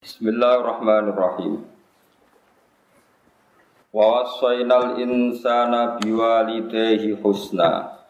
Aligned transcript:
Bismillahirrahmanirrahim. 0.00 1.60
Wa 3.92 4.04
wassaynal 4.08 4.96
insana 4.96 6.00
biwalidayhi 6.00 7.20
husna. 7.20 8.00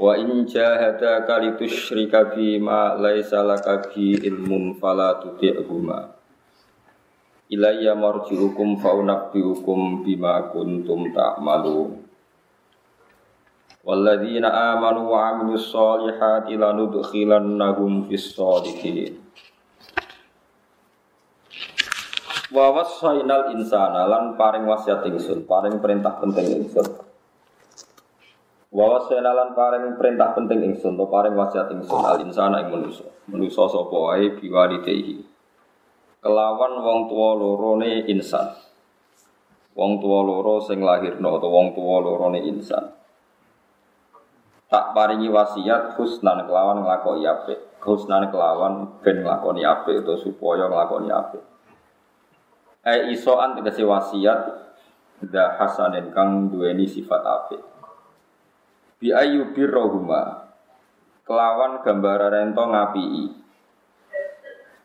Wa 0.00 0.16
in 0.16 0.48
jahadaka 0.48 1.44
litusyrika 1.44 2.32
bima 2.32 2.96
laisa 2.96 3.44
laka 3.44 3.92
bi 3.92 4.16
ilmun 4.24 4.80
fala 4.80 5.20
tuti'huma. 5.20 6.16
Ilayya 7.52 7.92
marji'ukum 7.92 8.80
fa 8.80 8.96
unabbi'ukum 8.96 10.00
bima 10.00 10.48
kuntum 10.48 11.12
ta'malun. 11.12 12.08
Walladzina 13.84 14.48
amanu 14.72 15.12
wa 15.12 15.28
'amilus 15.28 15.68
solihati 15.68 16.56
lanudkhilannahum 16.56 18.08
fis 18.08 18.32
solihin. 18.32 19.27
Wa 22.48 22.72
wasainal 22.72 23.52
insana 23.52 24.08
lan 24.08 24.32
paring 24.40 24.64
wasiat 24.64 25.04
ingsun, 25.04 25.44
paring 25.44 25.84
perintah 25.84 26.16
penting 26.16 26.48
ingsun. 26.64 26.86
Wa 28.72 28.84
wasainal 28.88 29.36
lan 29.36 29.50
paring 29.52 30.00
perintah 30.00 30.32
penting 30.32 30.64
ingsun, 30.64 30.96
to 30.96 31.04
paring 31.12 31.36
wasiat 31.36 31.68
ingsun 31.68 32.00
al 32.00 32.24
insana 32.24 32.64
ing 32.64 32.72
manusa. 32.72 33.04
Manusa 33.28 33.68
sapa 33.68 33.92
wae 33.92 34.32
biwalidayhi. 34.40 35.20
Kelawan 36.24 36.80
wong 36.80 37.12
tuwa 37.12 37.36
lorone 37.36 38.08
insan. 38.08 38.56
Wong 39.76 40.00
tuwa 40.00 40.24
loro 40.24 40.64
sing 40.64 40.80
lahirno 40.80 41.36
atau 41.36 41.52
wong 41.52 41.76
tuwa 41.76 42.00
lorone 42.00 42.40
insan. 42.48 42.96
Tak 44.72 44.96
paringi 44.96 45.28
wasiat 45.28 46.00
husnan 46.00 46.48
kelawan 46.48 46.80
nglakoni 46.80 47.28
apik. 47.28 47.60
Husnan 47.84 48.32
kelawan 48.32 49.04
ben 49.04 49.20
nglakoni 49.20 49.68
apik 49.68 50.00
utawa 50.00 50.16
supaya 50.16 50.64
nglakoni 50.64 51.12
apik. 51.12 51.44
Ai 52.88 53.12
isoan 53.12 53.52
tegese 53.52 53.84
wasiat 53.84 54.48
da 55.28 55.60
hasanin 55.60 56.08
kang 56.08 56.48
duweni 56.48 56.88
sifat 56.88 57.20
apik. 57.20 57.60
Bi 58.96 59.12
ayu 59.12 59.52
birrohuma 59.52 60.48
kelawan 61.28 61.84
gambaran 61.84 62.32
rento 62.32 62.64
ngapii. 62.64 63.24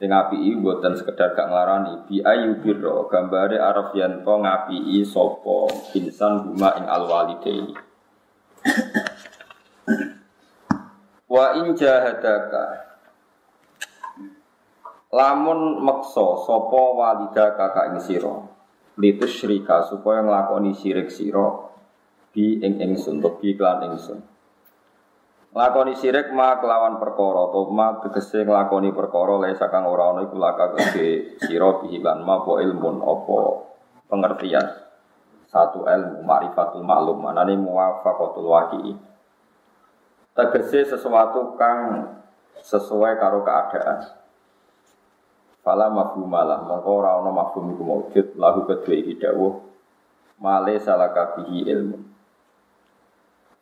Sing 0.03 0.11
ngapii 0.11 0.59
mboten 0.59 0.99
sekedar 0.99 1.31
gak 1.31 1.47
nglarani 1.47 2.03
bi 2.03 2.19
ayu 2.19 2.59
birro 2.59 3.07
gambare 3.07 3.55
araf 3.55 3.95
yanto 3.95 4.35
ngapii 4.35 4.99
sapa 5.07 5.71
insan 5.95 6.43
huma 6.43 6.75
ing 6.75 6.85
alwalidaini. 6.91 7.71
Wa 11.31 11.55
in 11.55 11.71
jahadaka 11.71 12.92
Lamun 15.13 15.77
meksa 15.85 16.41
sapa 16.41 16.81
walida 16.97 17.53
kakak 17.53 17.93
ing 17.93 18.01
sira 18.01 18.33
litus 18.97 19.29
syirika 19.37 19.85
supaya 19.85 20.25
nglakoni 20.25 20.73
syirik 20.73 21.13
sira 21.13 21.69
bi 22.33 22.57
ing 22.57 22.81
ingsun 22.81 23.21
bi 23.21 23.53
klan 23.53 23.93
ingsun. 23.93 24.25
Nglakoni 25.53 25.93
syirik 25.93 26.33
ma 26.33 26.57
kelawan 26.57 26.97
perkara 26.97 27.45
to 27.53 27.69
ma 27.69 28.01
tegese 28.01 28.41
nglakoni 28.41 28.89
perkara 28.89 29.37
le 29.37 29.53
sakang 29.53 29.85
ora 29.85 30.17
ana 30.17 30.25
iku 30.25 30.33
laka 30.33 30.73
gede 30.73 31.37
sira 31.45 31.77
bi 31.77 32.01
lan 32.01 32.25
ma 32.25 32.41
po 32.41 32.57
ilmun 32.57 33.05
apa 33.05 33.37
pengertian. 34.09 34.65
Satu 35.45 35.85
ilmu 35.85 36.25
ma'rifatul 36.25 36.81
maklum 36.81 37.21
manane 37.21 37.53
muwafaqatul 37.53 38.49
waqi'i. 38.49 38.97
Tegese 40.33 40.89
sesuatu 40.89 41.53
kang 41.53 42.09
sesuai 42.65 43.21
karo 43.21 43.45
keadaan. 43.45 44.22
Fala 45.63 45.87
mafhumalah 45.87 46.67
mongko 46.67 46.89
ora 46.91 47.23
ana 47.23 47.31
mafhum 47.31 47.71
iku 47.71 47.83
maujud 47.87 48.27
lahu 48.35 48.67
kedue 48.67 48.99
iki 48.99 49.15
dawuh 49.15 49.63
male 50.43 50.75
salaka 50.83 51.39
bihi 51.39 51.71
ilmu. 51.71 52.03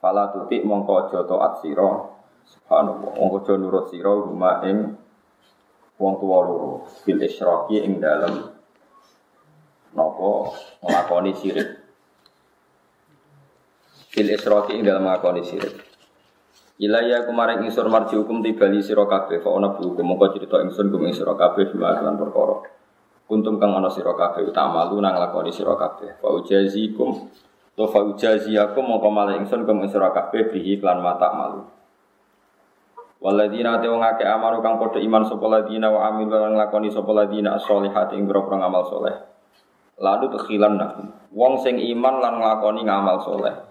Fala 0.02 0.34
tuti 0.34 0.66
mongko 0.66 0.92
aja 1.06 1.22
taat 1.30 1.62
sira. 1.62 2.10
Subhanallah. 2.42 3.22
Mongko 3.22 3.38
aja 3.46 3.54
nurut 3.54 3.86
sira 3.94 4.18
huma 4.18 4.66
ing 4.66 4.98
wong 6.02 6.14
tuwa 6.18 6.42
loro. 6.42 6.90
Bil 7.06 7.22
isyraki 7.22 7.86
ing 7.86 8.02
dalem. 8.02 8.50
Napa? 9.94 10.58
Nglakoni 10.82 11.32
sirik. 11.38 11.70
Bil 14.10 14.28
isyraki 14.34 14.74
ing 14.74 14.82
dalem 14.82 15.06
nglakoni 15.06 15.46
sirik. 15.46 15.91
Ilaya 16.82 17.30
kemarin 17.30 17.62
ingsun 17.62 17.94
marji 17.94 18.18
hukum 18.18 18.42
tibali 18.42 18.82
sira 18.82 19.06
kabeh 19.06 19.38
fa 19.38 19.54
ana 19.54 19.70
hukum 19.78 20.02
mongko 20.02 20.34
cerita 20.34 20.58
ingsun 20.66 20.90
kum 20.90 21.06
ing 21.06 21.14
sira 21.14 21.38
kabeh 21.38 21.70
bima 21.70 21.94
lan 22.02 22.18
perkara. 22.18 22.58
Kuntum 23.30 23.62
kang 23.62 23.78
ana 23.78 23.86
sira 23.86 24.18
kabeh 24.18 24.50
utamalu 24.50 24.98
nang 24.98 25.14
lakoni 25.14 25.54
sira 25.54 25.78
kabeh. 25.78 26.18
Fa 26.18 26.34
ujazikum 26.34 27.30
to 27.78 27.86
fa 27.86 28.02
ujaziakum 28.02 28.82
mongko 28.82 29.14
malah 29.14 29.38
ingsun 29.38 29.62
kum 29.70 29.86
ing 29.86 29.94
sira 29.94 30.10
kabeh 30.10 30.50
bihi 30.50 30.82
lan 30.82 31.06
mata 31.06 31.30
malu. 31.30 31.70
Waladina 33.22 33.78
te 33.78 33.86
wong 33.86 34.02
akeh 34.02 34.26
amaru 34.26 34.66
kang 34.66 34.82
padha 34.82 34.98
iman 35.06 35.22
sapa 35.30 35.46
ladina 35.46 35.94
wa 35.94 36.10
amil 36.10 36.34
lan 36.34 36.58
nglakoni 36.58 36.90
sapa 36.90 37.14
ladina 37.14 37.62
as-solihat 37.62 38.10
ing 38.18 38.26
boro 38.26 38.50
ngamal 38.50 38.90
soleh. 38.90 39.14
Lalu 40.02 40.34
tekhilan 40.34 40.82
nah. 40.82 40.98
Wong 41.30 41.62
sing 41.62 41.78
iman 41.78 42.18
lan 42.18 42.42
nglakoni 42.42 42.82
ngamal 42.90 43.22
soleh. 43.22 43.71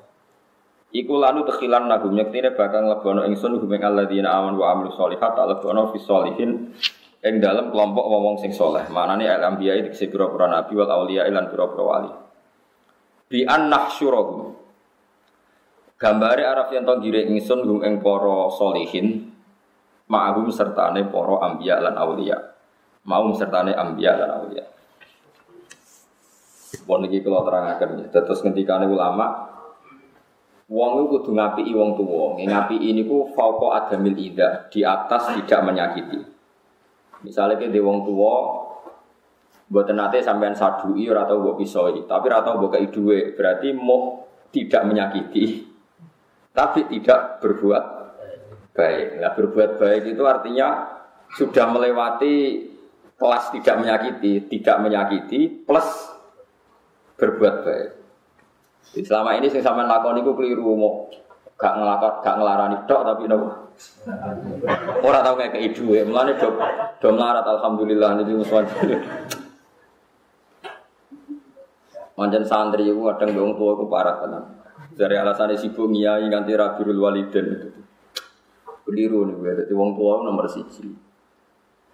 Iku 0.90 1.22
lanu 1.22 1.46
tekhilan 1.46 1.86
nagum 1.86 2.18
nyektine 2.18 2.50
bakal 2.58 2.90
lebono 2.90 3.22
ingsun 3.22 3.62
gumeng 3.62 3.86
alladzina 3.86 4.34
aman 4.42 4.58
wa 4.58 4.74
amilu 4.74 4.90
sholihat 4.90 5.38
tak 5.38 5.46
lebono 5.46 5.94
fi 5.94 6.02
sholihin 6.02 6.74
ing 7.22 7.34
dalam 7.38 7.70
kelompok 7.70 8.02
wong 8.10 8.42
sing 8.42 8.50
soleh. 8.50 8.90
Manane 8.90 9.30
al 9.30 9.54
anbiya 9.54 9.78
iki 9.78 9.94
sing 9.94 10.10
pira 10.10 10.26
nabi 10.50 10.74
wal 10.74 10.90
auliya 10.90 11.30
lan 11.30 11.46
pira-pira 11.46 11.84
wali. 11.86 12.10
Bi 13.30 13.46
an 13.46 13.70
nahsyurahum. 13.70 14.58
Gambare 15.94 16.42
araf 16.42 16.74
yen 16.74 16.82
to 16.82 16.98
giring 16.98 17.38
ingsun 17.38 17.62
gum 17.62 17.86
ing 17.86 18.02
para 18.02 18.50
solihin 18.50 19.30
ma'hum 20.10 20.50
sertane 20.50 21.06
para 21.06 21.38
anbiya 21.46 21.78
lan 21.78 21.94
auliya. 21.94 22.34
Mau 23.06 23.30
sertane 23.38 23.78
anbiya 23.78 24.18
lan 24.18 24.30
auliya. 24.42 24.64
Pun 26.82 27.06
iki 27.06 27.22
kula 27.22 27.46
terangaken. 27.46 28.10
Terus 28.10 28.42
ngendikane 28.42 28.90
ulama 28.90 29.59
Wong 30.70 31.02
itu 31.02 31.18
kudu 31.18 31.30
ngapi 31.34 31.66
wong 31.74 31.98
tuwa. 31.98 32.38
Ngapi 32.38 32.78
ini 32.78 33.02
ku 33.02 33.26
fauqa 33.34 33.82
adamil 33.82 34.14
ida, 34.14 34.70
di 34.70 34.86
atas 34.86 35.34
tidak 35.34 35.66
menyakiti. 35.66 36.22
Misalnya 37.26 37.58
ke 37.58 37.74
di 37.74 37.82
wong 37.82 38.06
tua, 38.06 38.34
buat 39.66 39.90
nate 39.90 40.22
sampean 40.22 40.54
sadui 40.54 41.10
ora 41.10 41.26
tau 41.26 41.42
mbok 41.42 41.58
pisoi, 41.58 42.06
tapi 42.06 42.24
ora 42.30 42.46
tau 42.46 42.62
mbok 42.62 42.78
berarti 43.34 43.74
mau 43.74 44.22
tidak 44.54 44.82
menyakiti. 44.86 45.66
Tapi 46.54 46.86
tidak 46.86 47.42
berbuat 47.42 47.84
baik. 48.74 49.06
Nah, 49.18 49.34
berbuat 49.34 49.70
baik 49.74 50.02
itu 50.14 50.22
artinya 50.22 50.86
sudah 51.34 51.66
melewati 51.66 52.34
kelas 53.18 53.50
tidak 53.58 53.74
menyakiti, 53.82 54.46
tidak 54.46 54.76
menyakiti 54.82 55.66
plus 55.66 56.14
berbuat 57.18 57.56
baik. 57.66 57.99
Selama 58.90 59.38
ini 59.38 59.46
sing 59.46 59.62
sampean 59.62 59.86
lakon 59.86 60.18
iku 60.18 60.34
keliru 60.34 60.74
mau 60.74 61.06
gak 61.54 61.78
ngelakon 61.78 62.12
gak 62.26 62.34
ngelarani 62.40 62.76
tok 62.90 63.02
tapi 63.06 63.30
nopo. 63.30 63.48
Ora 65.06 65.22
tau 65.22 65.38
kayak 65.38 65.54
keidu 65.54 65.94
ya, 65.94 66.02
mulane 66.02 66.34
do 66.34 66.58
do 66.98 67.08
melarat 67.14 67.46
alhamdulillah 67.46 68.18
niki 68.18 68.34
musuhan. 68.34 68.66
Manjen 72.18 72.44
santri 72.44 72.90
iku 72.90 73.08
kadang 73.14 73.32
wong 73.38 73.54
tua 73.56 73.78
iku 73.78 73.86
parah 73.86 74.20
tenan. 74.20 74.44
Dari 74.90 75.16
alasan 75.16 75.54
sibuk 75.54 75.88
ngiyai 75.88 76.26
nganti 76.28 76.52
rabirul 76.52 76.98
waliden 76.98 77.46
itu. 77.56 77.68
Keliru 78.84 79.22
nih 79.22 79.34
gue, 79.38 79.52
jadi 79.64 79.72
wong 79.72 79.94
tua 79.94 80.20
nomor 80.26 80.50
siji. 80.50 80.82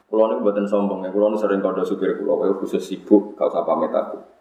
Kulo 0.07 0.23
nih 0.33 0.39
buatan 0.41 0.65
sombong 0.65 1.05
ya, 1.05 1.11
kulo 1.13 1.35
sering 1.37 1.61
kode 1.61 1.85
supir 1.85 2.17
kulo, 2.17 2.41
khusus 2.57 2.81
sibuk, 2.81 3.37
kau 3.37 3.51
sapa 3.53 3.67
pamit 3.69 3.93
aku. 3.93 4.36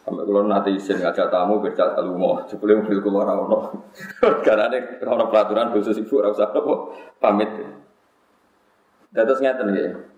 Sampai 0.00 0.24
kalau 0.24 0.48
nanti 0.48 0.72
izin 0.72 0.96
ngajak 0.96 1.28
tamu 1.28 1.60
bercak 1.60 1.92
telu 1.92 2.16
mau, 2.16 2.40
sebelum 2.48 2.88
mobil 2.88 3.04
keluar 3.04 3.28
ono. 3.36 3.84
Karena 4.46 4.72
ada 4.72 4.80
ono 5.04 5.28
peraturan 5.28 5.76
khusus 5.76 6.00
ibu 6.00 6.24
harus 6.24 6.40
apa 6.40 6.56
pamit. 7.20 7.52
Dan 9.12 9.22
terus 9.28 9.44
ngeten. 9.44 10.08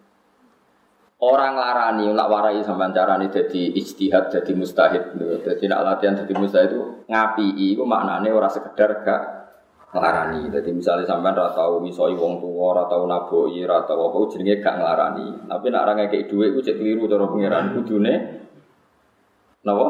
Orang 1.22 1.54
larani, 1.54 2.10
nak 2.10 2.26
warai 2.30 2.66
sama 2.66 2.90
carane 2.90 3.30
jadi 3.30 3.78
ijtihad, 3.78 4.34
jadi 4.34 4.52
mustahid. 4.58 5.14
Jadi 5.46 5.70
nak 5.70 5.86
latihan 5.86 6.18
jadi 6.18 6.34
mustahid 6.34 6.74
itu 6.74 6.82
ngapi, 7.06 7.46
itu 7.62 7.82
maknanya 7.86 8.34
orang 8.34 8.50
sekedar 8.50 9.06
gak 9.06 9.22
ngelarani. 9.94 10.50
Jadi 10.50 10.74
misalnya 10.74 11.06
sampean 11.06 11.38
ora 11.38 11.54
tau 11.54 11.78
misoi 11.78 12.18
wong 12.18 12.42
tua, 12.42 12.74
ora 12.74 12.90
tau 12.90 13.06
naboi, 13.06 13.54
ora 13.62 13.86
tau 13.86 14.10
apa 14.10 14.18
jenenge 14.34 14.58
gak 14.58 14.74
ngelarani. 14.82 15.46
Tapi 15.46 15.66
nak 15.70 15.82
orang 15.86 16.10
kayak 16.10 16.26
dhuwit 16.26 16.48
iku 16.50 16.60
cek 16.66 16.76
keliru 16.82 17.06
cara 17.06 17.24
pangeran 17.30 17.64
kudune 17.78 18.14
Napa? 19.62 19.86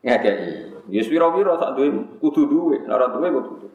Ngekei. 0.00 0.72
Ya 0.88 1.02
pira-pira 1.04 1.60
sak 1.60 1.76
duwe 1.76 1.88
kudu 2.16 2.42
duwe, 2.48 2.76
ora 2.88 3.12
duwe 3.12 3.28
kudu. 3.28 3.68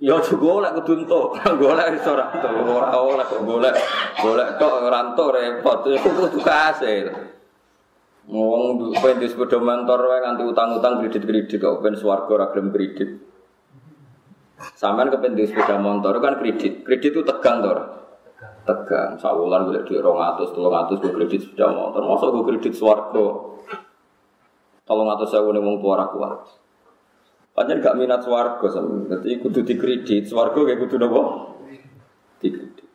Ya 0.00 0.16
aja 0.16 0.32
golek 0.32 0.80
kudu 0.80 1.04
entuk. 1.04 1.36
Golek 1.60 2.00
iso 2.00 2.16
ora 2.16 2.32
entuk. 2.32 2.50
Ora 2.72 2.88
oleh 2.96 3.24
kok 3.28 3.42
golek. 3.44 3.76
Golek 4.24 4.48
tok 4.56 4.72
ora 4.80 4.98
entuk 5.12 5.28
repot. 5.36 5.78
Iku 5.92 6.08
kudu 6.08 6.38
kasil. 6.40 7.06
Wong 8.28 8.92
pengen 9.00 9.24
sepeda 9.24 9.56
motor 9.56 10.04
wae 10.04 10.20
nganti 10.20 10.44
utang-utang 10.44 11.00
kredit-kredit 11.00 11.60
kok 11.60 11.80
ben 11.80 11.96
swarga 11.96 12.32
ora 12.32 12.46
gelem 12.52 12.72
kredit. 12.72 13.10
Sampeyan 14.76 15.12
kepen 15.12 15.36
sepeda 15.36 15.76
motor 15.76 16.16
kan 16.20 16.40
kredit. 16.40 16.84
Kredit 16.84 17.12
itu 17.12 17.22
tegang 17.24 17.60
to 17.60 17.72
Tegang. 18.68 19.16
Sawulan 19.16 19.64
golek 19.64 19.88
dhuwit 19.88 20.04
200, 20.04 20.52
300 20.52 21.00
go 21.00 21.08
kredit 21.16 21.40
sepeda 21.40 21.72
motor. 21.72 22.04
Mosok 22.04 22.28
go 22.36 22.40
kredit 22.44 22.76
swarga. 22.76 23.26
Tolong 24.84 25.08
atau 25.08 25.24
saya 25.24 25.44
wong 25.44 25.80
tua 25.80 26.04
kuat. 26.12 26.40
Panjen 27.56 27.82
gak 27.82 27.96
minat 27.96 28.20
swarga 28.22 28.66
sama. 28.70 29.08
Jadi 29.08 29.42
kudu 29.42 29.66
dikredit, 29.66 30.30
swarga 30.30 30.62
kayak 30.62 30.78
kudu 30.78 30.96
nopo? 31.00 31.22
Dikredit. 32.38 32.86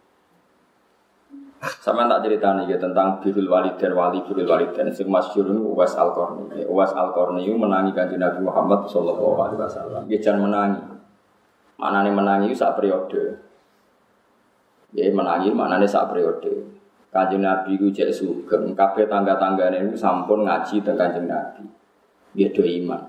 Sama 1.84 2.08
tak 2.08 2.28
cerita 2.28 2.56
nih 2.56 2.76
ya, 2.76 2.78
tentang 2.80 3.24
birul 3.24 3.48
dan 3.76 3.92
wali 3.96 4.20
birul 4.24 4.48
dan 4.48 4.88
sing 4.92 5.08
masyhur 5.08 5.48
ini 5.52 5.60
Uwais 5.60 5.96
Al 5.96 6.12
Qarni. 6.16 6.64
Uwais 6.68 6.92
Al 6.92 7.12
Qarni 7.12 7.48
menangi 7.52 7.92
kanjeng 7.96 8.20
Nabi 8.20 8.40
Muhammad 8.44 8.88
Shallallahu 8.88 9.36
Alaihi 9.40 9.60
Wasallam. 9.60 10.02
Dia 10.08 10.20
jangan 10.20 10.48
menangi. 10.48 10.84
Mana 11.80 12.04
nih 12.04 12.12
menangi 12.16 12.50
saat 12.56 12.76
periode. 12.80 13.36
Menangi 14.94 15.50
mana 15.50 15.82
nih 15.82 15.90
saat 15.90 16.14
periode. 16.14 16.70
Kanjeng 17.10 17.42
Nabi 17.42 17.78
itu 17.78 17.90
cek 17.90 18.14
sugeng. 18.14 18.74
Kabeh 18.78 19.10
tangga-tanggane 19.10 19.90
itu 19.90 19.98
sampun 19.98 20.46
ngaji 20.46 20.82
tentang 20.82 21.10
kanjeng 21.10 21.26
Nabi. 21.30 21.66
Dia 22.34 22.50
do 22.50 22.66
iman. 22.66 23.02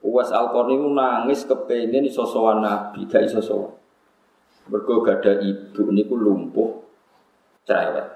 Uwas 0.00 0.32
al 0.32 0.50
itu 0.50 0.88
nangis 0.90 1.44
kepengen 1.44 2.08
iso 2.08 2.24
sowan 2.24 2.64
Nabi, 2.64 3.04
gak 3.04 3.26
iso 3.26 3.42
sowan. 3.42 3.74
Mergo 4.70 5.02
gada 5.02 5.42
ibu 5.42 5.90
niku 5.90 6.14
lumpuh 6.14 6.86
cerewet. 7.66 8.06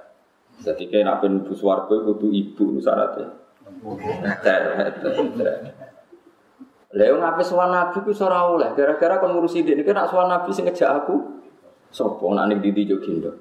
Jadi 0.62 0.86
kayak 0.86 1.04
nak 1.04 1.18
ben 1.18 1.42
bus 1.42 1.60
warga 1.60 1.92
kudu 1.92 2.30
ibu 2.30 2.78
syaratnya. 2.78 3.28
Cerewet. 4.40 4.94
Lha 6.94 7.04
ngape 7.10 7.42
sowan 7.42 7.74
Nabi 7.74 7.98
ku 8.06 8.14
ora 8.22 8.46
oleh, 8.46 8.70
gara-gara 8.78 9.18
kon 9.18 9.34
ngurusi 9.34 9.66
dik 9.66 9.82
niki 9.82 9.90
nak 9.90 10.08
sowan 10.08 10.30
Nabi 10.30 10.54
sing 10.54 10.64
ngejak 10.64 10.88
aku 11.02 11.43
sapa 11.94 12.26
nak 12.34 12.50
ning 12.50 12.58
ndi 12.58 12.90
yo 12.90 12.98
gendong. 12.98 13.38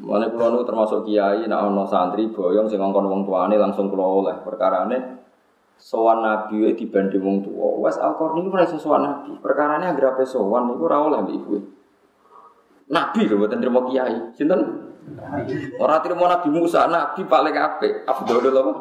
Mulane 0.00 0.32
kula 0.32 0.48
nu 0.48 0.64
termasuk 0.64 1.04
kiai 1.04 1.44
nak 1.44 1.60
ana 1.68 1.84
santri 1.84 2.32
boyong 2.32 2.64
sing 2.72 2.80
ngongkon 2.80 3.04
wong 3.04 3.22
tuane 3.28 3.60
langsung 3.60 3.92
kula 3.92 4.00
oleh 4.00 4.36
perkarane 4.40 5.20
sowan 5.76 6.24
nabi 6.24 6.72
dibanding 6.72 7.20
wong 7.20 7.36
tua. 7.44 7.84
Wes 7.84 8.00
Al-Qarni 8.00 8.40
itu 8.40 8.48
merasa 8.48 8.80
sowan 8.80 9.04
nabi. 9.04 9.36
Perkarane 9.44 9.92
anggere 9.92 10.16
ape 10.16 10.24
sowan 10.24 10.72
niku 10.72 10.88
ora 10.88 11.04
oleh 11.04 11.18
mbek 11.20 11.36
ibu. 11.36 11.54
Nabi 12.88 13.20
lho 13.28 13.36
mboten 13.36 13.60
trimo 13.60 13.80
kiai. 13.92 14.32
Sinten? 14.32 14.60
Ora 15.80 16.00
trimo 16.00 16.24
Nabi 16.28 16.48
Musa, 16.48 16.88
nabi 16.88 17.24
paling 17.28 17.56
apik. 17.56 18.08
Afdhalul 18.08 18.56
apa? 18.56 18.72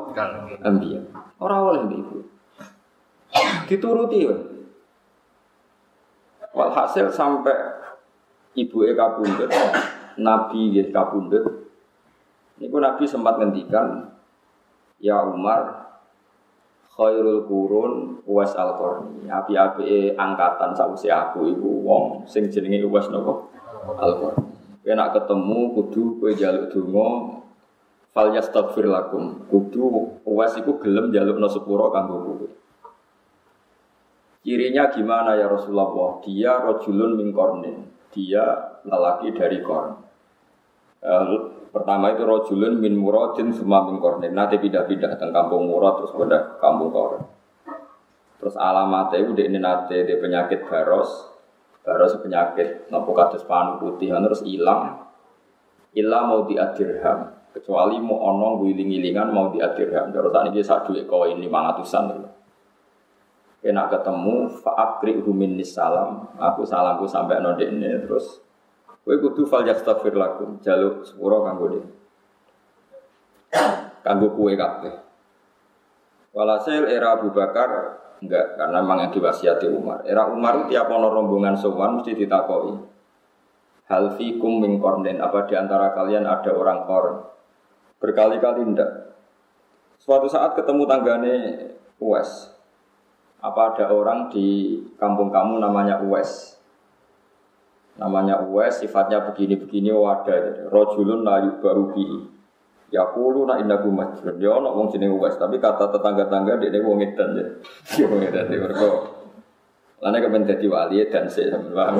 Anbiya. 0.63 0.99
Ora 1.43 1.55
oleh 1.67 1.83
mbek 1.83 1.99
ibu. 1.99 2.17
Dituruti. 3.67 4.19
Walhasil 6.53 7.13
sampai 7.13 7.53
ibu 8.57 8.81
e 8.85 8.97
kabundut, 8.97 9.49
Nabi 10.17 10.59
nggih 10.73 10.89
kabundut. 10.89 11.45
Niku 12.59 12.77
Nabi 12.81 13.05
sempat 13.05 13.39
ngendikan, 13.39 14.09
Ya 14.99 15.23
Umar, 15.23 15.89
khairul 16.91 17.47
kurun 17.47 18.19
uwas 18.27 18.51
al 18.59 18.75
qarni 18.75 19.31
api-api 19.31 20.19
angkatan 20.19 20.75
sausi 20.75 21.07
aku 21.07 21.47
ibu 21.47 21.87
wong 21.87 22.27
sing 22.27 22.51
jenenge 22.51 22.83
uwas 22.83 23.07
nopo 23.07 23.47
al 23.95 24.19
qarni 24.19 24.43
kena 24.83 25.07
ketemu 25.15 25.79
kudu 25.79 26.19
kowe 26.19 26.31
jaluk 26.35 26.75
donga 26.75 27.39
fal 28.09 28.33
yastaghfir 28.33 28.89
lakum. 28.89 29.45
Kudu 29.47 30.17
uwas 30.25 30.57
iku 30.57 30.81
gelem 30.81 31.13
jaluk 31.13 31.37
no 31.37 31.47
kanggo 31.93 32.15
kowe 32.25 32.47
cirinya 34.41 34.91
gimana 34.91 35.35
ya 35.35 35.51
Rasulullah 35.51 36.19
dia 36.23 36.59
rojulun 36.63 37.19
min 37.19 37.29
kornin 37.35 37.77
dia 38.09 38.43
lelaki 38.87 39.35
dari 39.35 39.59
korn 39.61 39.99
uh, 41.03 41.59
Pertama 41.69 42.17
itu 42.17 42.25
rojulun 42.25 42.81
min 42.81 42.97
muradin 42.97 43.53
semua 43.53 43.85
min 43.85 44.01
kornin. 44.01 44.33
Nanti 44.33 44.57
pindah-pindah 44.57 45.13
tentang 45.13 45.29
kampung 45.29 45.69
murad 45.69 46.01
terus 46.01 46.13
pindah 46.17 46.57
kampung 46.57 46.89
korn. 46.89 47.21
Terus 48.41 48.55
alamatnya 48.57 49.21
itu 49.21 49.31
ini 49.37 49.61
nanti 49.61 50.01
di 50.01 50.15
penyakit 50.17 50.65
baros, 50.65 51.29
baros 51.85 52.17
penyakit 52.23 52.89
nopo 52.89 53.13
kados 53.13 53.45
panu 53.45 53.77
putih 53.77 54.09
terus 54.17 54.41
hilang. 54.41 55.05
Hilang 55.93 56.23
mau 56.25 56.41
diadirham. 56.49 57.37
Kecuali 57.53 58.01
mau 58.01 58.17
onong 58.17 58.65
guling-gilingan 58.65 59.29
mau 59.29 59.53
diadirham. 59.53 60.09
Terus 60.09 60.33
tadi 60.33 60.49
dia 60.57 60.65
satu 60.65 60.97
koin 61.05 61.37
lima 61.37 61.69
ratusan 61.69 62.03
dulu. 62.09 62.29
Kena 63.59 63.91
ketemu 63.91 64.47
faakri 64.63 65.19
humin 65.19 65.59
salam. 65.67 66.31
Aku 66.39 66.63
salamku 66.63 67.03
sampai 67.03 67.43
node 67.43 67.67
ini 67.67 68.07
terus 68.07 68.39
Kowe 69.09 69.15
kudu 69.17 69.47
fal 69.49 69.65
yastaghfir 69.65 70.13
lakum, 70.13 70.61
jaluk 70.61 71.01
sepuro 71.01 71.41
kanggo 71.41 71.65
de. 71.73 71.81
Kanggo 74.05 74.37
kue 74.37 74.53
kabeh. 74.53 74.93
Walhasil 76.29 76.85
era 76.85 77.17
Abu 77.17 77.33
Bakar 77.33 77.97
enggak 78.21 78.59
karena 78.59 78.85
memang 78.85 79.07
yang 79.07 79.11
diwasiati 79.15 79.65
Umar. 79.71 80.05
Era 80.05 80.29
Umar 80.29 80.61
itu 80.61 80.77
tiap 80.77 80.93
ono 80.93 81.09
rombongan 81.09 81.57
sowan 81.57 81.97
mesti 81.97 82.13
ditakoi. 82.13 82.73
Hal 83.89 84.13
fikum 84.13 84.61
min 84.61 84.77
apa 84.77 85.49
di 85.49 85.57
antara 85.57 85.89
kalian 85.97 86.29
ada 86.29 86.53
orang 86.53 86.85
korn? 86.85 87.25
Berkali-kali 87.97 88.61
ndak. 88.61 88.91
Suatu 89.97 90.29
saat 90.29 90.53
ketemu 90.53 90.85
tanggane 90.85 91.33
Uwes. 91.97 92.58
Apa 93.39 93.71
ada 93.71 93.87
orang 93.91 94.27
di 94.27 94.79
kampung 94.99 95.31
kamu 95.31 95.63
namanya 95.63 96.03
Uwes? 96.03 96.59
namanya 97.99 98.39
Uwais 98.47 98.79
sifatnya 98.79 99.19
begini-begini 99.27 99.91
wadah 99.91 100.71
rojulun 100.71 101.27
layu 101.27 101.59
baru 101.59 101.91
bihi. 101.91 102.39
Ya 102.89 103.05
kulu 103.13 103.45
nak 103.45 103.61
indahu 103.61 103.93
majrun 103.93 104.41
dia 104.41 104.49
nak 104.49 104.73
wong 104.73 104.89
jeneng 104.89 105.13
Uwais 105.13 105.37
tapi 105.37 105.61
kata 105.61 105.93
tetangga-tangga 105.93 106.57
dia 106.57 106.81
wong 106.81 107.03
edan 107.03 107.37
ya. 107.37 107.45
Dia 107.93 108.07
wong 108.09 108.23
edan 108.23 108.49
dia 108.49 108.63
mereka 108.63 108.89
Lana 109.99 110.23
kepen 110.23 110.47
jadi 110.47 110.63
wali 110.71 111.03
dan 111.11 111.27
saya 111.27 111.59
paham? 111.59 111.99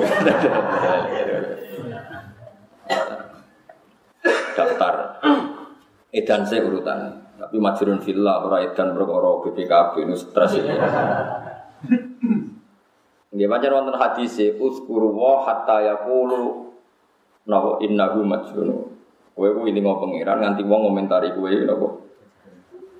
Daftar. 4.56 5.20
Edan 6.08 6.42
saya 6.48 6.64
urutan 6.64 7.19
tapi 7.40 7.56
majrun 7.56 8.04
villa 8.04 8.44
ora 8.44 8.60
edan 8.60 8.92
perkara 8.92 9.30
BPKB 9.48 9.92
ini 10.04 10.14
stres 10.16 10.60
ini 10.60 10.76
Nggih 13.30 13.46
pancen 13.46 13.70
wonten 13.72 13.96
hadis 13.96 14.36
e 14.42 14.58
uskuru 14.58 15.14
wa 15.14 15.46
hatta 15.46 15.80
yaqulu 15.80 16.74
napa 17.46 17.80
innahu 17.80 18.26
ku 19.56 19.64
ini 19.64 19.80
ngomong 19.80 20.12
pangeran 20.12 20.42
nganti 20.42 20.62
wong 20.66 20.80
ngomentari 20.84 21.32
kowe 21.32 21.48
napa. 21.48 21.88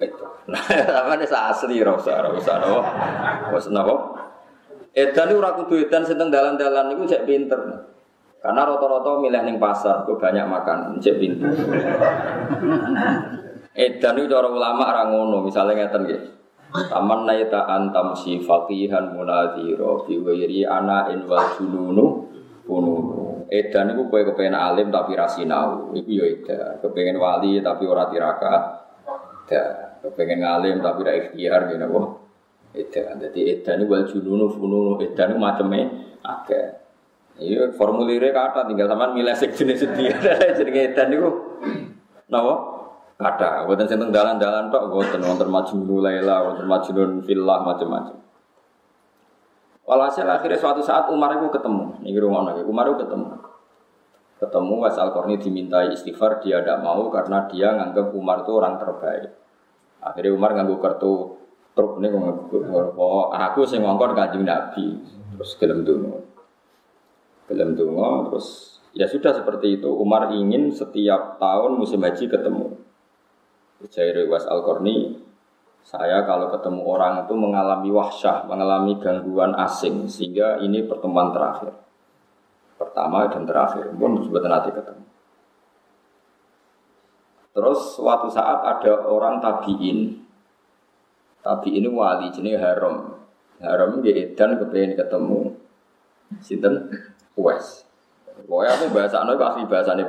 Itu. 0.00 0.24
Nah, 0.48 1.12
nih 1.20 1.28
asli 1.28 1.76
ora 1.84 1.92
usah 1.98 2.14
ora 2.24 2.30
usah 2.32 2.56
napa. 2.56 2.80
Wes 3.52 3.68
napa? 3.68 3.94
Edan 4.96 5.34
ora 5.36 5.52
dalan-dalan 6.32 6.94
niku 6.94 7.04
cek 7.04 7.26
pinter. 7.28 7.60
Karena 8.40 8.64
rata-rata 8.64 9.20
milih 9.20 9.44
ning 9.44 9.60
pasar, 9.60 10.08
kok 10.08 10.16
banyak 10.16 10.48
makan, 10.48 10.96
cek 10.96 11.20
pinter. 11.20 11.52
Edan 13.70 14.18
itu 14.18 14.26
cara 14.26 14.50
ulama 14.50 14.90
ora 14.90 15.06
ngono, 15.06 15.46
misalnya 15.46 15.86
ngeten 15.86 16.02
nggih. 16.02 16.22
Taman 16.70 17.26
naita 17.26 17.66
antam 17.66 18.14
si 18.14 18.38
fakihan 18.42 19.10
munadhiro 19.10 20.06
biwiri 20.06 20.62
ana 20.62 21.10
in 21.10 21.26
wal 21.26 21.54
jununu 21.58 22.30
pununu. 22.62 23.46
Edan 23.50 23.90
itu 23.94 24.06
kue 24.06 24.22
kepengen 24.22 24.54
alim 24.54 24.94
tapi 24.94 25.18
rasinau, 25.18 25.90
itu 25.94 26.22
ya 26.22 26.24
edan. 26.30 26.78
Kepengen 26.78 27.18
wali 27.18 27.58
tapi 27.58 27.82
ora 27.86 28.06
tirakat, 28.06 28.62
edan. 29.50 29.98
Kepengen 30.06 30.46
alim 30.46 30.78
tapi 30.78 31.02
ora 31.02 31.12
ikhtiar 31.18 31.74
gitu 31.74 31.86
kok. 31.90 32.06
Edan. 32.70 33.18
Jadi 33.18 33.40
edan 33.50 33.82
itu 33.82 33.90
wal 33.90 34.04
jununu 34.06 34.46
pununu. 34.54 34.92
Edan 35.02 35.34
itu 35.34 35.38
macamnya 35.42 35.90
agak. 36.22 36.86
Iya 37.42 37.74
formulirnya 37.74 38.30
kata 38.30 38.70
tinggal 38.70 38.86
sama 38.86 39.10
milih 39.10 39.34
sejenis 39.34 39.78
sedia. 39.82 40.14
Jadi 40.54 40.70
edan 40.70 41.10
itu, 41.10 41.30
napa? 42.30 42.69
Kata, 43.20 43.68
buatan 43.68 43.84
sing 43.84 44.00
dalan-dalan 44.00 44.72
tok, 44.72 44.88
buatan 44.88 45.20
wonten 45.20 45.52
majnun 45.52 45.84
laila, 46.00 46.40
wonten 46.48 46.64
majnun 46.64 47.20
villa 47.20 47.60
macam-macam. 47.60 48.16
Walhasil 49.84 50.24
akhirnya 50.24 50.56
suatu 50.56 50.80
saat 50.80 51.12
Umar 51.12 51.36
itu 51.36 51.52
ketemu, 51.52 52.00
ini 52.00 52.16
rumah 52.16 52.48
lagi, 52.48 52.64
Umar 52.64 52.88
itu 52.88 53.04
ketemu. 53.04 53.36
Ketemu 54.40 54.74
Was 54.80 54.96
Al 54.96 55.12
dimintai 55.36 55.92
istighfar, 55.92 56.40
dia 56.40 56.64
tidak 56.64 56.80
mau 56.80 57.12
karena 57.12 57.44
dia 57.52 57.76
nganggap 57.76 58.08
Umar 58.16 58.40
itu 58.40 58.56
orang 58.56 58.80
terbaik. 58.80 59.36
Akhirnya 60.00 60.32
Umar 60.32 60.56
nganggu 60.56 60.80
kartu 60.80 61.36
truk 61.76 62.00
ini 62.00 62.08
kok 62.08 63.28
aku 63.36 63.60
sing 63.68 63.84
ngongkon 63.84 64.16
kanjeng 64.16 64.48
Nabi. 64.48 64.96
Terus 65.36 65.60
gelem 65.60 65.84
dungo 65.84 66.24
gelem 67.50 67.74
dungo 67.74 68.30
terus 68.30 68.78
ya 68.96 69.04
sudah 69.04 69.36
seperti 69.36 69.76
itu. 69.76 69.92
Umar 69.92 70.32
ingin 70.32 70.72
setiap 70.72 71.36
tahun 71.36 71.76
musim 71.76 72.00
haji 72.00 72.24
ketemu 72.30 72.89
Jairi 73.88 74.28
Was 74.28 74.44
Al 74.44 74.60
Korni 74.60 75.16
saya 75.80 76.28
kalau 76.28 76.52
ketemu 76.52 76.84
orang 76.84 77.24
itu 77.24 77.32
mengalami 77.32 77.88
wahsyah, 77.88 78.44
mengalami 78.44 79.00
gangguan 79.00 79.56
asing 79.56 80.04
sehingga 80.04 80.60
ini 80.60 80.84
pertemuan 80.84 81.32
terakhir 81.32 81.72
pertama 82.76 83.28
dan 83.32 83.48
terakhir 83.48 83.92
pun 83.96 84.20
sebetulnya 84.20 84.60
nanti 84.60 84.72
ketemu 84.72 85.04
Terus 87.50 87.98
suatu 87.98 88.30
saat 88.30 88.62
ada 88.62 89.10
orang 89.10 89.42
tabiin. 89.42 90.22
Tabiin 91.42 91.82
ini 91.82 91.88
wali 91.90 92.30
jenis 92.30 92.62
haram. 92.62 93.20
Haram 93.58 94.00
dia 94.00 94.14
edan 94.16 94.56
kepengen 94.56 94.94
ketemu 94.94 95.58
sinten 96.40 96.88
Uwais. 97.34 97.84
Pokoknya 98.46 98.70
aku 98.78 98.86
bahasa 98.94 99.20
anu 99.20 99.36
asli 99.36 99.66
bahasane 99.66 100.04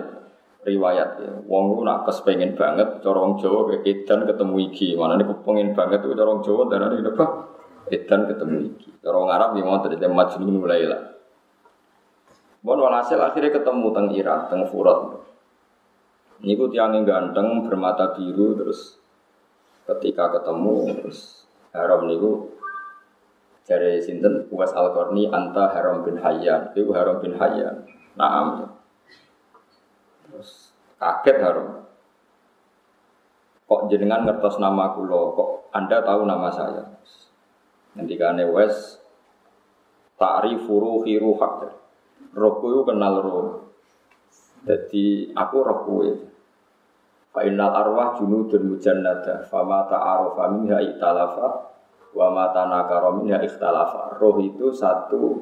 riwayat 0.62 1.10
ya. 1.22 1.34
Wong 1.46 1.78
ku 1.78 1.82
nak 1.82 2.06
kespengen 2.06 2.54
banget 2.54 3.02
corong 3.02 3.42
Jawa 3.42 3.70
ke 3.70 3.76
edan 3.86 4.30
ketemu 4.30 4.56
iki. 4.70 4.94
Mana 4.94 5.18
nih 5.18 5.28
kepengen 5.30 5.74
banget 5.74 6.06
tuh 6.06 6.14
corong 6.14 6.40
Jawa 6.46 6.64
dan 6.70 6.90
ini 6.94 7.10
apa? 7.10 7.26
Edan 7.90 8.22
ketemu 8.30 8.56
iki. 8.74 8.90
Corong 9.02 9.28
Arab 9.30 9.58
yang 9.58 9.68
mau 9.70 9.82
terjadi 9.82 10.08
majnun 10.10 10.62
mulai 10.62 10.86
lah. 10.86 11.02
Bon 12.62 12.78
walhasil 12.78 13.18
akhirnya 13.18 13.58
ketemu 13.58 13.88
teng 13.90 14.08
Irak, 14.14 14.54
teng 14.54 14.70
Furat. 14.70 15.18
Niku 16.46 16.70
tiang 16.70 16.94
yang 16.94 17.06
ganteng 17.06 17.66
bermata 17.66 18.14
biru 18.14 18.58
terus 18.58 18.98
ketika 19.86 20.30
ketemu 20.38 20.94
terus 21.02 21.46
haram 21.74 22.10
niku 22.10 22.54
dari 23.66 24.02
sinten 24.02 24.50
Uwais 24.50 24.74
Al 24.74 24.90
Qarni 24.94 25.30
anta 25.30 25.70
Haram 25.70 26.02
bin 26.02 26.18
Hayyan 26.18 26.74
itu 26.74 26.90
Haram 26.92 27.22
bin 27.22 27.38
Hayyan 27.38 27.86
naam 28.18 28.74
terus 30.32 30.72
kaget 30.96 31.38
Haram 31.44 31.84
kok 33.68 33.82
jenengan 33.92 34.24
ngertos 34.24 34.58
nama 34.58 34.96
kulo 34.96 35.36
kok 35.36 35.50
anda 35.72 36.04
tahu 36.04 36.28
nama 36.28 36.52
saya? 36.52 36.84
Nanti 37.96 38.16
kane 38.20 38.44
wes 38.52 39.00
ta'rifu 40.20 40.74
ruhi 40.80 41.16
ruhak 41.20 41.72
rohku 42.36 42.84
kenal 42.84 43.24
roh. 43.24 43.48
Jadi 44.62 45.34
aku 45.34 45.58
roh 45.66 45.80
kue 45.88 46.12
Fa 47.32 47.48
innal 47.48 47.72
arwah 47.72 48.20
junudun 48.20 48.76
mujannada 48.76 49.48
fama 49.48 49.88
ta'arofa 49.88 50.52
minha 50.52 50.84
iktalafa 50.84 51.72
wa 52.12 52.28
ma 52.28 52.52
tanakara 52.52 53.16
minha 53.16 53.40
ikhtalafa. 53.40 54.20
Roh 54.20 54.36
itu 54.44 54.68
satu 54.76 55.40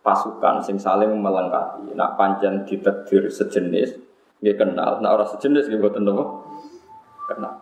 pasukan 0.00 0.64
sing 0.64 0.80
saling 0.80 1.12
melengkapi. 1.20 1.92
Nak 1.92 2.16
pancen 2.16 2.64
ditedir 2.64 3.28
sejenis, 3.28 4.07
dia 4.38 4.54
kenal. 4.54 5.02
Nak 5.02 5.10
orang 5.14 5.28
sejenis 5.34 5.70
dia 5.70 5.78
boten 5.78 6.06
napa? 6.06 6.24
Kenal. 7.26 7.54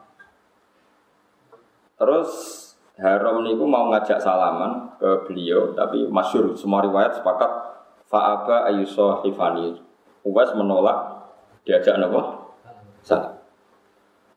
Terus 1.97 2.30
Haram 2.97 3.45
niku 3.45 3.68
mau 3.68 3.92
ngajak 3.92 4.16
salaman 4.16 4.97
ke 4.97 5.28
beliau, 5.28 5.76
tapi 5.76 6.09
masyur 6.09 6.56
semua 6.56 6.80
riwayat 6.80 7.12
sepakat 7.21 7.50
fa'aba 8.09 8.73
ayuso 8.73 9.21
hifani. 9.21 9.76
Uwais 10.25 10.49
menolak 10.56 11.28
diajak 11.68 12.00
napa? 12.00 12.49
Salam. 13.04 13.37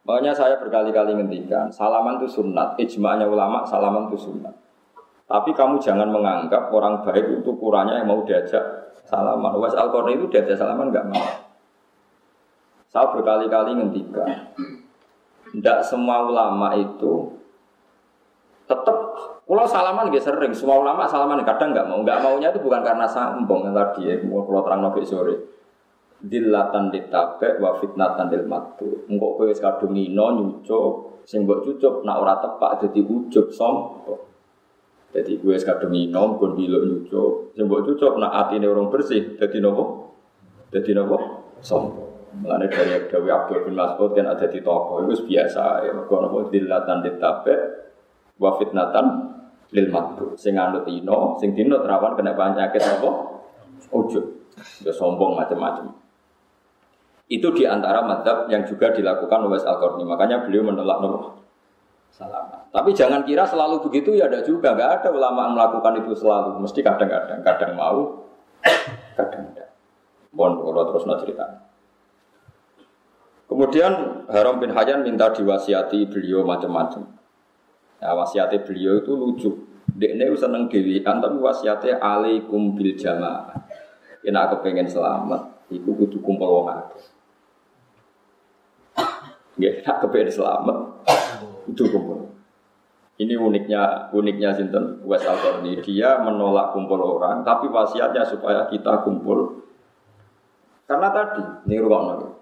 Makanya 0.03 0.35
saya 0.35 0.59
berkali-kali 0.59 1.15
ngendikan, 1.15 1.71
salaman 1.71 2.19
itu 2.19 2.27
sunat. 2.27 2.75
Ijma'nya 2.75 3.31
ulama, 3.31 3.63
salaman 3.63 4.11
itu 4.11 4.27
sunat. 4.27 4.51
Tapi 5.29 5.55
kamu 5.55 5.79
jangan 5.79 6.11
menganggap 6.11 6.67
orang 6.73 6.99
baik 7.05 7.39
itu 7.39 7.51
kurangnya 7.55 8.03
yang 8.03 8.11
mau 8.11 8.27
diajak 8.27 8.91
salaman. 9.07 9.55
Was 9.55 9.77
al 9.77 9.87
itu 10.11 10.27
diajak 10.27 10.59
salaman 10.59 10.91
nggak 10.91 11.07
mau. 11.07 11.48
Saya 12.89 13.13
berkali-kali 13.13 13.77
ngendikan, 13.77 14.49
tidak 15.53 15.85
semua 15.85 16.25
ulama 16.25 16.73
itu 16.73 17.37
tetap 18.65 18.97
kalau 19.49 19.65
salaman 19.65 20.13
gak 20.13 20.21
sering, 20.21 20.53
semua 20.53 20.77
ulama 20.77 21.09
salaman 21.09 21.41
kadang 21.41 21.73
nggak 21.73 21.89
mau, 21.89 22.05
nggak 22.05 22.21
maunya 22.21 22.53
itu 22.53 22.61
bukan 22.61 22.85
karena 22.85 23.05
sambung 23.09 23.65
yang 23.65 23.73
tadi 23.73 24.09
ya, 24.09 24.15
mau 24.25 24.45
kalau 24.45 24.61
terang 24.61 24.81
nabi 24.85 25.01
sore 25.01 25.33
dilatan 26.21 26.91
ditabe 26.93 27.57
wa 27.57 27.79
fitnatan 27.79 28.29
dil 28.29 28.45
matu. 28.45 29.07
Engko 29.09 29.39
kowe 29.39 29.49
kadung 29.49 29.95
ngino 29.95 30.25
nyucuk, 30.37 31.23
sing 31.25 31.47
mbok 31.47 31.65
cucuk 31.65 32.05
nak 32.05 32.19
ora 32.21 32.37
tepak 32.37 32.85
dadi 32.85 33.01
ujug 33.01 33.49
sombong. 33.49 34.21
Jadi 35.09 35.41
gue 35.41 35.55
kadung 35.57 35.95
ngino 35.95 36.37
kon 36.37 36.53
dilok 36.53 36.83
nyucuk, 36.85 37.55
sing 37.55 37.65
mbok 37.65 37.85
cucuk 37.87 38.21
nak 38.21 38.35
atine 38.35 38.67
orang 38.69 38.91
bersih 38.91 39.33
dadi 39.39 39.57
nopo? 39.63 40.13
Dadi 40.69 40.91
nopo? 40.93 41.17
Sombong. 41.63 42.08
Mulane 42.29 42.69
dari 42.69 43.09
Dewi 43.09 43.29
Abdul 43.33 43.65
bin 43.65 43.73
Mas'ud 43.73 44.13
kan 44.13 44.29
ada 44.29 44.45
di 44.45 44.61
toko 44.61 45.01
itu 45.01 45.25
biasa 45.25 45.81
ya. 45.81 45.91
Mergo 45.97 46.15
nopo 46.21 46.37
dilatan 46.53 47.01
ditabe 47.01 47.55
wa 48.37 48.53
fitnatan 48.61 49.05
lil 49.73 49.87
matu. 49.89 50.37
Sing 50.37 50.53
anut 50.53 50.85
sing 51.41 51.57
dino 51.57 51.81
terawan 51.81 52.13
kena 52.13 52.37
penyakit 52.37 52.81
apa? 52.85 53.09
Ujug. 53.89 54.25
Ya 54.85 54.93
sombong 54.93 55.41
macam-macam. 55.41 55.89
Itu 57.29 57.53
di 57.53 57.65
antara 57.65 58.01
madhab 58.05 58.49
yang 58.49 58.65
juga 58.65 58.89
dilakukan 58.89 59.45
oleh 59.45 59.61
Al-Qarni. 59.61 60.01
Makanya 60.05 60.45
beliau 60.45 60.65
menolak 60.65 60.97
nomor 61.01 61.21
salam. 62.09 62.49
Tapi 62.73 62.89
jangan 62.93 63.21
kira 63.21 63.45
selalu 63.45 63.85
begitu 63.85 64.17
ya 64.17 64.25
ada 64.25 64.41
juga. 64.41 64.73
Gak 64.73 65.01
ada 65.01 65.09
ulama 65.13 65.49
yang 65.49 65.53
melakukan 65.57 65.93
itu 66.01 66.13
selalu. 66.17 66.57
Mesti 66.61 66.81
kadang-kadang. 66.81 67.41
Kadang 67.45 67.77
mau, 67.77 68.25
kadang 69.13 69.53
tidak. 69.53 69.69
Bon, 70.33 70.57
kalau 70.57 70.83
terus 70.89 71.05
cerita. 71.25 71.68
Kemudian 73.49 74.23
Haram 74.29 74.61
bin 74.61 74.69
Hayyan 74.69 75.01
minta 75.01 75.33
diwasiati 75.33 76.05
beliau 76.05 76.45
macam-macam. 76.45 77.01
Nah, 77.99 78.13
wasiati 78.13 78.61
beliau 78.61 79.01
itu 79.01 79.11
lucu. 79.17 79.51
Dekne 79.89 80.29
seneng 80.37 80.69
dewian 80.69 81.17
tapi 81.17 81.41
wasiatnya 81.41 81.97
alaikum 81.97 82.77
bil 82.77 82.93
jamaah. 82.93 83.57
Ini 84.21 84.37
aku 84.37 84.61
pengen 84.61 84.85
selamat, 84.85 85.65
iku 85.73 85.97
kudu 85.97 86.21
kumpul 86.21 86.61
wong 86.61 86.67
akeh. 86.69 87.03
Ya, 89.59 89.75
nak 89.83 89.99
kepengen 89.99 90.31
selamat. 90.31 90.77
Itu 91.67 91.91
kumpul. 91.91 92.31
Ini 93.19 93.35
uniknya 93.35 94.07
uniknya 94.15 94.55
Sinten 94.55 95.03
Wes 95.03 95.27
Al 95.27 95.59
Dia 95.83 96.23
menolak 96.23 96.71
kumpul 96.71 97.03
orang, 97.03 97.43
tapi 97.43 97.67
wasiatnya 97.67 98.23
supaya 98.23 98.71
kita 98.71 99.03
kumpul. 99.03 99.67
Karena 100.87 101.11
tadi, 101.11 101.43
ini 101.67 101.75
ruang 101.83 102.38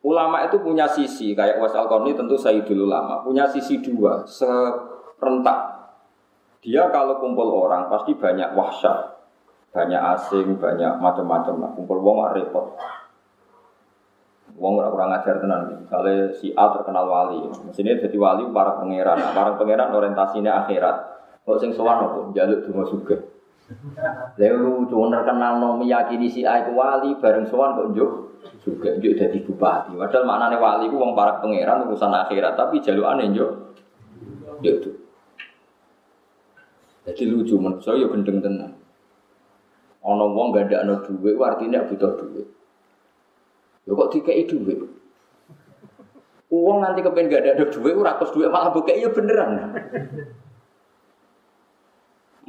Ulama 0.00 0.48
itu 0.48 0.56
punya 0.64 0.88
sisi, 0.88 1.36
kayak 1.36 1.60
Wes 1.60 1.76
Al 1.76 1.84
tentu 1.88 2.32
saya 2.32 2.64
dulu 2.64 2.88
lama, 2.88 3.20
punya 3.20 3.44
sisi 3.44 3.84
dua, 3.84 4.24
serentak. 4.24 5.76
Dia 6.64 6.88
kalau 6.88 7.20
kumpul 7.20 7.68
orang 7.68 7.88
pasti 7.92 8.16
banyak 8.16 8.56
wahsyat, 8.56 8.96
banyak 9.76 10.00
asing, 10.16 10.56
banyak 10.56 10.96
macam-macam. 11.00 11.54
Nah, 11.60 11.70
kumpul 11.76 12.00
wong 12.00 12.32
repot. 12.32 12.80
Wong 14.60 14.76
ora 14.76 14.92
kurang 14.92 15.12
ajar 15.16 15.40
tenan. 15.40 15.84
Misalnya 15.84 16.32
si 16.36 16.52
A 16.52 16.68
terkenal 16.72 17.08
wali, 17.08 17.48
mesinnya 17.64 17.96
jadi 17.96 18.16
wali 18.16 18.44
para 18.52 18.76
pangeran. 18.76 19.16
Nah, 19.20 19.32
para 19.32 19.56
pangeran 19.56 19.92
orientasinya 19.92 20.64
akhirat. 20.64 20.96
Kok 21.44 21.56
sing 21.60 21.72
sowan 21.72 22.08
opo? 22.08 22.20
Jaluk 22.36 22.68
donga 22.68 22.84
sugih. 22.88 23.20
Lalu 24.34 24.58
lucu 24.66 24.98
terkenal 24.98 25.62
no 25.62 25.78
meyakini 25.78 26.26
si 26.26 26.42
A 26.42 26.66
itu 26.66 26.74
wali 26.74 27.14
bareng 27.22 27.46
sowan 27.46 27.78
kok 27.78 27.88
njuk 27.94 28.10
juga 28.66 28.98
njuk 28.98 29.14
jadi 29.14 29.38
bupati. 29.46 29.94
Padahal 29.94 30.26
maknane 30.26 30.56
wali 30.58 30.90
ku 30.90 30.98
wong 30.98 31.14
para 31.14 31.38
pangeran 31.38 31.86
urusan 31.86 32.10
akhirat, 32.10 32.58
tapi 32.58 32.82
jalukane 32.82 33.30
njuk 33.30 33.50
njuk 34.58 34.76
tuh. 34.82 34.94
Jadi 37.06 37.22
lucu 37.30 37.56
menurut 37.56 37.80
saya 37.80 38.04
ya 38.04 38.06
gendeng 38.10 38.42
tenan. 38.42 38.72
Ono 40.00 40.32
wong 40.32 40.56
gak 40.56 40.72
ada 40.72 40.96
duit, 41.04 41.36
artinya 41.36 41.84
butuh 41.84 42.12
duit. 42.16 42.48
Lho 43.84 43.92
kok 43.96 44.10
dikei 44.16 44.48
duit? 44.48 44.80
Uang 46.50 46.82
nanti 46.82 47.04
kepen 47.04 47.28
gak 47.30 47.44
ada 47.46 47.68
duit, 47.68 47.94
ratus 47.94 48.32
duit 48.32 48.48
malah 48.48 48.72
buka 48.72 48.96
iya 48.96 49.12
beneran. 49.12 49.70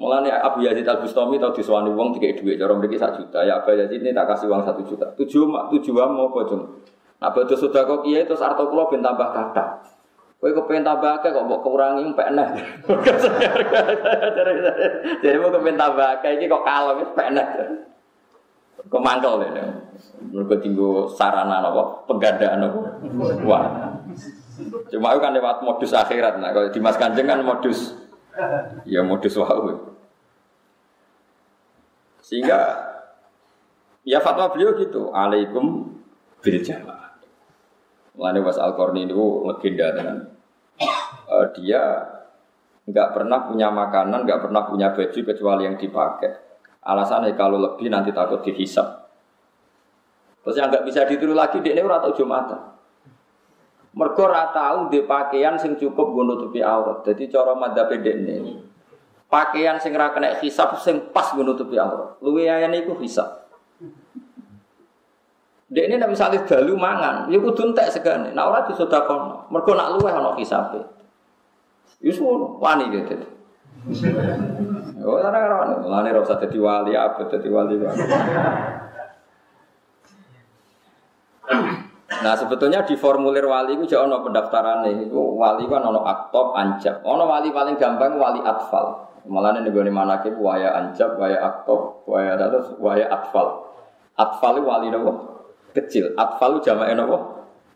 Mulanya 0.02 0.42
Abu 0.42 0.66
Yazid 0.66 0.90
Al 0.90 0.98
Bustami 0.98 1.38
tahu 1.38 1.54
diswani 1.54 1.94
uang 1.94 2.18
tiga 2.18 2.34
duit, 2.34 2.58
cara 2.58 2.74
mereka 2.74 3.06
satu 3.06 3.22
juta. 3.22 3.46
Ya 3.46 3.62
Abu 3.62 3.78
Yazid 3.78 4.02
ini 4.02 4.10
tak 4.18 4.34
kasih 4.34 4.50
uang 4.50 4.66
satu 4.66 4.82
juta. 4.82 5.14
Tujuh 5.14 5.46
mak 5.46 5.70
tujuh 5.70 5.94
mau 5.94 6.34
apa 6.34 6.42
cung? 6.50 6.82
Nah 7.22 7.30
betul 7.30 7.54
sudah 7.54 7.86
kok 7.86 8.02
iya 8.10 8.26
terus 8.26 8.42
arto 8.42 8.66
kulo 8.66 8.90
ben 8.90 9.06
tambah 9.06 9.30
kata. 9.30 9.78
Kowe 10.42 10.50
kepengen 10.58 10.82
tambah 10.82 11.22
akeh 11.22 11.30
kok 11.30 11.46
mbok 11.46 11.62
kurangi 11.62 12.02
pek 12.18 12.34
nah. 12.34 12.50
Jadi 15.22 15.38
mau 15.38 15.54
kepengen 15.54 15.78
tambah 15.78 16.08
akeh 16.18 16.34
iki 16.42 16.50
kok 16.50 16.66
kalem 16.66 17.06
pek 17.14 17.30
nah. 17.38 17.48
Kok 18.90 19.04
mangkel 19.06 19.46
ini. 19.54 19.62
Mereka 20.34 20.66
tinggu 20.66 21.06
sarana 21.14 21.62
apa? 21.62 22.10
Penggandaan 22.10 22.66
apa? 22.66 22.80
Wah. 23.46 23.66
Cuma 24.90 25.14
itu 25.14 25.22
kan 25.22 25.38
lewat 25.38 25.62
modus 25.62 25.94
akhirat. 25.94 26.42
Nah, 26.42 26.50
kalau 26.58 26.74
di 26.74 26.80
Mas 26.82 26.98
Kanjeng 26.98 27.30
kan 27.30 27.46
modus 27.46 27.94
ya 28.90 29.06
modus 29.06 29.38
wau. 29.38 29.91
Sehingga 32.32 32.80
ya 34.08 34.24
fatwa 34.24 34.48
beliau 34.56 34.72
gitu, 34.80 35.12
alaikum 35.12 36.00
bil 36.40 36.58
jamaah. 36.64 37.20
Mulane 38.16 38.40
Was 38.40 38.56
Al 38.56 38.72
Qarni 38.80 39.04
itu 39.04 39.44
legenda 39.44 39.92
dengan 39.92 40.32
uh, 41.28 41.46
dia 41.60 42.08
nggak 42.88 43.10
pernah 43.12 43.52
punya 43.52 43.68
makanan, 43.68 44.24
nggak 44.24 44.48
pernah 44.48 44.64
punya 44.64 44.96
baju 44.96 45.20
kecuali 45.20 45.68
yang 45.68 45.76
dipakai. 45.76 46.32
Alasannya 46.88 47.36
kalau 47.36 47.60
lebih 47.60 47.92
nanti 47.92 48.16
takut 48.16 48.40
dihisap. 48.48 49.12
Terus 50.48 50.56
yang 50.56 50.72
nggak 50.72 50.88
bisa 50.88 51.04
ditiru 51.04 51.36
lagi 51.36 51.60
dia 51.60 51.76
ini 51.76 51.84
ora 51.84 52.00
tau 52.00 52.16
Jumatan. 52.16 52.72
Mergo 53.92 54.32
di 54.88 55.04
pakaian 55.04 55.60
sing 55.60 55.76
cukup 55.76 56.16
nggo 56.16 56.24
nutupi 56.24 56.64
aurat. 56.64 57.04
Jadi 57.04 57.28
cara 57.28 57.52
madzhab 57.60 57.92
ini 57.92 58.71
pakaian 59.32 59.80
sing 59.80 59.96
ra 59.96 60.12
kena 60.12 60.36
hisap 60.44 60.76
sing 60.84 61.10
pas 61.16 61.32
nggo 61.32 61.48
nutupi 61.48 61.80
aurat. 61.80 62.20
Luwe 62.20 62.46
ayane 62.46 62.84
iku 62.84 63.00
hisap. 63.00 63.48
Dek 65.72 65.88
ini 65.88 65.96
nak 65.96 66.12
misalnya 66.12 66.44
dalu 66.44 66.76
mangan, 66.76 67.32
ya 67.32 67.40
kudu 67.40 67.72
entek 67.72 67.88
segane. 67.88 68.36
Nak 68.36 68.44
ora 68.44 68.60
disedekahno. 68.68 69.48
Mergo 69.48 69.72
nak 69.72 69.96
luweh 69.96 70.12
ana 70.12 70.36
hisape. 70.36 70.84
Yus 72.04 72.20
wani 72.20 72.92
gitu. 72.92 73.16
Oh, 75.00 75.16
ora 75.16 75.32
ora 75.32 75.56
wani. 75.64 75.74
Lane 75.88 76.12
ora 76.12 76.28
usah 76.28 76.44
dadi 76.44 76.60
wali, 76.60 76.92
apa 76.92 77.24
dadi 77.24 77.48
wali. 77.48 77.80
Nah 82.22 82.38
sebetulnya 82.38 82.86
di 82.86 82.94
formulir 82.94 83.50
wali 83.50 83.74
itu 83.74 83.98
jauh 83.98 84.06
pendaftaran 84.06 84.86
nih. 84.86 85.10
Itu 85.10 85.18
wali 85.18 85.66
kan 85.66 85.82
ono 85.82 86.06
aktop 86.06 86.54
anjab. 86.54 87.02
Ono 87.02 87.26
wali 87.26 87.50
paling 87.50 87.76
gampang 87.82 88.18
wali 88.22 88.42
atfal. 88.46 89.10
Malah 89.26 89.62
nih 89.62 89.70
gue 89.70 89.86
mana 89.94 90.18
ke 90.22 90.34
waya 90.34 90.74
anjab, 90.74 91.14
waya 91.18 91.38
aktop, 91.42 92.06
waya 92.10 92.34
terus 92.38 92.74
waya 92.82 93.06
atfal. 93.10 93.70
Atfal 94.18 94.62
itu 94.62 94.66
wali 94.66 94.88
nopo 94.90 95.12
kecil. 95.74 96.14
Atfal 96.18 96.58
itu 96.58 96.70
jamak 96.70 96.90
nopo 96.94 97.18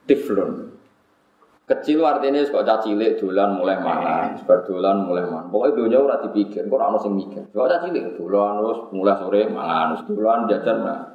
tiflun. 0.05 0.73
Kecil 1.65 2.05
artinya 2.05 2.45
kok 2.45 2.61
caci 2.61 2.93
cilik 2.93 3.17
dolan 3.17 3.57
mulai 3.57 3.81
mana, 3.81 4.37
sebar 4.37 4.61
mulai 4.69 5.25
mana. 5.25 5.49
Pokoknya 5.49 5.73
dunia 5.73 5.97
ora 5.97 6.21
dipikir, 6.21 6.69
kok 6.69 6.77
ora 6.77 6.93
ono 6.93 7.01
sing 7.01 7.17
mikir. 7.17 7.41
Kok 7.49 7.65
caci 7.65 7.89
cilik 7.89 8.21
dolan 8.21 8.61
terus 8.61 8.79
mulai 8.93 9.17
sore 9.17 9.41
mangan, 9.49 9.85
terus 9.97 10.03
dolan 10.13 10.45
jajan 10.45 10.77
nah. 10.85 11.14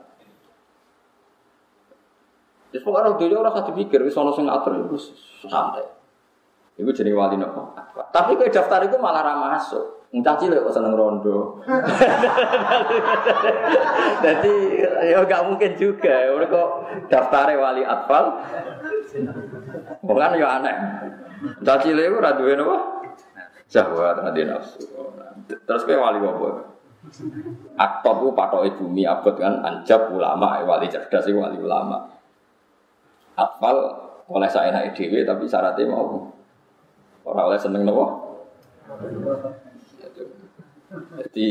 Terus 2.71 2.87
pokoknya 2.87 3.19
dunia 3.19 3.43
orang 3.43 3.55
kasih 3.59 3.75
pikir, 3.75 3.99
wis 4.07 4.15
ono 4.15 4.31
sing 4.31 4.47
ngatur 4.47 4.87
itu 4.87 4.97
santai. 5.51 6.01
Itu 6.81 6.91
jadi 6.97 7.13
wali 7.13 7.37
nopo. 7.37 7.77
Tapi 8.09 8.41
kue 8.41 8.49
daftar 8.49 8.87
itu 8.87 8.97
malah 8.97 9.21
ramah 9.21 9.59
masuk. 9.59 10.01
Entah 10.11 10.35
cilik 10.35 10.67
kok 10.67 10.75
seneng 10.75 10.99
rondo. 10.99 11.63
Jadi 14.27 14.55
ya 15.07 15.23
gak 15.23 15.47
mungkin 15.47 15.79
juga. 15.79 16.35
Kok 16.51 16.69
daftar 17.07 17.47
wali 17.55 17.87
atfal. 17.87 18.43
Bukan 20.03 20.35
ya 20.35 20.59
aneh. 20.59 20.77
Entah 21.63 21.79
cilik 21.79 22.11
itu 22.11 22.19
raduin 22.19 22.59
apa? 22.59 22.77
Jahwat 23.71 24.19
radi 24.19 24.43
nafsu. 24.51 24.83
Terus 25.47 25.87
kue 25.87 25.95
wali 25.95 26.19
apa? 26.19 26.49
Aktor 27.79 28.15
itu 28.21 28.29
patok 28.35 28.67
bumi 28.77 29.09
abad 29.09 29.35
kan 29.39 29.63
anjab 29.63 30.11
ulama 30.11 30.59
wali 30.67 30.91
cerdas 30.91 31.31
wali 31.31 31.61
ulama. 31.63 32.20
Atfal 33.41 33.77
oleh 34.29 34.51
saya 34.53 34.69
naik 34.69 34.93
dewi 34.93 35.25
tapi 35.25 35.49
syaratnya 35.49 35.89
mau 35.89 36.29
orang 37.25 37.47
oleh 37.49 37.61
seneng 37.61 37.89
nopo. 37.89 38.05
Jadi 41.25 41.47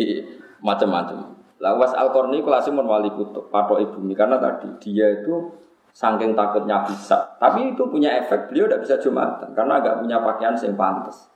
macam-macam. 0.62 1.34
Lawas 1.60 1.92
al 1.92 2.16
korni 2.16 2.40
kelasim 2.40 2.80
wali 2.80 3.12
kutub 3.12 3.52
patok 3.52 3.84
ibu 3.84 4.00
karena 4.16 4.40
tadi 4.40 4.70
dia 4.80 5.20
itu 5.20 5.52
saking 5.92 6.38
takutnya 6.38 6.86
bisa. 6.88 7.36
Tapi 7.36 7.76
itu 7.76 7.84
punya 7.90 8.16
efek 8.22 8.48
beliau 8.48 8.70
tidak 8.70 8.82
bisa 8.88 8.96
jumatan 9.04 9.52
karena 9.52 9.84
agak 9.84 10.00
punya 10.00 10.24
pakaian 10.24 10.56
yang 10.56 10.78
pantas. 10.80 11.28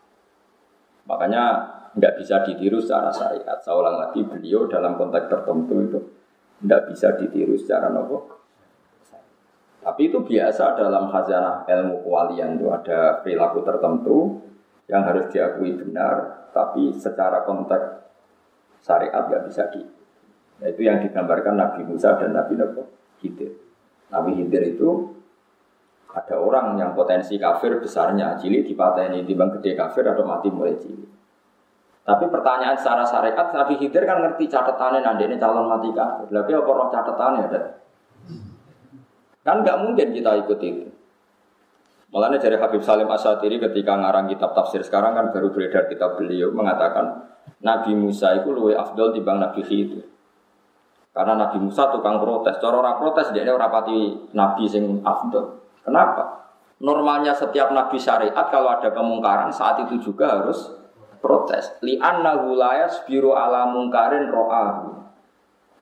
Makanya 1.04 1.44
nggak 1.98 2.14
bisa 2.24 2.40
ditiru 2.48 2.80
secara 2.80 3.12
syariat. 3.12 3.60
Saya 3.60 3.92
lagi 3.92 4.24
beliau 4.24 4.70
dalam 4.72 4.96
konteks 4.96 5.28
tertentu 5.28 5.76
itu 5.84 6.00
tidak 6.64 6.82
bisa 6.88 7.08
ditiru 7.20 7.60
secara 7.60 7.92
nopo 7.92 8.43
tapi 9.84 10.08
itu 10.08 10.24
biasa 10.24 10.80
dalam 10.80 11.12
khazanah 11.12 11.68
ilmu 11.68 12.08
kewalian 12.08 12.56
itu 12.56 12.72
ada 12.72 13.20
perilaku 13.20 13.68
tertentu 13.68 14.40
yang 14.88 15.04
harus 15.04 15.28
diakui 15.28 15.76
benar, 15.76 16.48
tapi 16.56 16.96
secara 16.96 17.44
konteks 17.44 17.86
syariat 18.80 19.28
nggak 19.28 19.44
bisa 19.52 19.68
di. 19.76 19.84
Nah, 20.60 20.68
itu 20.72 20.82
yang 20.88 21.04
digambarkan 21.04 21.60
Nabi 21.60 21.84
Musa 21.84 22.16
dan 22.16 22.32
Nabi 22.32 22.56
Nabi 22.56 22.80
Khidir. 23.20 23.52
Nabi 24.12 24.32
Khidir 24.40 24.64
itu 24.76 25.20
ada 26.14 26.36
orang 26.40 26.80
yang 26.80 26.96
potensi 26.96 27.36
kafir 27.36 27.80
besarnya, 27.84 28.40
cili 28.40 28.64
dipateni, 28.64 29.28
timbang 29.28 29.52
gede 29.60 29.76
kafir 29.76 30.08
atau 30.08 30.24
mati 30.24 30.48
mulai 30.48 30.80
cili. 30.80 31.04
Tapi 32.04 32.28
pertanyaan 32.28 32.76
secara 32.76 33.04
syariat, 33.08 33.48
Nabi 33.52 33.80
Khidir 33.80 34.04
kan 34.04 34.20
ngerti 34.20 34.48
catatannya 34.48 35.04
nanti 35.04 35.24
ini 35.28 35.36
calon 35.40 35.68
mati 35.68 35.92
kafir. 35.92 36.28
Tapi 36.28 36.52
apa 36.52 36.70
roh 36.72 36.88
catatannya? 36.92 37.48
Kan 39.44 39.64
nggak 39.64 39.78
mungkin 39.84 40.16
kita 40.16 40.40
ikut 40.48 40.60
itu. 40.64 40.88
Makanya 42.14 42.38
dari 42.40 42.56
Habib 42.62 42.86
Salim 42.86 43.10
Asatiri 43.10 43.58
ketika 43.58 43.98
ngarang 43.98 44.30
kitab 44.30 44.54
tafsir 44.54 44.86
sekarang 44.86 45.18
kan 45.18 45.26
baru 45.34 45.50
beredar 45.50 45.90
kitab 45.90 46.16
beliau 46.16 46.54
mengatakan 46.54 47.26
Nabi 47.66 47.98
Musa 47.98 48.38
itu 48.38 48.54
lebih 48.54 48.78
afdol 48.78 49.12
dibanding 49.18 49.50
Nabi 49.50 49.62
Khidir. 49.66 50.06
Karena 51.10 51.34
Nabi 51.38 51.58
Musa 51.58 51.90
tukang 51.90 52.22
protes. 52.22 52.62
Cara 52.62 52.76
orang 52.78 53.02
protes 53.02 53.34
dia 53.34 53.46
orang 53.50 53.66
rapati 53.66 54.30
Nabi 54.38 54.64
sing 54.70 55.02
afdol. 55.02 55.62
Kenapa? 55.82 56.54
Normalnya 56.82 57.34
setiap 57.34 57.74
Nabi 57.74 57.98
syariat 57.98 58.46
kalau 58.50 58.70
ada 58.78 58.94
kemungkaran 58.94 59.50
saat 59.50 59.82
itu 59.90 59.98
juga 60.14 60.38
harus 60.38 60.70
protes. 61.18 61.80
Li 61.82 61.98
anna 61.98 62.46
gulayas 62.46 63.02
biru 63.10 63.34
ala 63.34 63.74
mungkarin 63.74 64.30
ro'ahu. 64.30 65.02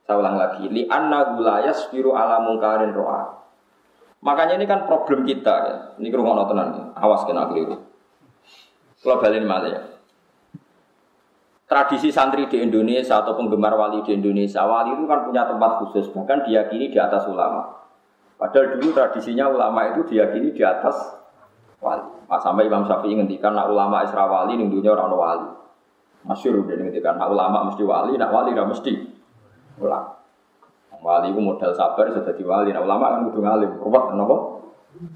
Saya 0.08 0.16
ulang 0.16 0.40
lagi. 0.40 0.64
Li 0.72 0.88
anna 0.88 1.36
gulayas 1.36 1.92
biru 1.92 2.16
ala 2.16 2.40
mungkarin 2.40 2.96
ro'ahu. 2.96 3.41
Makanya 4.22 4.62
ini 4.62 4.70
kan 4.70 4.86
problem 4.86 5.26
kita 5.26 5.56
ya. 5.66 5.76
Ini 5.98 6.08
kerungan 6.14 6.46
tenan, 6.46 6.94
awas 6.94 7.26
kena 7.26 7.50
keliru. 7.50 7.82
Kalau 9.02 9.18
balik 9.18 9.42
malah 9.42 9.70
ya. 9.70 9.82
Tradisi 11.66 12.14
santri 12.14 12.46
di 12.46 12.62
Indonesia 12.62 13.18
atau 13.24 13.34
penggemar 13.34 13.74
wali 13.74 14.06
di 14.06 14.14
Indonesia, 14.14 14.62
wali 14.68 14.94
itu 14.94 15.08
kan 15.08 15.26
punya 15.26 15.48
tempat 15.48 15.82
khusus, 15.82 16.12
bahkan 16.14 16.46
diyakini 16.46 16.92
di 16.92 17.00
atas 17.02 17.26
ulama. 17.26 17.82
Padahal 18.38 18.78
dulu 18.78 18.94
tradisinya 18.94 19.50
ulama 19.50 19.90
itu 19.90 20.06
diyakini 20.06 20.54
di 20.54 20.62
atas 20.62 21.18
wali. 21.82 22.06
Sampai 22.30 22.70
Imam 22.70 22.86
Syafi'i 22.86 23.18
ngendikan 23.18 23.58
nak 23.58 23.74
ulama 23.74 24.06
Isra 24.06 24.30
wali 24.30 24.54
ning 24.54 24.70
dunia 24.70 24.94
orang 24.94 25.10
wali. 25.18 25.50
Masyur 26.28 26.62
udah 26.62 26.78
ngendikan 26.78 27.18
nak 27.18 27.34
ulama 27.34 27.74
mesti 27.74 27.82
wali, 27.82 28.14
nak 28.22 28.30
wali 28.30 28.54
ora 28.54 28.70
mesti 28.70 28.94
ulama. 29.82 30.21
Wali 31.02 31.34
itu 31.34 31.42
modal 31.42 31.74
sabar 31.74 32.14
sudah 32.14 32.34
di 32.38 32.46
wali. 32.46 32.70
Nah, 32.70 32.86
ulama 32.86 33.18
kan 33.18 33.26
kudu 33.30 33.42
ngalim. 33.42 33.72
Ruwet 33.82 34.04
kenapa? 34.14 34.36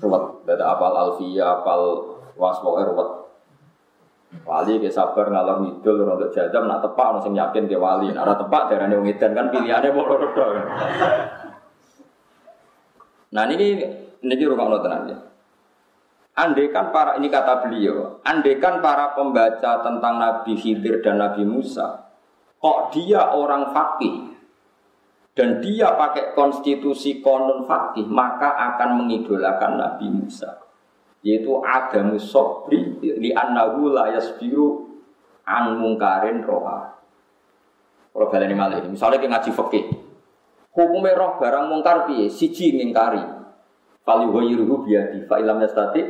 Ruwet. 0.02 0.24
Dada 0.50 0.74
apal 0.74 0.94
alfiyah, 0.98 1.62
apal 1.62 1.82
waswo 2.34 2.74
ruwet. 2.82 3.10
Wali 4.44 4.82
ke 4.82 4.90
sabar 4.90 5.30
ngalor 5.30 5.62
ngidul 5.62 6.10
untuk 6.10 6.34
jajam 6.34 6.66
nak 6.66 6.82
tepak 6.82 7.22
sing 7.22 7.38
yakin 7.38 7.70
ke 7.70 7.78
wali. 7.78 8.10
Nak 8.10 8.34
tepak 8.34 8.74
darane 8.74 8.98
wong 8.98 9.08
edan 9.08 9.38
kan 9.38 9.54
pilihane 9.54 9.94
mau 9.94 10.10
loro 10.10 10.28
Nah 13.36 13.44
ini 13.52 13.68
ini 14.26 14.44
rumah 14.48 14.82
tenang 14.82 15.04
ya. 15.12 15.18
Andekan 16.36 16.92
para 16.92 17.16
ini 17.16 17.32
kata 17.32 17.64
beliau, 17.64 18.20
andekan 18.28 18.84
para 18.84 19.16
pembaca 19.16 19.80
tentang 19.80 20.20
Nabi 20.20 20.60
Khidir 20.60 21.00
dan 21.00 21.16
Nabi 21.16 21.48
Musa, 21.48 22.12
kok 22.60 22.92
dia 22.92 23.32
orang 23.32 23.72
fakih, 23.72 24.35
dan 25.36 25.60
dia 25.60 25.92
pakai 26.00 26.32
konstitusi 26.32 27.20
konon 27.20 27.68
fakih 27.68 28.08
maka 28.08 28.56
akan 28.56 29.04
mengidolakan 29.04 29.76
Nabi 29.76 30.08
Musa. 30.08 30.64
Yaitu 31.20 31.60
agamu 31.60 32.16
sobri 32.16 32.96
li 33.04 33.36
annahu 33.36 33.92
la 33.92 34.16
yasbiru 34.16 34.88
an 35.44 35.76
mungkarin 35.76 36.40
roha. 36.40 36.96
Kalau 38.16 38.32
baleni 38.32 38.56
malih 38.56 38.88
misalnya 38.88 39.20
kita 39.20 39.32
ngaji 39.36 39.52
fakih. 39.52 39.86
Hukumnya 40.72 41.20
roh 41.20 41.36
barang 41.40 41.68
mungkar 41.68 42.08
piye? 42.08 42.32
Siji 42.32 42.72
ngingkari 42.80 43.36
fali 44.06 44.24
yughayyiruhu 44.30 44.88
biyadi 44.88 45.26
fa 45.26 45.42
ilam 45.42 45.60
yastati 45.60 46.04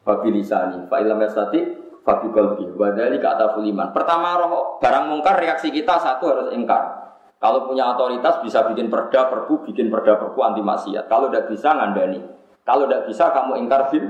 fa 0.00 0.22
bilisani 0.22 0.86
fa 0.86 1.02
ilam 1.02 1.18
yastati 1.18 1.60
fa 2.06 2.22
bi 2.22 2.30
qalbi 2.32 2.70
wa 2.72 3.86
pertama 3.92 4.30
roh 4.40 4.78
barang 4.78 5.04
mungkar 5.10 5.42
reaksi 5.42 5.74
kita 5.74 5.98
satu 5.98 6.24
harus 6.30 6.48
ingkar 6.54 7.09
Kalau 7.40 7.64
punya 7.64 7.96
otoritas 7.96 8.44
bisa 8.44 8.68
bikin 8.68 8.92
perda 8.92 9.32
perpu, 9.32 9.64
bikin 9.64 9.88
perda 9.88 10.20
perpu 10.20 10.44
anti 10.44 10.60
maksiat. 10.60 11.08
Kalau 11.08 11.32
tidak 11.32 11.48
bisa 11.48 11.72
ngandani. 11.72 12.20
Kalau 12.68 12.84
tidak 12.84 13.08
bisa 13.08 13.32
kamu 13.32 13.64
ingkar 13.64 13.88
bil. 13.88 14.04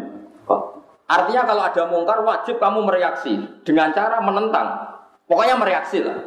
Artinya 1.06 1.42
kalau 1.46 1.62
ada 1.62 1.82
mungkar 1.86 2.18
wajib 2.26 2.58
kamu 2.58 2.82
mereaksi 2.90 3.38
dengan 3.62 3.94
cara 3.94 4.18
menentang. 4.18 4.98
Pokoknya 5.30 5.54
mereaksi 5.54 6.02
lah. 6.02 6.18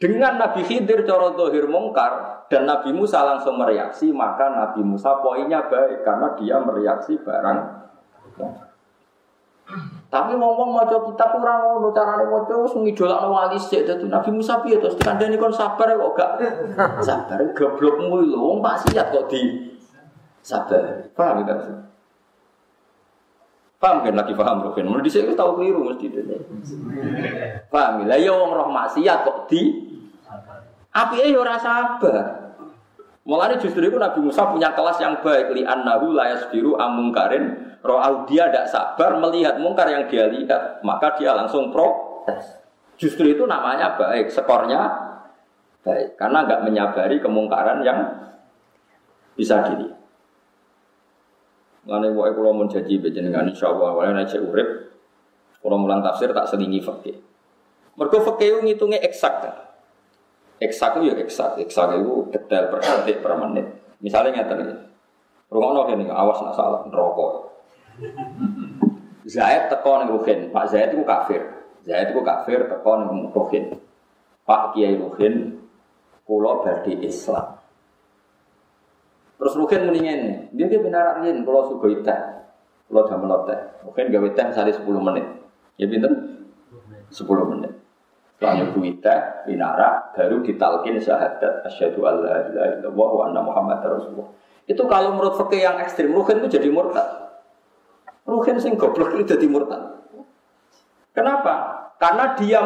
Dengan 0.00 0.40
Nabi 0.40 0.64
Khidir 0.64 1.04
coro 1.04 1.36
dohir 1.36 1.68
mungkar 1.68 2.46
dan 2.48 2.64
Nabi 2.64 2.94
Musa 2.96 3.20
langsung 3.28 3.60
mereaksi, 3.60 4.08
maka 4.08 4.48
Nabi 4.48 4.80
Musa 4.80 5.20
poinnya 5.20 5.68
baik 5.68 6.00
karena 6.00 6.28
dia 6.38 6.56
mereaksi 6.64 7.18
barang. 7.20 7.58
Tapi 10.08 10.40
ngomong 10.40 10.72
mau 10.72 10.88
coba 10.88 11.04
kita 11.12 11.24
kurang 11.36 11.60
ngono 11.68 11.92
carane 11.92 12.24
maca 12.32 12.54
wis 12.64 12.72
ngidolakno 12.72 13.28
wali 13.28 13.60
sik 13.60 13.84
dadi 13.84 14.08
Nabi 14.08 14.32
Musa 14.32 14.64
piye 14.64 14.80
terus 14.80 14.96
dikandani 14.96 15.36
kon 15.36 15.52
sabar 15.52 15.92
kok 15.92 16.16
gak 16.16 16.32
sabar 17.06 17.36
goblokmu 17.52 18.24
lho 18.24 18.40
wong 18.40 18.58
maksiat 18.64 19.12
kok 19.12 19.28
di 19.28 19.68
sabar. 20.40 21.12
Paham 21.12 21.44
ya 21.44 21.60
sih? 21.60 21.76
Paham 23.76 24.00
kan 24.00 24.16
lagi 24.16 24.32
paham 24.32 24.64
Rukin? 24.64 24.88
Mulai 24.88 25.04
dhisik 25.04 25.28
tahu 25.36 25.60
keliru 25.60 25.92
mesti 25.92 26.08
dene. 26.08 26.40
Paham? 27.68 28.08
Lah 28.08 28.16
ya 28.16 28.32
wong 28.32 28.56
roh 28.56 28.72
maksiat 28.72 29.28
kok 29.28 29.44
di 29.44 29.92
apike 30.88 31.28
ya 31.28 31.36
ora 31.36 31.60
sabar. 31.60 32.47
Mulanya 33.28 33.60
justru 33.60 33.84
itu 33.84 34.00
Nabi 34.00 34.24
Musa 34.24 34.48
punya 34.48 34.72
kelas 34.72 35.04
yang 35.04 35.20
baik. 35.20 35.52
Li 35.52 35.60
annahu 35.60 36.16
la 36.16 36.32
yasbiru 36.32 36.80
amungkarin 36.80 37.76
roh 37.84 38.24
dia 38.24 38.48
tidak 38.48 38.72
sabar 38.72 39.20
melihat 39.20 39.60
mungkar 39.60 39.84
yang 39.92 40.08
dia 40.08 40.32
lihat. 40.32 40.80
Maka 40.80 41.12
dia 41.20 41.36
langsung 41.36 41.68
protes. 41.68 42.64
Justru 42.96 43.28
itu 43.28 43.44
namanya 43.44 44.00
baik, 44.00 44.32
skornya 44.32 44.80
baik. 45.84 46.16
Karena 46.16 46.48
nggak 46.48 46.64
menyabari 46.72 47.20
kemungkaran 47.20 47.84
yang 47.84 48.00
bisa 49.36 49.60
dilihat. 49.60 50.00
Mengenai 51.84 52.16
wae 52.16 52.32
kalau 52.32 52.56
mau 52.56 52.64
janji 52.64 52.96
bejenengan 52.96 53.44
insya 53.44 53.68
Allah 53.68 53.92
wae 53.92 54.08
naik 54.08 54.40
urip 54.40 54.68
kalau 55.60 55.76
mulang 55.76 56.00
tafsir 56.00 56.32
tak 56.32 56.48
selingi 56.48 56.80
fakih. 56.80 57.20
Mereka 57.92 58.24
fakih 58.24 58.64
ngitungnya 58.64 59.04
eksak 59.04 59.67
Eksak 60.58 60.98
itu 60.98 61.10
ya 61.10 61.14
eksak, 61.22 61.62
eksak 61.62 62.02
itu 62.02 62.26
detail 62.34 62.66
per 62.74 62.82
detik 62.82 63.22
per 63.22 63.38
menit. 63.38 63.66
Misalnya 64.02 64.42
ngerti 64.42 64.54
nih, 64.58 64.78
rumah 65.54 65.70
nol 65.70 65.86
ini 65.94 66.10
awas 66.10 66.42
nak 66.42 66.54
salah 66.58 66.82
rokok. 66.90 67.30
Zaid 69.34 69.68
teko 69.68 70.02
ning 70.02 70.08
Ruhin, 70.08 70.40
Pak 70.50 70.66
Zaid 70.72 70.96
itu 70.96 71.04
kafir. 71.04 71.42
Zaid 71.84 72.10
itu 72.10 72.20
kafir 72.24 72.66
teko 72.66 72.92
ning 72.98 73.30
Ruhin. 73.30 73.76
Pak 74.48 74.72
Kiai 74.74 74.96
Ruhin 74.96 75.62
kula 76.24 76.64
badhe 76.64 76.96
Islam. 77.04 77.60
Terus 79.38 79.54
Ruhin 79.54 79.86
mendingan, 79.86 80.50
dia 80.50 80.66
dia 80.66 80.80
benar 80.82 81.22
riyen 81.22 81.46
kula 81.46 81.70
sugih 81.70 82.02
teh. 82.02 82.18
Kula 82.90 83.06
damel 83.06 83.46
teh. 83.46 83.60
Ruhin 83.86 84.10
gawe 84.10 84.28
teh 84.34 84.46
sehari 84.50 84.72
10 84.74 84.82
menit. 84.98 85.26
Ya 85.78 85.86
pinten? 85.86 86.42
10 87.14 87.52
menit. 87.52 87.72
Setelah 88.38 88.54
nyebut 88.54 89.02
binara, 89.50 90.14
baru 90.14 90.46
ditalkin 90.46 90.94
syahadat 91.02 91.66
asyhadu 91.66 92.06
alla 92.06 92.46
ilaha 92.46 92.70
illallah 92.78 93.10
wa 93.10 93.22
anna 93.26 93.40
muhammad 93.42 93.82
rasulullah. 93.82 94.30
Itu 94.62 94.86
kalau 94.86 95.18
menurut 95.18 95.34
fikih 95.42 95.66
yang 95.66 95.82
ekstrim, 95.82 96.14
ruhin 96.14 96.38
itu 96.38 96.54
jadi 96.54 96.70
murtad. 96.70 97.34
Ruhin 98.22 98.62
sing 98.62 98.78
goblok 98.78 99.18
itu 99.18 99.34
jadi 99.34 99.42
murtad. 99.50 100.06
Kenapa? 101.10 101.82
Karena 101.98 102.38
dia 102.38 102.62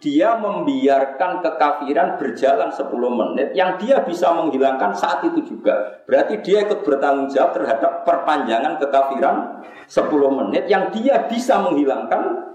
dia 0.00 0.40
membiarkan 0.40 1.44
kekafiran 1.44 2.16
berjalan 2.16 2.72
10 2.72 2.88
menit 2.96 3.52
yang 3.52 3.76
dia 3.76 4.00
bisa 4.00 4.32
menghilangkan 4.32 4.96
saat 4.96 5.20
itu 5.28 5.44
juga. 5.44 6.00
Berarti 6.08 6.40
dia 6.40 6.64
ikut 6.64 6.80
bertanggung 6.80 7.28
jawab 7.28 7.60
terhadap 7.60 8.08
perpanjangan 8.08 8.80
kekafiran 8.80 9.36
10 9.84 10.08
menit 10.40 10.64
yang 10.72 10.88
dia 10.96 11.28
bisa 11.28 11.60
menghilangkan 11.60 12.53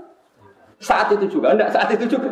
saat 0.79 1.11
itu 1.11 1.27
juga, 1.27 1.53
enggak 1.53 1.75
saat 1.75 1.91
itu 1.91 2.07
juga. 2.07 2.31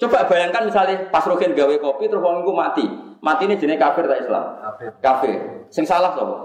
Coba 0.00 0.24
bayangkan 0.24 0.64
misalnya 0.64 1.12
pas 1.12 1.24
Rogen 1.28 1.52
gawe 1.52 1.74
kopi 1.76 2.08
terus 2.08 2.24
wong 2.24 2.44
mati. 2.56 2.88
Mati 3.20 3.44
ini 3.44 3.60
jenis 3.60 3.76
kafir 3.76 4.08
tak 4.08 4.24
Islam? 4.24 4.44
Kafir. 4.64 4.88
Kafir. 5.04 5.38
Sing 5.68 5.84
salah 5.84 6.16
sapa? 6.16 6.36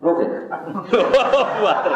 Rogen. 0.00 0.48
Bater. 1.64 1.92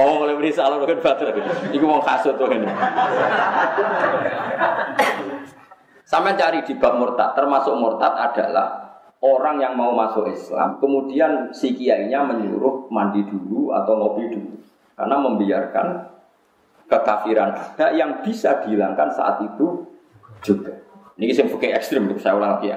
Oh, 0.00 0.24
mulai 0.24 0.36
beri 0.40 0.48
salah 0.52 0.80
Rogen 0.80 1.00
bater. 1.04 1.28
Iku 1.76 1.84
wong 1.84 2.00
kasut 2.00 2.40
tuh 2.40 2.48
ini. 2.48 2.68
Sampai 6.08 6.34
cari 6.34 6.64
di 6.66 6.74
bab 6.74 6.98
murtad, 6.98 7.38
termasuk 7.38 7.70
murtad 7.76 8.18
adalah 8.18 8.98
orang 9.22 9.62
yang 9.62 9.78
mau 9.78 9.94
masuk 9.94 10.26
Islam, 10.26 10.80
kemudian 10.82 11.54
si 11.54 11.70
kiainya 11.76 12.26
menyuruh 12.26 12.90
mandi 12.90 13.22
dulu 13.22 13.70
atau 13.70 13.94
ngopi 13.94 14.26
dulu, 14.32 14.58
karena 14.98 15.16
membiarkan 15.22 15.86
kekafiran 16.90 17.54
ada 17.54 17.94
yang 17.94 18.20
bisa 18.26 18.66
dihilangkan 18.66 19.14
saat 19.14 19.38
itu 19.46 19.86
juga. 20.42 20.74
Ini 21.20 21.30
saya 21.30 21.52
pakai 21.52 21.76
ekstrim, 21.76 22.10
saya 22.18 22.34
ulang 22.34 22.58
lagi 22.58 22.72
ya. 22.72 22.76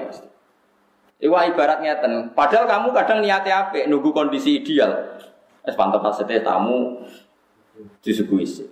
Iwa 1.24 1.48
ibaratnya 1.48 1.98
ten. 1.98 2.30
Padahal 2.36 2.68
kamu 2.68 2.92
kadang 2.92 3.18
niatnya 3.24 3.68
apa? 3.68 3.88
Nunggu 3.88 4.12
kondisi 4.12 4.60
ideal. 4.60 5.16
Es 5.64 5.72
pantau 5.72 6.04
pasete 6.04 6.44
tamu 6.44 7.00
disuguhi 8.04 8.44
sih. 8.44 8.68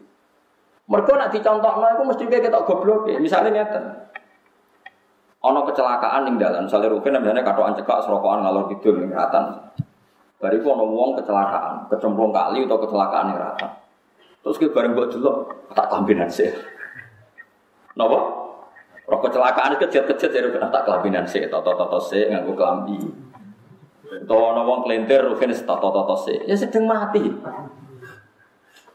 Mereka 0.85 1.17
nak 1.17 1.33
dicontoh 1.33 1.73
itu 1.81 2.05
mesti 2.05 2.23
kayak 2.29 2.45
kita 2.53 2.59
goblok 2.69 3.09
ya. 3.09 3.17
Misalnya 3.17 3.65
ngeten. 3.65 3.85
Ono 5.43 5.67
kecelakaan 5.67 6.23
ning 6.29 6.39
dalan, 6.39 6.71
misalnya 6.71 6.87
Rukin 6.87 7.19
misalnya 7.19 7.43
katoan 7.43 7.75
cekak 7.75 8.07
serokokan 8.07 8.47
ngalor 8.47 8.71
tidur 8.71 8.95
ning 9.01 9.11
ratan. 9.11 9.59
Bariku 10.39 10.71
ono 10.71 10.87
wong 10.87 11.19
kecelakaan, 11.19 11.91
kecemplung 11.91 12.31
kali 12.31 12.63
atau 12.63 12.79
kecelakaan 12.79 13.25
ning. 13.33 13.39
Terus 14.43 14.57
ke 14.59 14.67
bareng 14.75 14.99
buat 14.99 15.11
dulu 15.15 15.47
tak 15.73 15.87
kelambinan 15.87 16.27
sih. 16.27 16.51
Nopo? 17.95 18.19
Rokok 19.07 19.31
kecelakaan 19.31 19.79
kejat-kejat 19.79 20.31
jadi 20.31 20.49
kena 20.51 20.71
tak 20.71 20.87
kelambinan 20.87 21.23
sih. 21.27 21.47
Toto 21.47 21.75
toto 21.79 21.99
sih 22.03 22.27
nganggu 22.27 22.53
kelambi. 22.55 22.99
Tahu 24.27 24.43
nopo 24.59 24.87
kelintir 24.87 25.23
rugen 25.23 25.55
toto 25.55 25.89
toto 25.95 26.17
sih. 26.27 26.43
Ya 26.47 26.59
sedang 26.59 26.91
mati. 26.91 27.23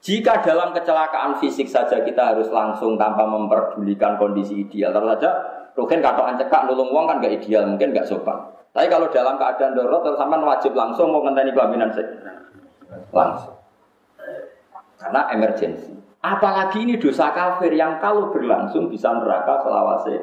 Jika 0.03 0.39
dalam 0.39 0.71
kecelakaan 0.71 1.35
fisik 1.41 1.67
saja 1.67 1.99
kita 1.99 2.35
harus 2.35 2.47
langsung 2.47 2.95
tanpa 2.95 3.27
memperdulikan 3.27 4.15
kondisi 4.15 4.63
ideal, 4.63 4.95
terus 4.95 5.19
saja 5.19 5.31
Rugen 5.77 6.01
katoan 6.01 6.41
cekak 6.41 6.65
nulung 6.65 6.89
uang 6.89 7.05
kan 7.05 7.21
gak 7.21 7.37
ideal, 7.37 7.69
mungkin 7.69 7.93
gak 7.93 8.09
sopan. 8.09 8.33
Tapi 8.73 8.89
kalau 8.89 9.13
dalam 9.13 9.37
keadaan 9.37 9.77
darurat, 9.77 10.01
terus 10.01 10.17
sampai 10.17 10.41
wajib 10.41 10.73
langsung 10.73 11.13
mau 11.13 11.21
ngenteni 11.21 11.53
kelaminan 11.53 11.93
sih, 11.93 12.05
langsung. 13.13 13.56
Karena 14.97 15.29
emergensi. 15.29 15.93
Apalagi 16.21 16.83
ini 16.83 16.97
dosa 16.97 17.29
kafir 17.31 17.71
yang 17.77 18.01
kalau 18.01 18.33
berlangsung 18.33 18.89
bisa 18.89 19.13
neraka 19.13 19.61
selawase. 19.61 20.15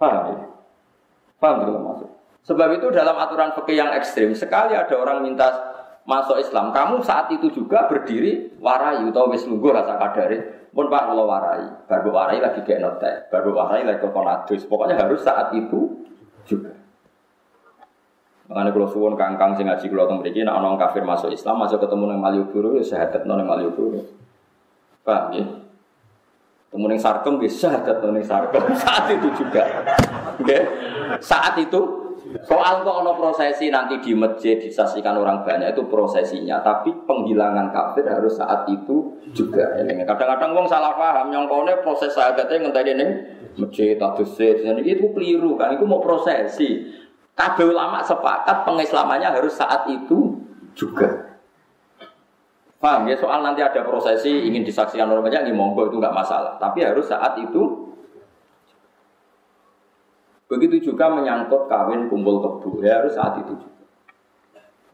Paham 0.00 0.24
ya? 0.32 0.38
Paham 1.36 1.56
belum 1.66 1.82
maksud? 1.84 2.10
Sebab 2.40 2.68
itu 2.80 2.88
dalam 2.88 3.20
aturan 3.20 3.52
fikih 3.52 3.76
yang 3.76 3.92
ekstrim, 3.92 4.32
sekali 4.32 4.72
ada 4.72 4.96
orang 4.96 5.20
minta 5.20 5.70
masuk 6.08 6.40
Islam, 6.40 6.72
kamu 6.72 7.04
saat 7.04 7.28
itu 7.28 7.52
juga 7.52 7.84
berdiri 7.84 8.56
warai 8.64 9.04
atau 9.04 9.28
wis 9.28 9.44
lungguh 9.44 9.70
rasa 9.70 10.00
kadari. 10.00 10.40
Pun 10.70 10.86
Pak 10.86 11.02
kalau 11.10 11.26
warai, 11.28 11.66
baru 11.90 12.08
warai 12.14 12.38
lagi 12.38 12.62
kayak 12.62 12.80
notek, 12.80 13.16
baru 13.28 13.52
warai 13.52 13.82
lagi 13.84 14.00
kokonadus. 14.00 14.64
Pokoknya 14.70 14.96
harus 15.02 15.20
saat 15.20 15.52
itu 15.52 16.06
juga. 16.46 16.79
Makanya 18.50 18.74
kalau 18.74 18.88
suwon 18.90 19.14
kangkang 19.14 19.54
sing 19.54 19.70
ngaji 19.70 19.86
kalau 19.86 20.10
teng 20.10 20.18
mriki 20.18 20.42
nek 20.42 20.58
ana 20.58 20.74
kafir 20.74 21.06
masuk 21.06 21.30
Islam, 21.30 21.62
masuk 21.62 21.86
ketemu 21.86 22.10
nang 22.10 22.18
Malioboro 22.18 22.74
ya 22.74 22.82
syahadat 22.82 23.22
nang 23.22 23.46
Malioboro. 23.46 24.02
Paham 25.06 25.38
ya? 25.38 25.46
Ketemu 26.66 26.84
ning 26.90 26.98
Sarkem 26.98 27.38
ya 27.38 27.46
syahadat 27.46 28.02
nang 28.02 28.18
Sarkem 28.26 28.62
saat 28.82 29.06
itu 29.06 29.30
juga. 29.38 29.62
Oke. 30.34 30.58
Saat 31.22 31.62
itu 31.62 31.78
soal 32.42 32.82
kok 32.82 32.96
ono 33.06 33.14
prosesi 33.14 33.70
nanti 33.70 34.02
di 34.02 34.18
masjid 34.18 34.58
disaksikan 34.58 35.14
orang 35.14 35.46
banyak 35.46 35.70
itu 35.70 35.86
prosesinya, 35.86 36.58
tapi 36.58 36.90
penghilangan 37.06 37.70
kafir 37.70 38.02
harus 38.10 38.34
saat 38.34 38.66
itu 38.66 39.14
juga. 39.30 39.78
Kadang-kadang 39.78 40.58
wong 40.58 40.66
salah 40.66 40.98
paham 40.98 41.30
nyongkone 41.30 41.86
proses 41.86 42.10
syahadatnya 42.18 42.66
ngenteni 42.66 42.92
ning 42.98 43.10
masjid 43.62 43.94
atau 43.94 44.26
itu 44.82 45.06
keliru 45.14 45.54
kan, 45.54 45.78
itu 45.78 45.86
mau 45.86 46.02
prosesi. 46.02 46.98
Kabeh 47.38 47.66
ulama 47.72 48.04
sepakat 48.04 48.68
pengislamannya 48.68 49.30
harus 49.32 49.56
saat 49.56 49.88
itu 49.88 50.38
juga. 50.76 51.30
Paham 52.80 53.12
ya 53.12 53.16
soal 53.20 53.44
nanti 53.44 53.60
ada 53.60 53.84
prosesi 53.84 54.48
ingin 54.48 54.64
disaksikan 54.64 55.04
orang 55.12 55.28
banyak, 55.28 55.48
ini 55.48 55.52
monggo 55.52 55.92
itu 55.92 56.00
nggak 56.00 56.16
masalah. 56.16 56.56
Tapi 56.56 56.80
harus 56.80 57.04
saat 57.04 57.36
itu. 57.36 57.92
Begitu 60.48 60.90
juga 60.90 61.12
menyangkut 61.12 61.68
kawin 61.68 62.08
kumpul 62.08 62.40
kebu, 62.40 62.80
ya 62.82 63.04
harus 63.04 63.14
saat 63.14 63.38
itu 63.38 63.52
juga. 63.54 63.84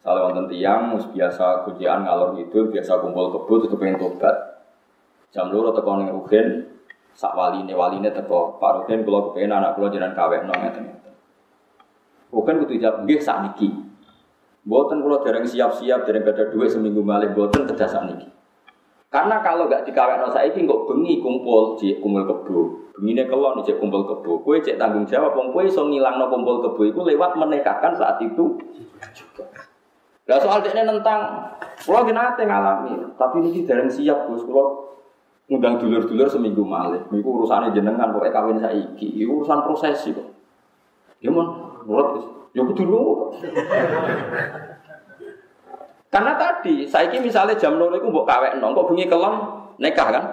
Kalau 0.03 0.31
wonten 0.31 0.47
tiang, 0.51 0.95
biasa 0.99 1.67
kujian 1.67 2.05
ngalor 2.05 2.39
itu, 2.39 2.69
biasa 2.71 3.01
kumpul 3.01 3.33
kebu, 3.33 3.71
itu 3.71 3.75
pengen 3.79 3.99
tobat. 4.03 4.35
Jam 5.35 5.51
loro 5.51 5.75
teko 5.75 5.99
ning 5.99 6.11
rugen, 6.11 6.77
sak 7.17 7.33
waline 7.33 7.73
waline 7.73 8.13
teko 8.13 8.61
Pak 8.61 8.83
Rukin 8.83 9.03
kula 9.03 9.31
kepengin 9.31 9.57
anak 9.57 9.75
kula 9.75 9.89
jenengan 9.89 10.13
kawekno 10.13 10.53
ngeten-ngeten. 10.53 11.06
Rukin 12.31 12.63
kudu 12.65 12.75
jawab 12.83 13.07
nggih 13.07 13.21
sakniki. 13.23 13.69
Mboten 14.67 14.99
kula 15.03 15.23
dereng 15.23 15.47
siap-siap 15.47 16.07
dereng 16.07 16.27
ada 16.27 16.51
duit 16.51 16.71
seminggu 16.71 17.03
malih 17.03 17.31
mboten 17.31 17.67
kedah 17.71 17.87
sakniki. 17.87 18.27
Karena 19.07 19.39
kalau 19.41 19.71
gak 19.71 19.87
dikawekno 19.87 20.29
saiki 20.35 20.67
kok 20.67 20.91
bengi 20.91 21.23
kumpul 21.23 21.79
cek 21.79 22.03
kumpul 22.03 22.27
kebo. 22.27 22.61
Bengine 22.99 23.31
kelon 23.31 23.63
cek 23.63 23.79
kumpul 23.79 24.03
kebo. 24.03 24.43
Kowe 24.43 24.59
cek 24.59 24.77
tanggung 24.77 25.07
jawab 25.07 25.39
wong 25.39 25.55
kowe 25.55 25.63
iso 25.63 25.87
ngilangno 25.87 26.27
kumpul 26.27 26.59
kebo 26.61 26.83
iku 26.83 27.01
lewat 27.07 27.39
menikahkan 27.39 27.95
saat 27.95 28.19
itu 28.21 28.59
Lah 30.27 30.43
soal 30.43 30.59
dekne 30.59 30.83
nentang, 30.83 31.23
kula 31.87 32.03
nate 32.11 32.43
ngalami, 32.43 33.15
tapi 33.15 33.47
niki 33.47 33.63
dereng 33.63 33.87
siap 33.87 34.27
Gus, 34.27 34.43
kula 34.43 34.91
ngundang 35.47 35.79
dulur-dulur 35.79 36.27
seminggu 36.27 36.67
malih. 36.67 36.99
Niku 37.15 37.31
urusane 37.31 37.71
jenengan 37.71 38.11
pokoke 38.11 38.35
kawin 38.35 38.59
saiki, 38.59 39.07
iku 39.23 39.43
urusan 39.43 39.63
prosesi 39.63 40.11
kok. 40.11 40.27
Ya 41.23 41.31
mon, 41.31 41.66
Gus. 41.87 42.25
Ya 42.57 42.65
nurut. 42.65 43.37
Karena 46.09 46.33
tadi, 46.41 46.89
saiki 46.89 47.21
misalnya 47.21 47.61
jam 47.61 47.77
loro 47.77 47.93
iku 48.01 48.09
mbok 48.09 48.25
kawekno, 48.25 48.73
kok 48.73 48.87
bengi 48.89 49.05
kelon 49.05 49.37
nikah 49.77 50.09
kan? 50.09 50.25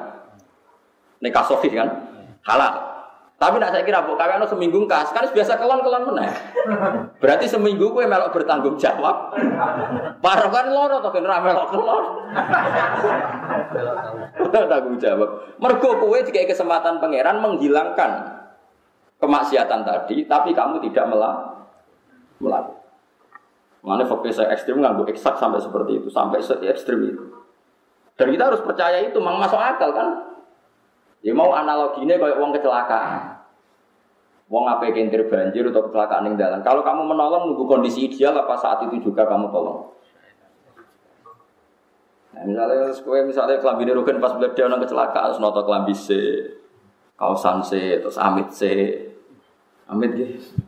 Nikah 1.20 1.44
sahih 1.44 1.72
kan? 1.76 1.90
Halal. 2.48 2.94
Tapi 3.36 3.60
nak 3.60 3.76
saya 3.76 3.84
kira 3.84 4.08
bu 4.08 4.16
kakakno 4.16 4.48
seminggu 4.48 4.88
kas, 4.88 5.12
kan 5.12 5.28
biasa 5.28 5.60
kelon 5.60 5.84
kelon 5.84 6.08
mana? 6.08 6.32
Berarti 7.20 7.52
seminggu 7.52 7.92
gue 7.92 8.08
melok 8.08 8.32
bertanggung 8.32 8.80
jawab. 8.80 9.36
Parah 10.24 10.48
kan 10.48 10.72
loro 10.72 11.04
atau 11.04 11.12
kan 11.12 11.28
melok 11.28 11.68
kelon. 11.76 12.06
tanggung 14.48 14.96
jawab. 14.96 15.30
Mergo 15.60 15.90
kue 16.00 16.24
jika 16.24 16.48
kesempatan 16.48 17.04
pangeran 17.04 17.44
menghilangkan 17.44 18.33
kemaksiatan 19.24 19.88
tadi, 19.88 20.28
tapi 20.28 20.52
kamu 20.52 20.84
tidak 20.84 21.08
melakukan. 21.08 22.84
Mana 23.84 24.04
fokus 24.08 24.40
saya 24.40 24.52
ekstrim 24.52 24.80
nggak 24.80 25.12
eksak 25.16 25.40
sampai 25.40 25.60
seperti 25.64 26.04
itu, 26.04 26.08
sampai 26.12 26.40
se 26.44 26.56
ekstrim 26.68 27.04
itu. 27.04 27.24
Dan 28.20 28.32
kita 28.32 28.52
harus 28.52 28.62
percaya 28.64 29.00
itu, 29.04 29.16
memang 29.20 29.40
masuk 29.44 29.60
akal 29.60 29.96
kan? 29.96 30.08
Ya 31.24 31.32
mau 31.32 31.56
analoginya 31.56 32.20
kayak 32.20 32.36
uang 32.40 32.52
kecelakaan. 32.56 33.40
Wong 34.52 34.68
apa 34.68 34.92
kentir 34.92 35.26
banjir 35.32 35.66
atau 35.72 35.88
kecelakaan 35.88 36.30
yang 36.30 36.36
jalan. 36.36 36.60
Kalau 36.62 36.84
kamu 36.84 37.10
menolong 37.10 37.52
nunggu 37.52 37.64
kondisi 37.64 38.12
ideal 38.12 38.36
apa 38.38 38.60
saat 38.60 38.86
itu 38.86 39.00
juga 39.02 39.24
kamu 39.24 39.50
tolong? 39.50 39.88
Nah, 42.34 42.44
misalnya 42.44 42.92
kue 42.92 43.20
misalnya 43.24 43.62
kelambi 43.62 43.88
rugen 43.94 44.20
pas 44.20 44.36
beli 44.36 44.52
dia 44.52 44.68
orang 44.68 44.84
kecelakaan, 44.84 45.32
terus 45.32 45.42
noto 45.42 45.62
kelambi 45.64 45.94
C, 45.96 46.08
kausan 47.16 47.62
C, 47.64 48.02
terus 48.04 48.18
amit 48.20 48.52
C, 48.52 48.62
amit 49.88 50.12
gitu. 50.16 50.62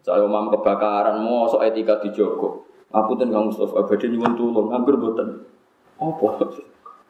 Saya 0.00 0.24
umam 0.24 0.48
kebakaran, 0.48 1.20
so 1.46 1.60
etika 1.60 2.00
dijogo. 2.00 2.66
Aku 2.90 3.14
tuh 3.14 3.28
nggak 3.28 3.52
Mustafa, 3.52 3.86
abadi 3.86 4.10
nyuwun 4.10 4.34
tulung, 4.34 4.66
nganggur 4.72 4.98
buatan. 4.98 5.46
Apa? 6.00 6.50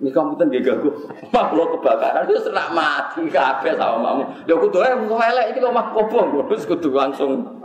Ini 0.00 0.10
kamu 0.16 0.40
tuh 0.40 0.44
gak 0.48 0.64
gagu. 0.64 0.90
Makhluk 1.28 1.76
kebakaran 1.76 2.24
itu 2.24 2.40
senak 2.40 2.72
mati 2.72 3.24
kabeh 3.28 3.76
sama 3.76 3.96
mamu. 4.00 4.24
Ya 4.48 4.56
kudu 4.56 4.80
ae 4.80 4.96
elek 4.96 5.46
iki 5.52 5.60
omah 5.60 5.92
kobong 5.92 6.48
terus 6.48 6.64
kudu 6.64 6.88
langsung. 6.88 7.60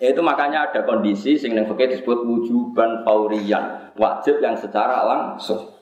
Ya 0.00 0.14
itu 0.14 0.22
makanya 0.24 0.70
ada 0.70 0.86
kondisi 0.88 1.36
sing 1.36 1.52
fikih 1.52 1.90
disebut 1.90 2.22
wujuban 2.24 3.02
faurian, 3.04 3.92
wajib 3.98 4.40
yang 4.40 4.56
secara 4.56 5.04
langsung. 5.04 5.77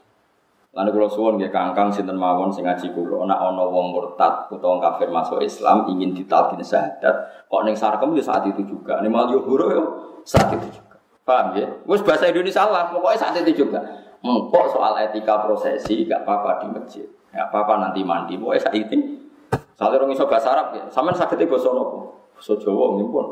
Lalu 0.77 0.93
kalau 0.93 1.09
suwon 1.09 1.35
nggih 1.41 1.49
kangkang 1.49 1.89
sinten 1.89 2.21
mawon 2.21 2.53
sing 2.53 2.69
ngaji 2.69 2.93
kula 2.93 3.25
ana 3.25 3.33
ana 3.33 3.65
wong 3.65 3.97
murtad 3.97 4.45
utawa 4.53 4.77
kafir 4.77 5.09
masuk 5.09 5.41
Islam 5.41 5.89
ingin 5.89 6.13
ditalkin 6.13 6.61
syahadat 6.61 7.49
kok 7.49 7.63
ning 7.65 7.73
sarkem 7.73 8.13
ya 8.13 8.21
saat 8.21 8.45
itu 8.45 8.61
juga. 8.69 9.01
Ning 9.01 9.09
mal 9.09 9.33
yo 9.33 9.41
yo 9.41 9.83
saat 10.21 10.53
itu 10.53 10.69
juga. 10.77 11.01
Paham 11.27 11.57
ya? 11.59 11.67
Wis 11.89 12.05
bahasa 12.05 12.31
Indonesia 12.31 12.63
lah, 12.69 12.93
pokoknya 12.93 13.19
saat 13.19 13.35
itu 13.41 13.67
juga. 13.67 13.83
Empok 14.23 14.71
soal 14.71 14.95
etika 15.03 15.43
prosesi 15.43 16.07
gak 16.07 16.23
apa-apa 16.23 16.63
di 16.63 16.67
masjid. 16.71 17.07
Gak 17.35 17.51
apa-apa 17.51 17.83
nanti 17.83 18.07
mandi. 18.07 18.39
Pokoknya 18.39 18.63
saat 18.63 18.77
ini. 18.79 19.27
Soalnya 19.75 20.03
orang 20.03 20.15
iso 20.15 20.25
bahasa 20.31 20.55
Arab 20.55 20.69
ya. 20.77 20.85
Sama 20.87 21.11
sakit 21.11 21.41
itu 21.41 21.51
bahasa 21.51 21.75
nopo. 21.75 22.31
Bahasa 22.37 22.55
Jawa 22.63 22.95
nggih 22.95 23.09
pun. 23.11 23.27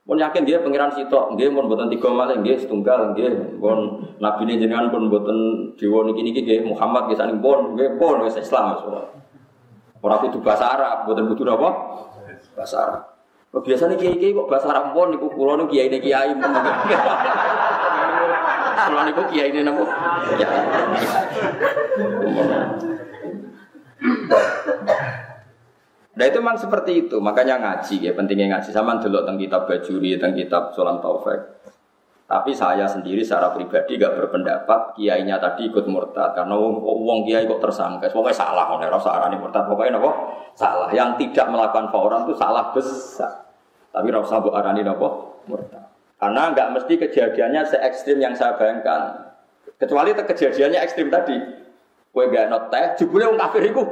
Pun 0.00 0.16
yakin 0.16 0.42
dia 0.48 0.58
pangeran 0.64 0.90
sitok, 0.96 1.36
nggih 1.36 1.52
pun 1.52 1.68
boten 1.68 1.92
tiga 1.92 2.08
malih 2.08 2.40
nggih 2.40 2.56
setunggal 2.56 3.12
nggih. 3.12 3.60
Pun 3.60 4.00
nabi 4.16 4.48
ini 4.48 4.56
jenengan 4.64 4.88
pun 4.88 5.12
boten 5.12 5.70
dewa 5.76 6.08
niki 6.08 6.24
niki 6.24 6.40
nggih 6.42 6.60
Muhammad 6.66 7.06
nggih 7.06 7.18
saning 7.20 7.38
pun 7.38 7.76
nggih 7.76 8.00
pun 8.00 8.24
wis 8.24 8.40
Islam 8.40 8.74
wis. 8.74 8.82
Ora 10.00 10.16
kudu 10.24 10.40
bahasa 10.40 10.64
Arab, 10.72 11.04
boten 11.04 11.28
kudu 11.28 11.44
napa? 11.44 11.68
Bahasa 12.56 12.76
Arab. 12.80 13.02
Biasanya 13.50 14.00
kiai-kiai 14.00 14.32
kok 14.32 14.48
bahasa 14.48 14.72
Arab 14.72 14.96
pun 14.96 15.12
niku 15.12 15.28
kula 15.28 15.60
niku 15.60 15.76
kiai 15.76 15.92
kiai 16.04 16.32
pun. 16.32 16.50
Kalau 18.80 19.04
niku 19.04 19.22
kiai 19.28 19.52
ini 19.52 19.60
nopo. 19.60 19.84
Ya. 20.40 20.48
Nah 26.10 26.24
itu 26.26 26.42
memang 26.42 26.58
seperti 26.58 27.06
itu, 27.06 27.22
makanya 27.22 27.62
ngaji 27.62 28.10
ya 28.10 28.12
pentingnya 28.18 28.58
ngaji 28.58 28.70
sama 28.74 28.98
dulu 28.98 29.22
tentang 29.22 29.38
kitab 29.38 29.62
bajuri, 29.70 30.18
tentang 30.18 30.34
kitab 30.34 30.62
Sulam 30.74 30.98
Taufik. 30.98 31.38
Tapi 32.30 32.54
saya 32.54 32.86
sendiri 32.86 33.26
secara 33.26 33.50
pribadi 33.50 33.98
gak 33.98 34.14
berpendapat 34.14 34.94
kiainya 34.94 35.42
tadi 35.42 35.66
ikut 35.66 35.82
murtad 35.90 36.30
karena 36.30 36.54
wong 36.54 37.26
kiai 37.26 37.42
kok 37.42 37.58
tersangka, 37.58 38.06
pokoknya 38.10 38.38
salah, 38.38 38.70
ora 38.70 38.86
usah 38.94 39.18
arani 39.18 39.34
murtad, 39.34 39.66
pokoknya 39.66 39.98
nopo 39.98 40.10
salah. 40.54 40.94
Yang 40.94 41.26
tidak 41.26 41.50
melakukan 41.50 41.90
fauran 41.90 42.26
itu 42.26 42.38
salah 42.38 42.70
besar. 42.70 43.50
Tapi 43.90 44.06
rasa 44.14 44.38
bu 44.38 44.54
arani 44.54 44.86
nopo 44.86 45.42
murtad. 45.50 45.90
Karena 46.22 46.54
nggak 46.54 46.68
mesti 46.70 46.94
kejadiannya 47.02 47.62
se 47.66 47.82
ekstrim 47.82 48.22
yang 48.22 48.38
saya 48.38 48.54
bayangkan. 48.54 49.34
Kecuali 49.74 50.14
kejadiannya 50.14 50.78
ekstrim 50.86 51.10
tadi. 51.10 51.34
Kue 52.10 52.26
gak 52.26 52.50
not 52.50 52.74
teh, 52.74 52.98
jebule 52.98 53.22
wong 53.30 53.38
kafir 53.38 53.70
iku 53.70 53.86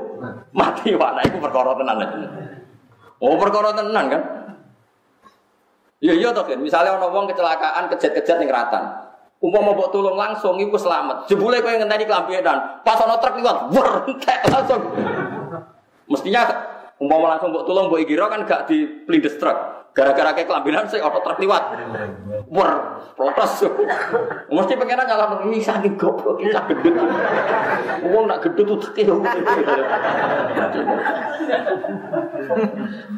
mati 0.51 0.91
wana 0.99 1.23
iku 1.23 1.39
perkara 1.39 1.79
tenan. 1.79 1.99
Oh 3.23 3.39
perkara 3.39 3.71
tenan 3.71 4.07
kan? 4.11 4.23
Iya 6.03 6.15
iya 6.19 6.29
toh 6.35 6.43
kan. 6.43 6.59
Misalnya 6.59 6.99
ono 6.99 7.15
wong 7.15 7.31
kecelakaan 7.31 7.87
kejet-kejet 7.95 8.43
ning 8.43 8.51
ratan. 8.51 9.07
Umpama 9.39 9.71
mbok 9.71 9.95
tulung 9.95 10.19
langsung 10.19 10.59
iku 10.59 10.75
selamat. 10.75 11.31
Jebule 11.31 11.63
kowe 11.63 11.71
ngenteni 11.71 12.11
klambi 12.11 12.43
edan. 12.43 12.83
Pas 12.83 12.99
ono 12.99 13.23
truk 13.23 13.39
liwat, 13.39 13.71
wer 13.71 13.89
langsung. 14.51 14.83
Mestinya 16.11 16.43
umpama 16.99 17.39
langsung 17.39 17.55
mbok 17.55 17.71
tulung 17.71 17.87
mbok 17.87 18.03
ikira 18.03 18.27
kan 18.27 18.43
gak 18.43 18.67
di 18.67 19.07
plindes 19.07 19.39
truk. 19.39 19.78
Gara-gara 19.99 20.31
kayak 20.31 20.47
kelambinan 20.47 20.87
saya 20.87 21.11
otot 21.11 21.27
truk 21.27 21.43
liwat. 21.43 21.75
Wer, 22.55 22.71
protes. 23.19 23.67
Mesti 24.47 24.79
pengen 24.79 25.03
nyala 25.03 25.43
ini 25.43 25.59
saking 25.59 25.99
goblok 25.99 26.39
kita 26.39 26.71
gendut. 26.71 26.95
Wong 28.07 28.31
nak 28.31 28.39
gendut 28.47 28.79
tuh 28.79 28.95
teke. 28.95 29.11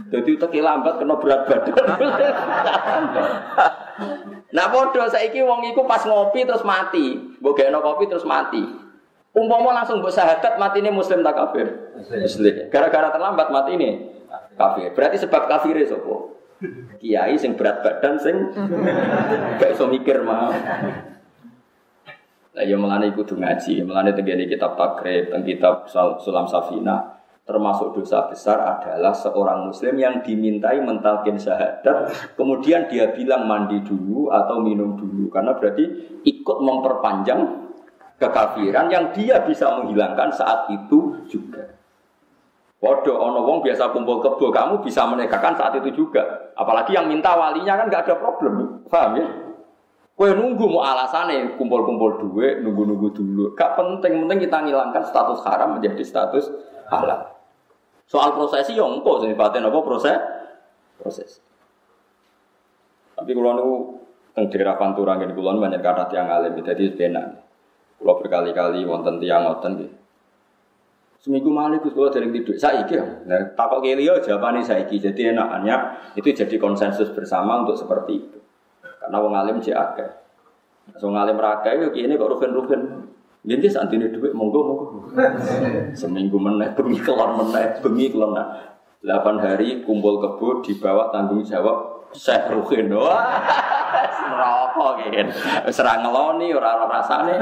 Jadi 0.08 0.32
teke 0.40 0.58
lambat 0.64 0.96
kena 0.96 1.20
berat 1.20 1.44
badan. 1.52 1.76
Nah 4.56 4.66
bodoh 4.72 5.04
saiki 5.04 5.44
wong 5.44 5.68
iku 5.68 5.84
pas 5.84 6.00
ngopi 6.08 6.48
terus 6.48 6.64
mati. 6.64 7.36
Mbok 7.44 7.60
gekno 7.60 7.84
kopi 7.84 8.08
terus 8.08 8.24
mati. 8.24 8.64
Umpama 9.36 9.76
langsung 9.76 10.00
mbok 10.00 10.16
syahadat 10.16 10.56
mati 10.56 10.80
ini 10.80 10.88
muslim 10.88 11.20
tak 11.20 11.36
kafir? 11.36 11.92
Muslim. 12.08 12.72
Gara-gara 12.72 13.12
terlambat 13.12 13.52
mati 13.52 13.76
ini 13.76 13.90
kafir. 14.56 14.96
Berarti 14.96 15.20
sebab 15.20 15.44
kafir 15.44 15.76
sapa? 15.84 16.39
Kiai 17.00 17.34
sing 17.40 17.56
berat 17.56 17.80
badan 17.80 18.20
sing 18.20 18.36
gak 19.56 19.70
iso 19.72 19.88
mikir 19.88 20.20
mah. 20.20 20.52
Lah 22.50 22.64
ya 22.66 22.76
melane 22.76 23.14
kudu 23.14 23.38
ngaji, 23.38 23.86
melane 23.86 24.12
tenggene 24.12 24.44
kitab 24.44 24.76
takrib, 24.76 25.30
teng 25.32 25.46
kitab 25.46 25.88
Sulam 26.20 26.44
Safina 26.50 27.20
termasuk 27.50 27.98
dosa 27.98 28.30
besar 28.30 28.62
adalah 28.62 29.10
seorang 29.10 29.66
muslim 29.66 29.98
yang 29.98 30.22
dimintai 30.22 30.78
mentalkin 30.86 31.34
syahadat 31.34 32.14
kemudian 32.38 32.86
dia 32.86 33.10
bilang 33.10 33.50
mandi 33.50 33.82
dulu 33.82 34.30
atau 34.30 34.62
minum 34.62 34.94
dulu 34.94 35.26
karena 35.34 35.58
berarti 35.58 35.82
ikut 36.22 36.58
memperpanjang 36.62 37.40
kekafiran 38.22 38.86
yang 38.92 39.10
dia 39.10 39.42
bisa 39.42 39.66
menghilangkan 39.80 40.30
saat 40.30 40.70
itu 40.70 41.26
juga. 41.26 41.79
Waduh, 42.80 43.12
ono 43.12 43.44
wong 43.44 43.60
biasa 43.60 43.92
kumpul 43.92 44.24
kebo, 44.24 44.48
kamu 44.48 44.80
bisa 44.80 45.04
menegakkan 45.04 45.52
saat 45.52 45.76
itu 45.76 45.92
juga. 45.92 46.48
Apalagi 46.56 46.96
yang 46.96 47.12
minta 47.12 47.36
walinya 47.36 47.76
kan 47.76 47.92
nggak 47.92 48.08
ada 48.08 48.16
problem, 48.16 48.80
paham 48.88 49.20
ya? 49.20 49.26
Kue 50.16 50.32
nunggu 50.32 50.64
mau 50.64 50.84
alasannya 50.84 51.60
kumpul-kumpul 51.60 52.24
duit, 52.24 52.64
nunggu-nunggu 52.64 53.08
dulu. 53.12 53.44
Gak 53.56 53.76
penting, 53.76 54.24
penting 54.24 54.48
kita 54.48 54.64
ngilangkan 54.64 55.04
status 55.08 55.40
haram 55.44 55.76
menjadi 55.76 56.00
status 56.04 56.44
halal. 56.88 57.36
Soal 58.08 58.32
prosesi 58.36 58.76
yang 58.76 59.00
engkau 59.00 59.20
paten 59.36 59.64
apa 59.64 59.78
proses? 59.80 60.20
Proses. 61.00 61.30
Tapi 63.16 63.32
kalau 63.36 63.60
nunggu 63.60 63.76
teng 64.32 64.48
daerah 64.48 64.80
Pantura 64.80 65.20
gini 65.20 65.36
kulon 65.36 65.60
banyak 65.60 65.84
kata 65.84 66.08
tiang 66.08 66.32
alim, 66.32 66.56
jadi 66.64 66.96
benar. 66.96 67.44
Kalau 68.00 68.16
berkali-kali 68.16 68.88
wonten 68.88 69.20
tiang 69.20 69.44
ngoten 69.44 69.72
gitu 69.84 69.99
Seminggu 71.20 71.52
malih 71.52 71.84
Gus 71.84 71.92
kula 71.92 72.08
dereng 72.08 72.32
tidur. 72.32 72.56
Saiki 72.56 72.96
ya. 72.96 73.04
Nah, 73.28 73.52
takok 73.52 73.84
ke 73.84 73.92
liya 73.92 74.24
jawabane 74.24 74.64
saiki. 74.64 74.96
Jadi 74.96 75.36
enakannya 75.36 75.76
itu 76.16 76.32
jadi 76.32 76.56
konsensus 76.56 77.12
bersama 77.12 77.60
untuk 77.60 77.76
seperti 77.76 78.24
itu. 78.24 78.38
Karena 78.80 79.20
wong 79.20 79.36
alim 79.36 79.60
cek 79.60 79.76
akeh. 79.76 80.08
Wong 80.96 81.14
alim 81.20 81.36
ra 81.36 81.60
akeh 81.60 81.76
yo 81.76 81.92
kene 81.92 82.16
kok 82.16 82.24
rugen-rugen. 82.24 83.04
Jadi 83.44 83.68
santine 83.68 84.08
dhuwit 84.08 84.32
monggo 84.32 84.60
monggo. 84.64 84.86
Seminggu 86.00 86.40
meneh 86.40 86.72
bengi 86.72 87.00
kelon 87.04 87.36
meneh, 87.36 87.84
bengi 87.84 88.08
kelon. 88.08 88.36
8 89.00 89.40
hari 89.40 89.80
kumpul 89.80 90.20
kebo 90.20 90.60
di 90.60 90.76
bawah 90.76 91.08
tanggung 91.08 91.40
jawab 91.40 92.04
Syekh 92.12 92.52
Ruhin. 92.52 92.92
Wah, 92.96 93.44
rokok 94.40 95.08
kan. 95.08 95.28
Wis 95.68 95.80
ora 95.80 96.00
ngeloni, 96.00 96.48
ora 96.56 96.80
ora 96.80 97.00
rasane. 97.00 97.36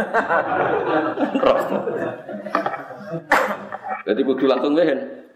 Jadi 4.09 4.21
kudu 4.25 4.49
langsung 4.49 4.73
wehen. 4.73 5.29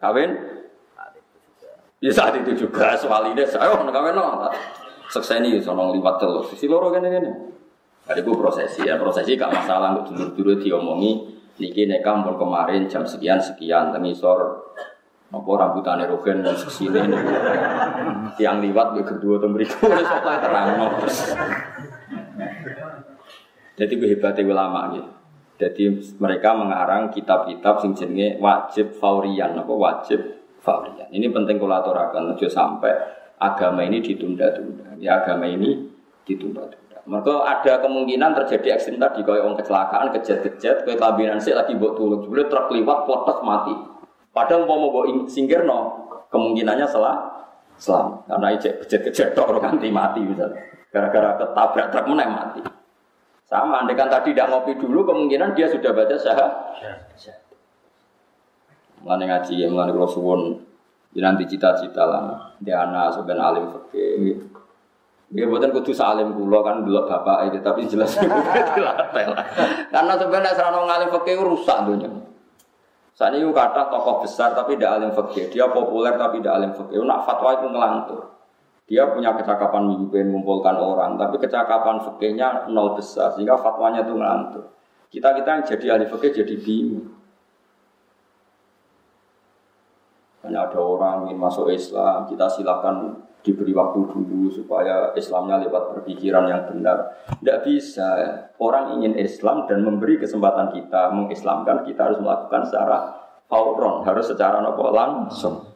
Kawin? 0.00 0.32
Ya 2.00 2.12
saat 2.14 2.40
itu 2.40 2.64
juga 2.64 2.96
soal 2.96 3.36
ini 3.36 3.44
saya 3.44 3.68
oh 3.76 3.84
kawin 3.84 4.16
no. 4.16 4.48
Sekseni 5.12 5.52
ya 5.52 5.60
sono 5.60 5.92
liwat 5.92 6.16
terus. 6.16 6.48
Sisi 6.56 6.64
loro 6.64 6.88
kan 6.88 7.04
ini. 7.04 7.28
Ada 8.08 8.24
gue 8.24 8.36
prosesi 8.40 8.88
ya 8.88 8.96
prosesi 8.96 9.36
gak 9.36 9.52
masalah 9.52 10.00
untuk 10.00 10.16
dulu-dulu 10.16 10.52
diomongi. 10.64 11.12
Niki 11.60 11.84
nekam 11.84 12.24
pun 12.24 12.40
kemarin 12.40 12.88
jam 12.88 13.04
sekian 13.04 13.36
sekian 13.36 13.92
tengisor 13.92 14.72
apa 15.28 15.44
rambutannya 15.44 16.08
rogen 16.08 16.40
dan 16.40 16.56
sesini 16.56 17.04
ini 17.04 17.20
yang 18.40 18.64
liwat 18.64 18.96
gue 18.96 19.04
kedua 19.04 19.36
tuh 19.36 19.52
berikut 19.52 19.76
oleh 19.84 20.00
soal 20.08 20.40
terang 20.40 20.68
jadi 23.76 23.92
gue 23.92 24.08
hebatnya 24.08 24.48
ulama 24.48 24.96
gitu 24.96 25.17
jadi 25.58 25.90
mereka 26.22 26.54
mengarang 26.54 27.10
kitab-kitab 27.10 27.82
sing 27.82 27.90
jenenge 27.98 28.38
wajib 28.38 28.94
faurian. 28.94 29.58
Apa 29.58 29.74
wajib 29.74 30.22
faurian? 30.62 31.10
Ini 31.10 31.34
penting 31.34 31.58
kalau 31.58 31.82
aturakan 31.82 32.38
aja 32.38 32.46
sampai 32.46 32.94
agama 33.42 33.82
ini 33.82 33.98
ditunda-tunda. 33.98 34.94
Ya 35.02 35.18
agama 35.18 35.50
ini 35.50 35.82
ditunda-tunda. 36.22 37.02
Mereka 37.02 37.34
ada 37.42 37.82
kemungkinan 37.82 38.38
terjadi 38.38 38.78
ekstrim 38.78 39.02
tadi 39.02 39.26
kau 39.26 39.34
orang 39.34 39.58
kecelakaan 39.58 40.14
kejet-kejet 40.14 40.86
kau 40.86 40.94
kelabinan 40.94 41.42
sih 41.42 41.50
lagi 41.50 41.74
buat 41.74 41.98
tulung. 41.98 42.22
Sebenarnya 42.22 42.46
truk 42.46 42.66
liwat 42.78 42.98
potos 43.10 43.42
mati. 43.42 43.74
Padahal 44.30 44.62
mau 44.62 44.78
mau 44.78 45.02
singgir 45.26 45.66
no, 45.66 46.06
kemungkinannya 46.30 46.86
salah 46.86 47.34
selam 47.74 48.22
karena 48.30 48.54
ijek 48.54 48.86
kejet-kejet 48.86 49.34
orang 49.34 49.74
ganti 49.74 49.90
mati 49.90 50.22
misalnya. 50.22 50.62
Gara-gara 50.94 51.34
ketabrak 51.34 51.86
truk 51.90 52.06
meneng 52.06 52.30
mati. 52.30 52.77
Sama, 53.48 53.80
andai 53.80 53.96
kan 53.96 54.12
tadi 54.12 54.36
tidak 54.36 54.52
ngopi 54.52 54.76
dulu, 54.76 55.08
kemungkinan 55.08 55.56
dia 55.56 55.72
sudah 55.72 55.96
baca 55.96 56.12
syahadat. 56.20 56.52
Mulane 59.00 59.24
ngaji, 59.24 59.64
mulane 59.72 59.90
kalau 59.96 60.04
suwon, 60.04 60.40
nanti 61.16 61.48
cita-cita 61.48 62.04
lah. 62.04 62.52
Dia 62.60 62.84
anak 62.84 63.16
sebenarnya 63.16 63.48
alim 63.48 63.64
fakir. 63.72 64.36
Dia 65.28 65.44
buatan 65.44 65.72
kudu 65.72 65.92
salim 65.92 66.32
kulo 66.36 66.60
kan 66.60 66.84
dulu 66.84 67.08
bapak 67.08 67.48
itu, 67.48 67.60
tapi 67.64 67.88
jelas 67.88 68.16
dilatih 68.20 68.84
lah. 69.32 69.44
Karena 69.92 70.12
sebenarnya 70.20 70.52
serana 70.52 70.84
ngalim 70.84 71.08
fakir 71.08 71.40
rusak 71.40 71.88
dunia. 71.88 72.08
Saat 73.16 73.34
ini 73.34 73.48
kata 73.50 73.88
tokoh 73.88 74.28
besar 74.28 74.52
tapi 74.52 74.76
tidak 74.76 75.00
alim 75.00 75.10
fakir. 75.16 75.48
Dia 75.48 75.72
populer 75.72 76.20
tapi 76.20 76.44
tidak 76.44 76.54
alim 76.60 76.72
fakir. 76.76 77.00
Nak 77.00 77.24
fatwa 77.24 77.50
itu 77.56 77.66
ngelantur. 77.72 78.20
Dia 78.88 79.04
punya 79.12 79.36
kecakapan 79.36 79.84
mimpi 79.84 80.24
mengumpulkan 80.24 80.72
orang, 80.80 81.20
tapi 81.20 81.36
kecakapan 81.36 82.00
fakirnya 82.00 82.64
nol 82.72 82.96
besar 82.96 83.36
sehingga 83.36 83.60
fatwanya 83.60 84.00
itu 84.00 84.16
ngelantur. 84.16 84.64
Kita 85.12 85.36
kita 85.36 85.48
yang 85.60 85.64
jadi 85.68 85.86
ahli 85.92 86.06
fakir 86.08 86.32
jadi 86.32 86.56
bingung. 86.56 87.12
Hanya 90.40 90.72
ada 90.72 90.80
orang 90.80 91.28
ingin 91.28 91.36
masuk 91.36 91.68
Islam, 91.68 92.24
kita 92.32 92.48
silakan 92.48 93.28
diberi 93.44 93.76
waktu 93.76 94.08
dulu 94.08 94.48
supaya 94.48 95.12
Islamnya 95.12 95.60
lewat 95.68 95.92
berpikiran 95.92 96.48
yang 96.48 96.64
benar. 96.72 97.28
Tidak 97.28 97.58
bisa. 97.68 98.08
Orang 98.56 98.96
ingin 98.96 99.20
Islam 99.20 99.68
dan 99.68 99.84
memberi 99.84 100.16
kesempatan 100.16 100.72
kita 100.72 101.12
mengislamkan, 101.12 101.84
kita 101.84 102.08
harus 102.08 102.20
melakukan 102.24 102.64
secara 102.64 102.96
fauron, 103.52 104.00
harus 104.08 104.24
secara 104.32 104.64
nopo 104.64 104.88
langsung. 104.88 105.67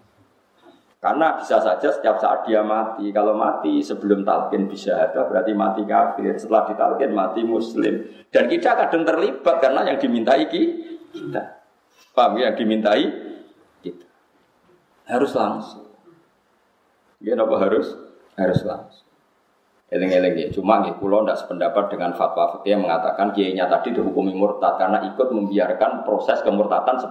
Karena 1.02 1.34
bisa 1.34 1.58
saja 1.58 1.90
setiap 1.90 2.22
saat 2.22 2.46
dia 2.46 2.62
mati. 2.62 3.10
Kalau 3.10 3.34
mati 3.34 3.82
sebelum 3.82 4.22
talqin 4.22 4.70
bisa 4.70 4.94
ada 5.10 5.26
berarti 5.26 5.50
mati 5.50 5.82
kafir. 5.82 6.30
Setelah 6.38 6.70
ditalqin 6.70 7.10
mati 7.10 7.42
muslim. 7.42 8.06
Dan 8.30 8.46
kita 8.46 8.78
kadang 8.78 9.02
terlibat 9.02 9.58
karena 9.58 9.82
yang 9.82 9.98
dimintai 9.98 10.46
kita. 10.46 11.58
Paham 12.14 12.38
ya? 12.38 12.54
Yang 12.54 12.56
dimintai 12.62 13.04
kita. 13.82 14.06
Harus 15.10 15.34
langsung. 15.34 15.90
Ya 17.18 17.34
apa 17.34 17.56
harus? 17.58 17.98
Harus 18.38 18.62
langsung. 18.62 19.10
Eleng-eleng 19.90 20.38
ya. 20.38 20.48
Cuma 20.54 20.86
nih, 20.86 20.94
pulau 21.02 21.26
tidak 21.26 21.42
sependapat 21.42 21.90
dengan 21.90 22.14
fatwa 22.14 22.54
fikih 22.56 22.78
yang 22.78 22.86
mengatakan 22.86 23.34
kiainya 23.34 23.66
tadi 23.66 23.90
dihukumi 23.90 24.38
murtad 24.38 24.78
karena 24.78 25.02
ikut 25.10 25.28
membiarkan 25.34 26.06
proses 26.06 26.40
kemurtatan 26.46 26.96
10 26.96 27.10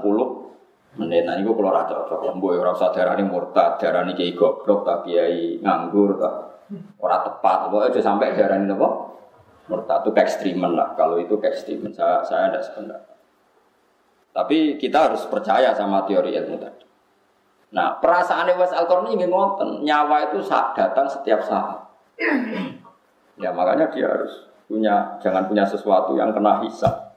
menit. 1.01 1.25
Nah, 1.25 1.35
ini 1.41 1.49
kalau 1.49 1.73
rasa 1.73 1.91
cocok. 1.91 2.19
Lembu 2.29 2.53
orang 2.53 2.77
usah 2.77 2.93
darah 2.93 3.17
ini 3.17 3.25
murtad, 3.25 3.81
ini 3.81 4.13
kiai 4.13 4.33
goblok, 4.37 4.85
tak 4.85 5.09
kiai 5.09 5.57
nganggur, 5.57 6.21
tak 6.21 6.33
orang 7.01 7.21
tepat. 7.25 7.57
Pokoknya 7.67 7.89
aja 7.89 8.01
sampai 8.05 8.37
darah 8.37 8.57
ini 8.61 8.69
apa? 8.69 8.89
Murtad 9.67 9.99
itu 10.05 10.11
ekstrimen 10.13 10.71
lah. 10.77 10.93
Kalau 10.93 11.17
itu 11.17 11.35
ekstrimen, 11.41 11.91
saya 11.91 12.21
saya 12.21 12.53
tidak 12.53 12.63
sependapat. 12.69 13.17
Tapi 14.31 14.79
kita 14.79 15.11
harus 15.11 15.27
percaya 15.27 15.75
sama 15.75 16.07
teori 16.07 16.31
ilmu 16.31 16.55
tadi. 16.55 16.85
Nah, 17.71 17.99
perasaan 17.99 18.51
Wes 18.59 18.75
al 18.75 18.87
ingin 19.07 19.31
ngoten, 19.31 19.83
nyawa 19.83 20.31
itu 20.31 20.43
saat 20.43 20.75
datang 20.75 21.07
setiap 21.07 21.39
saat. 21.43 21.79
Ya 23.39 23.49
makanya 23.55 23.87
dia 23.89 24.11
harus 24.11 24.51
punya, 24.67 25.17
jangan 25.23 25.47
punya 25.47 25.63
sesuatu 25.63 26.15
yang 26.19 26.35
kena 26.35 26.63
hisap. 26.63 27.11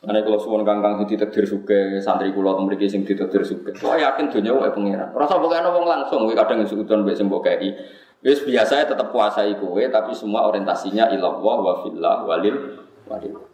Karena 0.00 0.24
kalau 0.24 0.40
suwon 0.40 0.64
kangkang 0.64 0.96
sing 0.96 1.12
ditakdir 1.12 1.44
suge, 1.44 2.00
santri 2.00 2.32
kula 2.32 2.56
teng 2.56 2.64
mriki 2.64 2.88
sing 2.88 3.04
ditakdir 3.04 3.44
suge. 3.44 3.76
Wah 3.84 4.00
yakin 4.00 4.32
dunia 4.32 4.56
wae 4.56 4.72
pangeran. 4.72 5.12
Rasa 5.12 5.36
ana 5.36 5.68
wong 5.68 5.84
langsung 5.84 6.24
kowe 6.24 6.32
kadang 6.32 6.64
sekuton 6.64 7.04
mbek 7.04 7.20
sembok 7.20 7.44
kei. 7.44 7.76
Wis 8.24 8.40
biasa 8.40 8.88
tetap 8.88 9.12
kuasai 9.12 9.60
kowe 9.60 9.76
tapi 9.76 10.16
semua 10.16 10.48
orientasinya 10.48 11.12
ilallah 11.12 11.56
wa 11.60 11.74
fillah 11.84 12.16
walil 12.24 12.56
walil. 13.04 13.44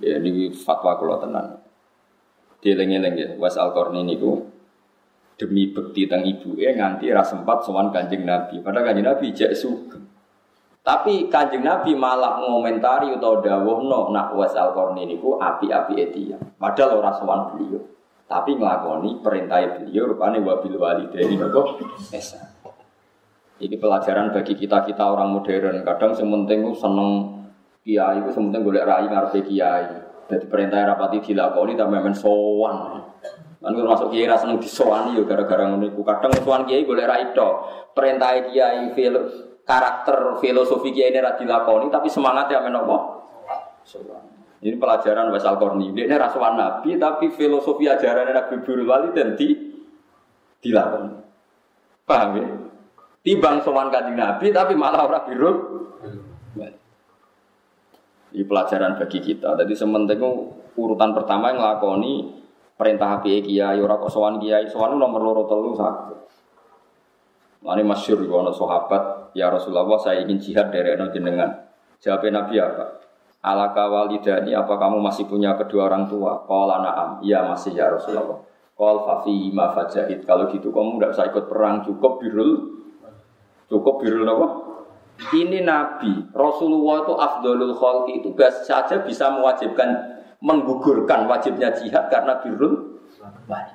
Ya 0.00 0.16
ini 0.16 0.48
fatwa 0.56 0.96
kula 0.96 1.20
tenan. 1.20 1.60
Dieling-eling 2.64 3.14
ya, 3.20 3.28
Was 3.36 3.60
Al-Qarni 3.60 4.08
niku 4.08 4.40
demi 5.36 5.68
bekti 5.68 6.08
ibu 6.08 6.56
eh 6.56 6.72
nganti 6.72 7.12
ras 7.12 7.28
sempat 7.28 7.60
kanjeng 7.68 8.24
Nabi. 8.24 8.64
Padahal 8.64 8.88
kanjeng 8.88 9.04
Nabi 9.04 9.36
jek 9.36 9.52
sugeng. 9.52 10.13
Tapi 10.84 11.32
kanjeng 11.32 11.64
Nabi 11.64 11.96
malah 11.96 12.44
ngomentari 12.44 13.08
utawa 13.08 13.40
dawuhno 13.40 14.12
nak 14.12 14.36
Was 14.36 14.52
Al-Qarni 14.52 15.08
niku 15.08 15.40
api-api 15.40 15.96
etia. 15.96 16.36
Padahal 16.60 17.00
ora 17.00 17.08
sowan 17.16 17.56
beliau. 17.56 17.80
Tapi 18.28 18.60
nglakoni 18.60 19.24
perintah 19.24 19.64
beliau 19.80 20.12
rupane 20.12 20.44
wabil 20.44 20.76
walidaini 20.76 21.40
nopo 21.40 21.80
esa. 22.12 22.52
Ini 23.64 23.80
pelajaran 23.80 24.36
bagi 24.36 24.52
kita-kita 24.52 25.08
orang 25.08 25.32
modern. 25.32 25.80
Kadang 25.88 26.12
sementing 26.12 26.76
seneng 26.76 27.32
kiai 27.80 28.20
itu 28.20 28.36
sementing 28.36 28.60
golek 28.60 28.84
rai 28.84 29.08
ngarepe 29.08 29.40
kiai. 29.40 29.88
Jadi 30.28 30.44
perintah 30.52 30.84
rapati 30.84 31.24
dilakoni 31.24 31.80
tapi 31.80 31.96
memang 31.96 32.12
sowan. 32.12 33.00
Kan 33.64 33.72
masuk 33.72 34.12
kiai 34.12 34.28
rasa 34.28 34.44
seneng 34.44 34.60
disowani 34.60 35.16
yo 35.16 35.24
gara-gara 35.24 35.64
ngono. 35.64 35.88
Kadang 36.04 36.36
sowan 36.44 36.68
kiai 36.68 36.84
boleh 36.84 37.08
ra 37.08 37.16
itu. 37.24 37.48
Perintah 37.96 38.36
kiai 38.52 38.92
filo, 38.92 39.53
karakter 39.64 40.38
filosofi 40.38 40.92
kiai 40.92 41.10
ini 41.10 41.20
ra 41.24 41.34
dilakoni 41.34 41.88
tapi 41.88 42.08
semangatnya 42.12 42.60
men 42.62 42.76
apa? 42.76 42.96
Sowan. 43.84 44.24
Ini 44.64 44.80
pelajaran 44.80 45.28
Wasal 45.28 45.60
Korni. 45.60 45.92
Dia 45.92 46.08
ini 46.08 46.16
rasuan 46.16 46.56
Nabi 46.56 46.96
tapi 46.96 47.28
filosofi 47.32 47.84
ajaran 47.84 48.32
Nabi 48.32 48.64
Burul 48.64 48.88
Wali 48.88 49.12
dan 49.12 49.36
di 49.36 49.52
dilakoni. 50.64 51.12
Paham 52.04 52.30
ya? 52.36 52.48
Tibang 53.24 53.64
sowan 53.64 53.88
kanjeng 53.88 54.20
Nabi 54.20 54.52
tapi 54.52 54.76
malah 54.76 55.08
orang 55.08 55.24
biru 55.28 55.52
ini 58.34 58.42
pelajaran 58.42 58.98
bagi 58.98 59.22
kita. 59.22 59.54
Jadi 59.54 59.72
sementing 59.78 60.18
urutan 60.74 61.14
pertama 61.14 61.54
yang 61.54 61.62
ngelakoni 61.62 62.42
perintah 62.74 63.22
HPI 63.22 63.46
kiai, 63.46 63.78
ora 63.78 63.94
kok 63.94 64.10
kiai, 64.10 64.66
sowan 64.66 64.98
nomor 64.98 65.22
loro 65.22 65.46
telu 65.46 65.70
sakit. 65.78 66.18
Ini 67.64 67.80
masyur 67.80 68.20
ono 68.28 68.52
sahabat, 68.52 69.32
ya 69.32 69.48
Rasulullah 69.48 69.96
saya 69.96 70.20
ingin 70.20 70.36
jihad 70.36 70.68
dari 70.68 71.00
eno 71.00 71.08
jenengan. 71.08 71.48
Jawab 71.96 72.28
Nabi 72.28 72.60
apa? 72.60 73.00
Alaka 73.40 73.88
walidani, 73.88 74.52
apa 74.52 74.76
kamu 74.76 75.00
masih 75.00 75.24
punya 75.24 75.56
kedua 75.56 75.88
orang 75.88 76.04
tua? 76.04 76.44
Qala 76.44 76.84
na'am, 76.84 77.10
iya 77.24 77.44
masih 77.48 77.72
ya 77.72 77.88
Rasulullah. 77.88 78.44
Qal 78.76 78.96
fafi 79.04 79.48
ma 79.52 79.72
fajahid. 79.72 80.28
Kalau 80.28 80.52
gitu 80.52 80.68
kamu 80.68 81.00
tidak 81.00 81.10
usah 81.16 81.26
ikut 81.32 81.44
perang, 81.48 81.80
cukup 81.84 82.20
birul. 82.20 82.52
Cukup 83.68 84.04
birul 84.04 84.28
apa? 84.28 84.46
Ini 85.32 85.64
Nabi, 85.64 86.36
Rasulullah 86.36 87.06
itu 87.06 87.14
afdolul 87.16 87.74
khalqi 87.80 88.20
itu 88.20 88.34
saja 88.66 89.00
bisa 89.00 89.32
mewajibkan 89.32 90.20
menggugurkan 90.44 91.24
wajibnya 91.24 91.72
jihad 91.72 92.12
karena 92.12 92.36
birrul 92.44 93.00
walid. 93.48 93.73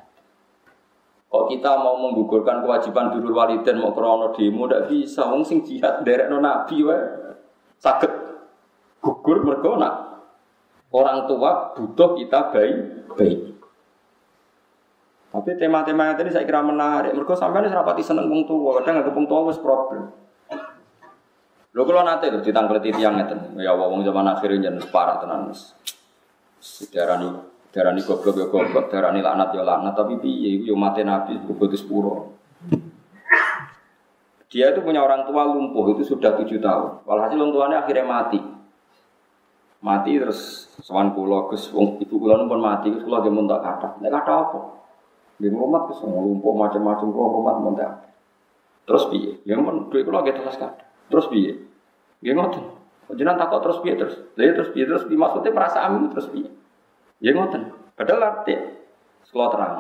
Kok 1.30 1.46
kita 1.46 1.78
mau 1.78 1.94
menggugurkan 2.02 2.66
kewajiban 2.66 3.14
birrul 3.14 3.38
waliden 3.38 3.78
mau 3.78 3.94
krono 3.94 4.34
demo 4.34 4.66
ndak 4.66 4.90
bisa 4.90 5.30
wong 5.30 5.46
sing 5.46 5.62
jihad 5.62 6.02
derekno 6.02 6.42
nabi 6.42 6.82
wae. 6.82 6.98
Saged 7.78 8.10
gugur 8.98 9.46
mergo 9.46 9.78
nak 9.78 10.26
orang 10.90 11.30
tua 11.30 11.78
butuh 11.78 12.18
kita 12.18 12.50
baik 12.50 12.78
baik. 13.14 13.40
Tapi 15.30 15.50
tema-tema 15.62 16.18
tadi 16.18 16.34
saya 16.34 16.50
kira 16.50 16.66
menarik. 16.66 17.14
Mereka 17.14 17.38
sampai 17.38 17.62
ini 17.62 17.70
serapati 17.70 18.02
seneng 18.02 18.26
wong 18.26 18.50
tua, 18.50 18.82
kadang 18.82 19.06
nggak 19.06 19.14
wong 19.14 19.30
tua 19.30 19.46
wis 19.46 19.62
problem. 19.62 20.10
Lho 21.70 21.82
kalau 21.86 22.02
nanti 22.02 22.34
tuh 22.34 22.42
ditangklet 22.42 22.90
tiang 22.90 23.14
ngeten, 23.14 23.62
ya 23.62 23.78
wong 23.78 24.02
zaman 24.02 24.26
akhirnya 24.26 24.74
jangan 24.74 24.90
parah 24.90 25.22
tenan 25.22 25.54
wis. 25.54 25.78
Darani 26.90 27.49
darani 27.70 28.02
goblok 28.02 28.36
ya 28.38 28.48
goblok, 28.50 28.90
darani 28.90 29.22
laknat 29.22 29.54
ya 29.54 29.62
laknat, 29.62 29.94
tapi 29.94 30.18
piye 30.18 30.58
iku 30.60 30.74
yo 30.74 30.76
mati 30.76 31.06
nabi 31.06 31.38
bebot 31.38 31.70
sepuro. 31.74 32.34
Dia 34.50 34.74
itu 34.74 34.82
punya 34.82 35.06
orang 35.06 35.30
tua 35.30 35.46
lumpuh 35.46 35.94
itu 35.94 36.10
sudah 36.10 36.34
tujuh 36.42 36.58
tahun. 36.58 37.06
Walhasil 37.06 37.38
orang 37.38 37.54
tuanya 37.54 37.78
akhirnya 37.86 38.06
mati. 38.10 38.42
Mati 39.86 40.18
terus 40.18 40.74
sewan 40.82 41.14
kulo 41.14 41.46
gus 41.54 41.70
ibu 41.70 42.16
kulo 42.18 42.34
pun 42.50 42.58
mati, 42.58 42.90
gus 42.90 43.06
kulo 43.06 43.22
ge 43.22 43.30
tak 43.30 43.62
kata. 43.62 43.88
Nek 44.02 44.10
kata 44.10 44.32
apa? 44.34 44.60
Di 45.38 45.48
rumah 45.54 45.86
terus 45.86 46.02
lumpuh 46.02 46.58
macam-macam 46.58 47.08
kulo 47.14 47.28
rumah 47.38 47.54
tak. 47.78 48.10
Terus 48.90 49.06
piye? 49.14 49.38
Ya 49.46 49.54
men 49.62 49.94
duit 49.94 50.02
kulo 50.02 50.26
ge 50.26 50.34
terus 50.34 50.58
kata. 50.58 50.82
Terus 51.14 51.30
piye? 51.30 51.54
Nggih 52.26 52.34
ngoten. 52.34 52.66
Jenengan 53.14 53.38
takut 53.46 53.62
terus 53.62 53.78
piye 53.86 53.94
terus? 54.02 54.18
Lha 54.34 54.50
iya, 54.50 54.52
terus 54.58 54.70
piye 54.74 54.86
terus 54.90 55.06
maksudnya 55.06 55.54
perasaan 55.54 56.10
terus 56.10 56.26
piye? 56.34 56.50
Ya 57.20 57.36
ngoten. 57.36 57.68
Padahal 57.96 58.22
arti 58.32 58.56
sekolah 59.28 59.50
terang. 59.52 59.76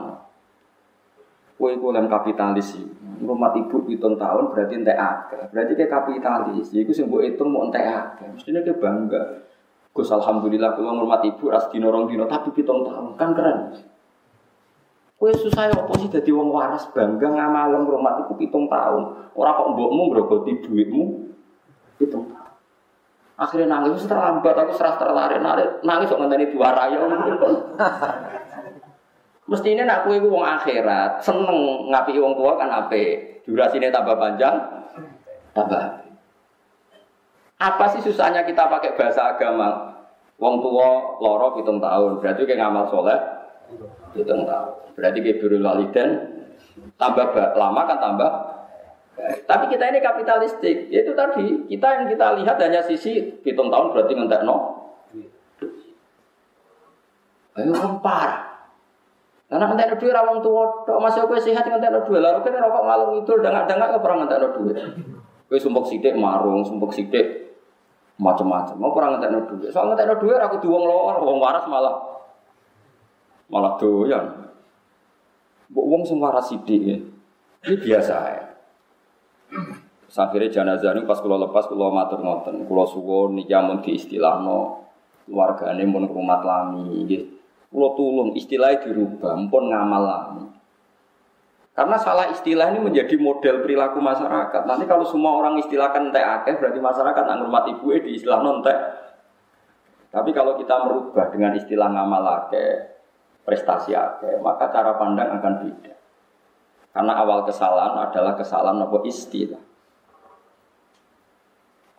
Kue 1.60 1.76
iku 1.76 1.92
lem 1.92 2.08
kapitalis 2.08 2.76
sih. 2.76 2.86
Rumah 3.20 3.52
ibu 3.52 3.84
hitung 3.92 4.16
tahun 4.16 4.56
berarti 4.56 4.80
entek 4.80 4.96
akeh. 4.96 5.44
Berarti 5.52 5.72
kayak 5.76 5.92
kapitalis. 5.92 6.72
Iku 6.72 6.92
sing 6.96 7.12
mbok 7.12 7.24
hitung 7.24 7.52
mau 7.52 7.68
entek 7.68 7.84
akeh. 7.84 8.28
Mestinya 8.32 8.64
kayak 8.64 8.80
bangga. 8.80 9.24
Gus 9.92 10.08
alhamdulillah 10.08 10.80
kalau 10.80 10.96
ngurmat 10.96 11.20
ibu 11.28 11.52
ras 11.52 11.68
dino 11.68 11.92
rong 11.92 12.08
dino 12.08 12.24
tapi 12.32 12.56
pitung 12.56 12.88
tahun 12.88 13.20
kan 13.20 13.36
keren. 13.36 13.76
Kue 15.20 15.36
susah 15.36 15.68
ya 15.68 15.76
apa 15.76 15.92
sih 16.00 16.08
jadi 16.08 16.32
wong 16.32 16.48
waras 16.48 16.88
bangga 16.96 17.28
ngamalem 17.28 17.84
ngurmat 17.84 18.24
ibu 18.24 18.40
pitung 18.40 18.72
tahun. 18.72 19.36
Orang 19.36 19.54
kok 19.60 19.70
mbokmu 19.76 20.02
ngrogoti 20.16 20.64
duitmu 20.64 21.04
pitung 22.00 22.32
tahun. 22.32 22.39
Akhirnya 23.40 23.80
nangis 23.80 24.04
terlambat, 24.04 24.52
aku 24.52 24.76
serah 24.76 25.00
tertarik 25.00 25.40
nangis, 25.40 25.68
nangis 25.88 26.12
kok 26.12 26.20
ngenteni 26.20 26.52
dua 26.52 26.76
raya. 26.76 27.00
Mestinya 29.50 29.84
nak 29.88 30.06
kue 30.06 30.20
wong 30.20 30.44
akhirat, 30.44 31.24
seneng 31.24 31.88
ngapi 31.90 32.20
wong 32.20 32.36
tua 32.36 32.60
kan 32.60 32.70
ape. 32.70 33.40
Durasinya 33.48 33.90
tambah 33.90 34.20
panjang, 34.20 34.56
tambah. 35.58 35.84
Apa 37.58 37.86
sih 37.96 38.04
susahnya 38.04 38.44
kita 38.46 38.70
pakai 38.70 38.94
bahasa 38.94 39.34
agama? 39.34 39.98
Wong 40.38 40.60
tua 40.60 41.18
loro 41.24 41.58
hitung 41.58 41.80
tahun, 41.82 42.20
berarti 42.20 42.44
kayak 42.46 42.60
ngamal 42.60 42.92
soleh 42.92 43.20
hitung 44.14 44.44
tahun. 44.46 44.72
Berarti 45.00 45.18
kayak 45.24 45.38
biru 45.42 45.58
waliden 45.64 46.10
tambah 47.00 47.32
lama 47.56 47.82
kan 47.88 47.98
tambah. 48.04 48.32
Tapi 49.20 49.66
kita 49.74 49.84
ini 49.92 50.00
kapitalistik, 50.00 50.88
itu 50.88 51.12
tadi 51.18 51.68
kita 51.68 51.88
yang 52.00 52.06
kita 52.08 52.26
lihat 52.40 52.56
hanya 52.62 52.82
sisi 52.86 53.42
hitung 53.44 53.68
tahun 53.68 53.92
berarti 53.92 54.14
ngentek 54.16 54.42
no. 54.48 54.58
Ayo 57.60 57.74
parah. 58.00 58.50
Karena 59.50 59.66
ngentek 59.66 59.98
duit 59.98 60.14
rawang 60.14 60.46
tua, 60.46 60.86
tok 60.86 61.02
masih 61.02 61.26
aku 61.26 61.34
sehat 61.42 61.66
ngentek 61.66 62.06
duit. 62.06 62.22
Lalu 62.22 62.46
kan 62.46 62.54
rokok 62.54 62.84
ngalung 62.86 63.12
itu 63.26 63.34
dengar-dengar 63.42 63.88
ke 63.92 64.00
perang 64.00 64.18
ngentek 64.24 64.54
duit. 64.56 64.78
Kue 65.50 65.58
sumpuk 65.58 65.90
sidik 65.90 66.14
marung, 66.14 66.62
sumpuk 66.62 66.94
sidik 66.94 67.58
macam-macam. 68.22 68.76
Mau 68.78 68.94
perang 68.94 69.18
ngentek 69.18 69.50
duit. 69.50 69.70
Soal 69.74 69.90
ngentek 69.90 70.22
duit 70.22 70.38
aku 70.38 70.62
diwong 70.62 70.86
lor, 70.86 71.18
wong 71.26 71.42
waras 71.42 71.66
malah 71.66 71.98
malah 73.50 73.74
doyan. 73.82 74.54
Wong 75.74 76.06
sing 76.06 76.22
waras 76.22 76.54
sidik 76.54 76.82
ya. 76.86 76.98
Ini 77.66 77.76
biasa 77.82 78.16
ya. 78.30 78.49
Akhirnya 80.10 80.50
jenazah 80.50 80.98
ini 80.98 81.06
pas 81.06 81.22
kulo 81.22 81.38
lepas 81.38 81.70
kulo 81.70 81.94
matur 81.94 82.20
ngoten, 82.20 82.66
kulo 82.66 82.84
suwon 82.90 83.38
niki 83.38 83.54
amun 83.54 83.86
di 83.86 83.94
istilah 83.94 84.42
no 84.42 84.90
keluargane 85.30 85.86
mun 85.86 86.10
rumah 86.10 86.42
lami 86.42 87.06
gitu 87.06 87.40
Kulo 87.70 87.94
tulung 87.94 88.34
istilahnya 88.34 88.82
dirubah, 88.82 89.38
pun 89.46 89.70
ngamal 89.70 90.02
lami. 90.02 90.46
Karena 91.78 92.02
salah 92.02 92.34
istilah 92.34 92.74
ini 92.74 92.82
menjadi 92.82 93.14
model 93.22 93.62
perilaku 93.62 94.02
masyarakat. 94.02 94.66
Nanti 94.66 94.90
kalau 94.90 95.06
semua 95.06 95.38
orang 95.38 95.62
istilahkan 95.62 96.10
entek 96.10 96.26
akeh, 96.26 96.58
berarti 96.58 96.82
masyarakat 96.82 97.22
nggak 97.22 97.38
ngurmat 97.38 97.64
ibu 97.70 97.94
di 97.94 98.18
istilah 98.18 98.42
nontek. 98.42 98.78
Tapi 100.10 100.34
kalau 100.34 100.58
kita 100.58 100.82
merubah 100.82 101.30
dengan 101.30 101.54
istilah 101.54 101.94
ngamal 101.94 102.26
akeh, 102.26 102.90
prestasi 103.46 103.94
akeh, 103.94 104.42
maka 104.42 104.74
cara 104.74 104.98
pandang 104.98 105.30
akan 105.38 105.54
beda. 105.62 105.94
Karena 106.90 107.14
awal 107.22 107.46
kesalahan 107.46 107.96
adalah 108.10 108.34
kesalahan 108.34 108.82
apa 108.82 108.98
istilah. 109.06 109.62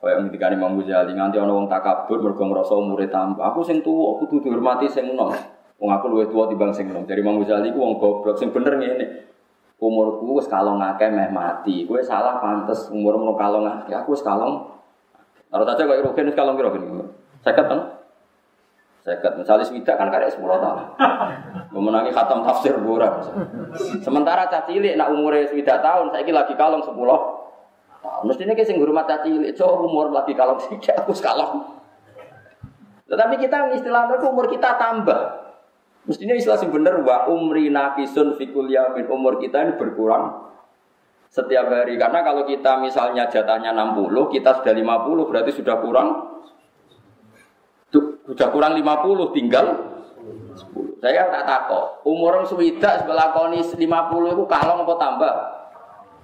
Kaya 0.01 0.17
yang 0.17 0.33
ketika 0.33 0.49
Imam 0.49 0.81
Ghazali 0.81 1.13
nganti 1.13 1.37
ana 1.37 1.53
wong 1.53 1.69
takabur 1.69 2.25
mergo 2.25 2.41
ngrasa 2.41 2.73
umure 2.73 3.13
tambah. 3.13 3.45
Aku 3.53 3.61
sing 3.61 3.85
tuwa 3.85 4.17
kudu 4.17 4.41
dihormati 4.41 4.89
sing 4.89 5.13
enom. 5.13 5.29
Wong 5.77 5.91
aku 5.93 6.09
luwih 6.09 6.29
tua 6.33 6.49
timbang 6.49 6.73
sing 6.73 6.89
nom. 6.89 7.05
Dari 7.05 7.21
Imam 7.21 7.37
Ghazali 7.45 7.69
ku 7.69 7.85
wong 7.85 8.01
goblok 8.01 8.41
sing 8.41 8.49
bener 8.49 8.81
ngene. 8.81 9.29
Umurku 9.77 10.41
wis 10.41 10.49
kalong 10.49 10.81
akeh 10.81 11.13
meh 11.13 11.29
mati. 11.29 11.85
Kowe 11.85 12.01
salah 12.01 12.41
pantes 12.41 12.89
umur 12.89 13.21
mau 13.21 13.37
kalong 13.37 13.69
akeh. 13.69 13.93
Aku 13.93 14.17
wis 14.17 14.25
kalong. 14.25 14.73
Taruh 15.53 15.67
saja 15.69 15.85
kok 15.85 16.01
Rugen 16.01 16.29
wis 16.33 16.37
kalong 16.37 16.57
piro 16.57 16.73
ben? 16.73 16.85
Seket 17.45 17.65
kan? 17.69 17.90
Seket. 19.01 19.33
Misalnya 19.41 19.65
swidak 19.65 19.97
kan 19.97 20.13
karek 20.13 20.29
10 20.29 20.45
tahun. 20.45 20.79
Memenangi 21.75 22.13
khatam 22.13 22.45
tafsir 22.45 22.77
ora. 22.77 23.25
Sementara 24.05 24.45
cah 24.53 24.69
cilik 24.69 24.97
nak 25.01 25.09
umure 25.17 25.49
swidak 25.49 25.81
tahun 25.81 26.13
saiki 26.13 26.33
lagi 26.33 26.53
kalong 26.53 26.85
10 26.85 26.93
tahun. 26.93 27.23
Mestinya 28.25 28.53
kayak 28.57 28.69
sing 28.69 28.77
hormat 28.81 29.05
cah 29.09 29.21
cilik, 29.25 29.53
cowok 29.57 29.77
umur 29.89 30.07
lagi 30.13 30.33
kalong 30.37 30.61
sithik 30.61 30.93
aku 30.97 31.13
kalong. 31.25 31.81
Tetapi 33.09 33.35
kita 33.41 33.73
istilahnya 33.77 34.21
umur 34.21 34.47
kita 34.53 34.77
tambah. 34.77 35.21
Mestinya 36.05 36.37
istilah 36.37 36.57
sing 36.61 36.73
bener 36.73 37.01
wa 37.01 37.29
umri 37.29 37.69
nakisun 37.73 38.37
fikul 38.37 38.69
yamin 38.69 39.05
umur 39.09 39.37
kita 39.37 39.65
ini 39.65 39.73
berkurang 39.77 40.49
setiap 41.31 41.71
hari 41.71 41.95
karena 41.95 42.27
kalau 42.27 42.43
kita 42.43 42.83
misalnya 42.83 43.31
jatahnya 43.31 43.71
60 43.71 44.35
kita 44.35 44.51
sudah 44.59 44.75
50 44.75 45.31
berarti 45.31 45.53
sudah 45.55 45.79
kurang 45.79 46.09
sudah 48.31 48.47
kurang 48.55 48.79
50 48.79 49.35
tinggal 49.35 49.67
10. 50.55 51.03
Saya 51.03 51.27
tak 51.35 51.43
takut 51.51 51.99
umur 52.07 52.47
swidak 52.47 53.03
sebelah 53.03 53.35
konis 53.35 53.75
50 53.75 53.83
itu 54.39 54.45
kalong 54.47 54.87
apa 54.87 54.95
tambah? 54.95 55.35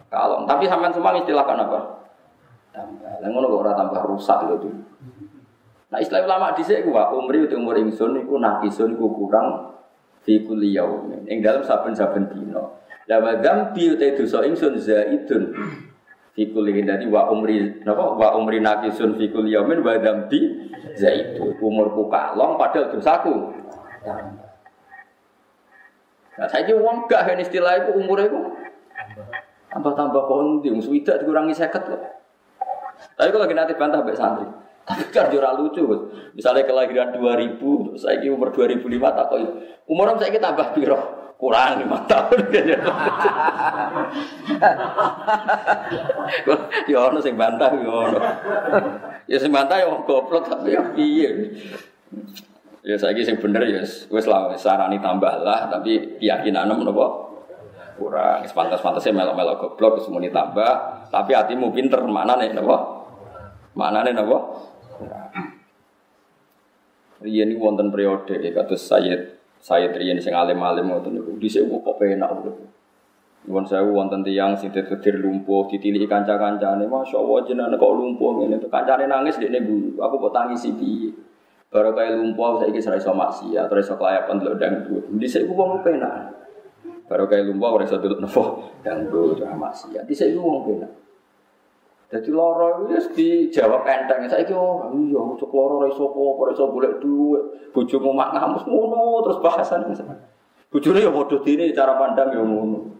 Kalong. 0.07 0.46
Tapi 0.46 0.70
sampean 0.70 0.94
semua 0.94 1.18
istilahkan 1.18 1.66
apa? 1.66 1.78
Tambah. 2.70 3.12
Lah 3.18 3.26
ngono 3.26 3.46
kok 3.50 3.61
ora 3.66 3.72
tambah 3.74 4.00
rusak 4.07 4.38
lho 4.46 4.54
tuh. 4.62 4.74
Nah 5.90 5.98
istilah 5.98 6.22
ulama 6.30 6.54
di 6.54 6.62
sini 6.62 6.86
gua 6.86 7.11
umri 7.11 7.42
itu 7.42 7.59
umur 7.59 7.74
ingsun 7.74 8.22
itu 8.22 8.34
nakisun 8.38 8.94
itu 8.94 9.07
kurang 9.11 9.74
fi 10.22 10.46
kulli 10.46 10.78
yaumin. 10.78 11.26
Ing 11.26 11.42
dalam 11.42 11.66
saben-saben 11.66 12.30
dino. 12.30 12.86
La 13.11 13.18
wa 13.18 13.34
dzambi 13.38 13.98
te 13.98 14.14
dosa 14.14 14.46
ingsun 14.46 14.78
zaidun 14.78 15.54
fi 16.37 16.53
kulli 16.53 16.84
dadi 16.84 17.09
wa 17.09 17.32
umri 17.32 17.80
napa 17.80 18.12
wa 18.12 18.37
umri 18.37 18.61
nakisun 18.61 19.16
fi 19.16 19.32
kulli 19.32 19.57
yaumin 19.57 19.80
wa 19.80 19.97
dzambi 19.97 20.68
zaidun. 21.01 21.57
Umurku 21.57 22.12
kalong 22.12 22.61
padahal 22.61 22.93
dosaku. 22.93 23.34
Nah, 26.37 26.45
saya 26.53 26.76
uang 26.76 27.09
gak 27.09 27.32
ini 27.32 27.49
istilah 27.49 27.80
itu 27.80 27.97
umur 27.97 28.20
itu 28.20 28.37
tambah-tambah 29.72 30.22
pohon 30.28 30.61
di 30.61 30.68
suwida 30.84 31.16
dikurangi 31.16 31.57
seket 31.57 31.89
loh. 31.89 32.01
Tapi 33.16 33.32
kalau 33.32 33.49
lagi 33.49 33.57
nanti 33.57 33.72
bantah 33.72 34.05
baik 34.05 34.20
santri. 34.20 34.45
Tapi 34.87 35.03
kan 35.16 35.32
jurah 35.32 35.57
lucu, 35.59 35.82
misalnya 36.37 36.62
kelahiran 36.62 37.11
2000, 37.11 37.59
terus 37.59 38.07
saya 38.07 38.30
umur 38.30 38.55
2005 38.55 38.87
tak 38.87 39.26
tahu. 39.32 39.45
Umur 39.91 40.14
saya 40.14 40.30
kita 40.30 40.55
tambah 40.55 40.76
piro? 40.78 41.01
Kurang 41.37 41.84
lima 41.84 42.01
tahun. 42.09 42.49
ya 46.91 46.97
ono 46.97 47.20
sing 47.20 47.37
bantah 47.37 47.68
ya 47.76 47.93
ono. 47.93 48.18
Ya 49.28 49.37
sing 49.37 49.53
bantah 49.53 49.76
ya 49.76 49.93
goblok 50.01 50.49
tapi 50.49 50.72
ya 50.72 50.80
piye. 50.97 51.28
Ya 52.80 52.97
saiki 52.97 53.20
sing 53.20 53.37
bener 53.37 53.68
ya 53.68 53.84
wis 53.84 54.24
lah 54.24 54.49
sarani 54.57 54.97
tambah 54.97 55.45
lah 55.45 55.68
tapi 55.68 56.16
keyakinan 56.16 56.72
menapa 56.72 57.28
kurang. 58.01 58.41
Sepantas-pantasnya 58.49 59.12
melok-melok 59.12 59.61
goblok 59.61 60.01
semuanya 60.05 60.32
tambah, 60.32 60.72
tapi 61.09 61.32
hatimu 61.32 61.72
pinter 61.72 62.01
mana 62.05 62.37
nih 62.41 62.53
napa? 62.53 62.76
Mana 63.76 64.05
nih 64.05 64.16
napa? 64.16 64.39
Riyen 67.16 67.53
iki 67.53 67.61
wonten 67.61 67.89
periode 67.89 68.37
ya 68.41 68.53
kados 68.53 68.89
Sayyid 68.89 69.37
Sayyid 69.61 69.96
Riyen 69.96 70.18
sing 70.22 70.36
alim-alim 70.36 70.88
ngoten 70.88 71.16
niku. 71.16 71.36
Dhisik 71.40 71.66
kok 71.66 71.96
penak 71.98 72.30
urip. 72.32 72.57
Nuwun 73.46 73.62
sewu 73.62 73.94
wonten 73.94 74.26
tiyang 74.26 74.59
sing 74.59 74.74
ditedir 74.74 75.22
lumpuh, 75.22 75.70
ditiliki 75.70 76.11
kanca-kancane, 76.11 76.82
masyaallah 76.90 77.46
jenengan 77.46 77.78
kok 77.78 77.94
lumpuh 77.94 78.42
ngene 78.42 78.59
to. 78.59 78.66
Kancane 78.66 79.07
nangis 79.07 79.38
dekne 79.38 79.62
guru, 79.62 79.94
aku 80.02 80.18
kok 80.18 80.34
tangisi 80.34 80.74
piye. 80.74 81.14
Baru 81.70 81.94
kaya 81.94 82.18
lumpuh 82.18 82.59
saiki 82.59 82.82
ora 82.82 82.98
iso 82.98 83.14
maksiat, 83.14 83.70
ora 83.70 83.80
iso 83.82 83.94
kelayapan 83.94 84.34
delok 84.42 84.57
dangdut. 84.59 85.04
Dhisik 85.14 85.46
ku 85.46 85.54
wong 85.54 85.78
penak. 85.86 86.34
Baru 87.07 87.30
kaya 87.30 87.46
lumpuh 87.46 87.70
ora 87.70 87.86
iso 87.86 88.02
delok 88.02 88.18
nopo 88.18 88.42
dangdut, 88.82 89.38
ora 89.38 89.54
maksiat. 89.54 90.02
Dhisik 90.11 90.34
ku 90.34 90.42
wong 90.42 90.66
penak. 90.66 91.05
Jadi 92.07 92.30
loro 92.30 92.86
itu 92.86 92.94
ya 92.94 93.00
dijawab 93.02 93.82
enteng. 93.82 94.30
Saya 94.30 94.46
kira 94.46 94.62
iya, 94.94 95.18
cok 95.18 95.50
loro 95.50 95.90
iso 95.90 96.07
apa, 96.07 96.18
ora 96.22 96.50
iso 96.54 96.70
golek 96.70 97.02
dhuwit. 97.02 97.42
Bojomu 97.74 98.14
mak 98.14 98.30
ngamus 98.30 98.62
ngono 98.70 99.26
terus 99.26 99.42
bahasan. 99.42 99.90
Bojone 100.70 101.02
ya 101.02 101.11
padha 101.11 101.36
dene 101.42 101.74
cara 101.74 101.98
pandang 101.98 102.30
ya 102.30 102.42
ngono. 102.46 102.96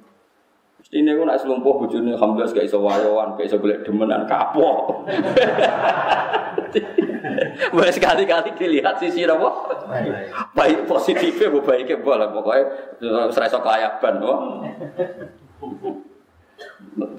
Mestine 0.82 1.18
ku 1.18 1.22
nek 1.26 1.38
slumpuh 1.38 1.82
bojone 1.82 2.14
alhamdulillah 2.14 2.50
gak 2.50 2.66
iso 2.66 2.78
wayoan, 2.82 3.34
gak 3.38 3.46
iso 3.46 3.59
golek 3.59 3.82
demenan 3.86 4.26
kapok. 4.26 5.07
Mulai 7.74 7.90
sekali-kali 7.90 8.54
dilihat 8.54 9.00
sisi 9.00 9.26
apa? 9.26 9.50
Baik 10.54 10.86
positifnya, 10.86 11.50
bu 11.50 11.64
baiknya 11.64 11.98
boleh 11.98 12.28
pokoknya 12.30 12.64
serasa 13.34 13.59
kelayaban. 13.59 14.22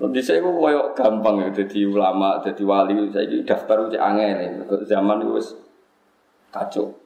Di 0.10 0.22
saya 0.26 0.42
kok 0.42 0.58
koyok 0.58 0.88
gampang 0.98 1.46
ya, 1.46 1.50
jadi 1.54 1.86
ulama, 1.86 2.42
jadi 2.42 2.64
wali, 2.66 2.98
saya 3.14 3.30
ini 3.30 3.46
daftar 3.46 3.86
uji 3.86 3.98
angin, 3.98 4.66
zaman 4.90 5.22
itu 5.22 5.30
wis 5.38 5.48
kacau. 6.50 6.98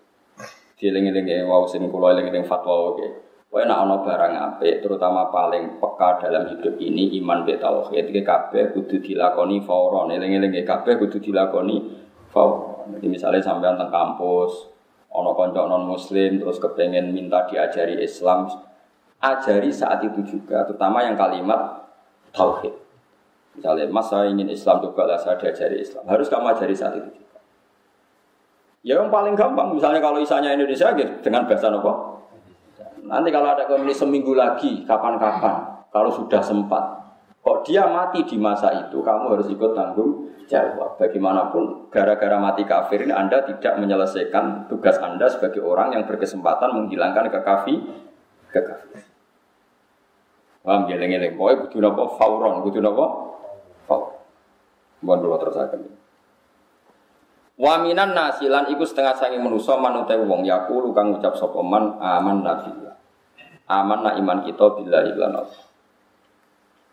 Dieling-eling 0.80 1.28
ya, 1.28 1.44
wow, 1.46 1.68
sini 1.68 1.92
kulo 1.92 2.10
eling-eling 2.10 2.48
fatwa 2.48 2.96
oke. 2.96 3.08
Kowe 3.52 3.68
nak 3.68 3.84
ana 3.84 4.00
barang 4.00 4.34
apik, 4.34 4.80
terutama 4.80 5.28
paling 5.28 5.76
peka 5.76 6.24
dalam 6.24 6.48
hidup 6.48 6.80
ini 6.80 7.20
iman 7.20 7.44
be 7.44 7.60
tauhid 7.60 8.08
iki 8.08 8.24
kabeh 8.24 8.72
kudu 8.72 9.04
dilakoni 9.04 9.60
fauron. 9.60 10.08
Eling-eling 10.08 10.56
kabeh 10.64 10.96
kudu 10.96 11.20
dilakoni 11.20 11.84
fauron. 12.32 12.96
Jadi 12.96 13.12
misalnya 13.12 13.44
sampean 13.44 13.76
teng 13.76 13.92
kampus, 13.92 14.72
ana 15.12 15.36
kanca 15.36 15.68
non 15.68 15.84
muslim 15.84 16.40
terus 16.40 16.64
kepengen 16.64 17.12
minta 17.12 17.44
diajari 17.44 18.00
Islam, 18.00 18.48
ajari 19.20 19.70
saat 19.70 20.00
itu 20.08 20.24
juga, 20.24 20.64
terutama 20.64 21.04
yang 21.04 21.20
kalimat 21.20 21.91
tauhid. 22.36 22.74
Misalnya, 23.52 23.86
mas 23.92 24.08
saya 24.08 24.32
ingin 24.32 24.48
Islam 24.48 24.80
coba 24.80 25.12
lah 25.12 25.20
saya 25.20 25.36
diajari 25.36 25.84
Islam. 25.84 26.08
Harus 26.08 26.32
kamu 26.32 26.56
ajari 26.56 26.72
saat 26.72 26.96
itu 26.96 27.10
juga. 27.12 27.40
Ya 28.82 28.98
yang 28.98 29.14
paling 29.14 29.38
gampang, 29.38 29.78
misalnya 29.78 30.02
kalau 30.02 30.18
isanya 30.18 30.56
Indonesia 30.58 30.90
gitu, 30.98 31.14
dengan 31.22 31.46
bahasa 31.46 31.70
apa? 31.70 31.94
Nanti 33.06 33.30
kalau 33.30 33.54
ada 33.54 33.68
komunis 33.70 34.00
seminggu 34.00 34.34
lagi, 34.34 34.88
kapan-kapan, 34.88 35.86
kalau 35.94 36.10
sudah 36.10 36.42
sempat. 36.42 36.82
Kok 37.42 37.66
dia 37.66 37.86
mati 37.86 38.26
di 38.26 38.38
masa 38.42 38.74
itu, 38.74 39.02
kamu 39.04 39.38
harus 39.38 39.50
ikut 39.50 39.74
tanggung 39.78 40.32
jawab. 40.50 40.98
Bagaimanapun, 40.98 41.94
gara-gara 41.94 42.38
mati 42.40 42.66
kafir 42.66 43.06
ini 43.06 43.14
Anda 43.14 43.46
tidak 43.46 43.78
menyelesaikan 43.82 44.72
tugas 44.72 44.98
Anda 44.98 45.28
sebagai 45.28 45.62
orang 45.62 45.94
yang 45.98 46.04
berkesempatan 46.08 46.72
menghilangkan 46.74 47.30
kekafi, 47.34 47.76
kekafir. 48.50 49.11
Paham 50.62 50.86
geleng-geleng. 50.86 51.34
Pokoknya 51.38 51.58
kudu 51.66 51.78
napa 51.82 52.04
fauron, 52.18 52.62
kudu 52.66 52.80
napa 52.82 53.06
fauron. 53.90 54.18
Mohon 55.02 55.20
kula 55.26 55.38
terusaken. 55.42 55.82
Wa 57.62 57.82
minan 57.82 58.14
nasilan 58.18 58.70
iku 58.74 58.86
setengah 58.86 59.18
sangi 59.18 59.38
manusa 59.38 59.78
manute 59.78 60.18
wong 60.18 60.46
yakulu 60.46 60.94
kang 60.98 61.14
ngucap 61.14 61.38
sapa 61.38 61.62
man 61.62 61.98
aman 62.02 62.42
nabi 62.42 62.74
aman 63.72 64.00
nak 64.04 64.16
iman 64.20 64.40
kita 64.44 64.66
bila 64.76 65.00
lan. 65.00 65.48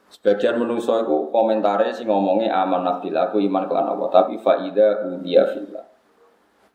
Sebagian 0.09 0.57
manusia 0.57 1.05
itu 1.05 1.29
komentare 1.29 1.93
sing 1.93 2.09
ngomongnya 2.09 2.55
aman 2.65 2.81
nabilah 2.81 3.29
aku 3.29 3.45
iman 3.45 3.69
kelan 3.69 3.93
Allah, 3.93 4.09
tapi 4.09 4.41
faida 4.41 5.05
udia 5.05 5.45
fillah. 5.53 5.85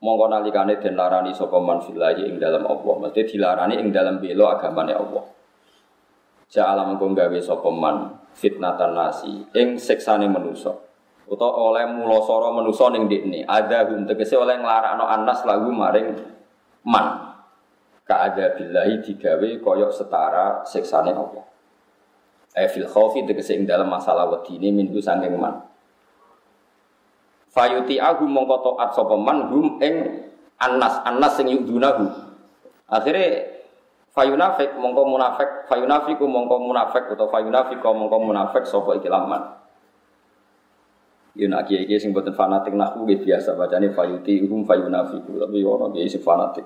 Mongko 0.04 0.26
nalikane 0.30 0.78
den 0.78 0.94
larani 0.94 1.34
sapa 1.34 1.58
man 1.58 1.82
fillah 1.82 2.14
ing 2.14 2.38
dalam 2.38 2.68
Allah, 2.70 2.94
mesti 3.02 3.26
dilarani 3.26 3.82
ing 3.82 3.90
dalam 3.90 4.22
belo 4.22 4.54
agamane 4.54 4.94
Allah. 4.94 5.24
Ja'ala 6.54 6.86
mengko 6.86 7.18
gawe 7.18 7.40
sapa 7.42 7.66
man 7.74 8.14
fitnatan 8.38 8.94
nasi 8.94 9.42
ing 9.58 9.82
siksane 9.82 10.30
manusa. 10.30 10.70
Utawa 11.26 11.74
oleh 11.74 11.90
mulosoro 11.90 12.54
manusa 12.54 12.94
ning 12.94 13.10
dikne, 13.10 13.42
ada 13.42 13.90
hum 13.90 14.06
tegese 14.06 14.38
oleh 14.38 14.62
nglarakno 14.62 15.02
anas 15.02 15.42
lagu 15.50 15.74
maring 15.74 16.14
man 16.86 17.34
billahi 18.06 19.02
digawe 19.02 19.50
koyok 19.66 19.90
setara 19.90 20.62
seksane 20.62 21.10
Allah. 21.10 21.46
Eh 22.54 22.70
fil 22.70 22.86
khaufi 22.86 23.26
tegese 23.26 23.58
ing 23.58 23.66
dalam 23.66 23.90
masalah 23.90 24.30
wedine 24.30 24.70
minggu 24.70 25.02
sanging 25.02 25.34
man. 25.34 25.58
Fayuti 27.50 27.98
agu 27.98 28.30
mongko 28.30 28.78
taat 28.78 28.94
sapa 28.94 29.18
man 29.18 29.50
hum 29.50 29.82
ing 29.82 30.30
anas 30.62 31.02
anas 31.02 31.34
sing 31.34 31.50
yudunahu. 31.50 32.14
Akhire 32.94 33.53
fayunafik 34.14 34.78
mongko 34.78 35.02
munafik 35.10 35.50
fayunafiku 35.66 36.26
mongko 36.30 36.56
munafik 36.62 37.04
atau 37.18 37.28
fayunafiko 37.28 37.90
mongko 37.92 38.18
munafik 38.22 38.64
sapa 38.70 39.02
iki 39.02 39.10
laman. 39.10 39.42
Ya 41.34 41.50
nak 41.50 41.66
kiai 41.66 41.90
kiai 41.90 41.98
sing 41.98 42.14
boten 42.14 42.38
fanatik 42.38 42.78
nahu 42.78 43.10
biasa 43.10 43.58
bacane 43.58 43.90
fayuti 43.90 44.46
hum 44.46 44.70
fayunafiku 44.70 45.42
tapi 45.42 45.66
ono 45.66 45.90
kiai 45.90 46.06
sing 46.06 46.22
fanatik. 46.22 46.66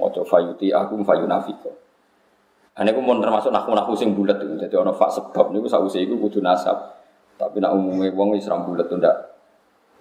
Ojo 0.00 0.24
fayuti 0.24 0.72
aku 0.72 1.04
fayunafiko. 1.04 1.70
Ane 2.78 2.94
mau 2.94 3.18
termasuk 3.20 3.50
naku 3.52 3.92
sing 3.98 4.16
bulat 4.16 4.40
itu. 4.40 4.54
Jadi 4.56 4.74
ono 4.78 4.94
fak 4.96 5.10
sebab 5.12 5.52
niku 5.52 5.68
sausi 5.68 6.08
iku 6.08 6.16
kudu 6.16 6.40
nasab. 6.40 6.94
Tapi 7.34 7.58
nak 7.58 7.74
umumnya 7.74 8.14
wong 8.14 8.38
wis 8.38 8.46
ram 8.46 8.64
bulat 8.64 8.86
ndak. 8.86 9.16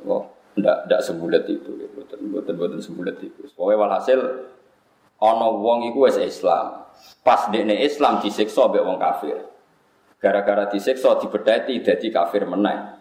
Oh, 0.06 0.30
ndak 0.56 0.86
ndak 0.86 1.02
sebulat 1.02 1.44
itu. 1.50 1.74
Boten 1.98 2.30
boten 2.30 2.54
boten 2.54 2.80
sebulat 2.80 3.18
itu. 3.18 3.50
Pokoknya 3.58 3.82
walhasil 3.82 4.20
ono 5.22 5.48
wong 5.62 5.90
iku 5.94 6.10
wis 6.10 6.18
Islam. 6.20 6.88
Pas 7.22 7.50
dekne 7.54 7.78
Islam 7.84 8.20
disiksa 8.24 8.70
mbek 8.70 8.84
wong 8.84 8.98
kafir. 8.98 9.38
Gara-gara 10.18 10.66
disiksa 10.70 11.18
dibedati 11.22 11.82
dadi 11.82 12.08
kafir 12.10 12.50
meneh. 12.50 12.98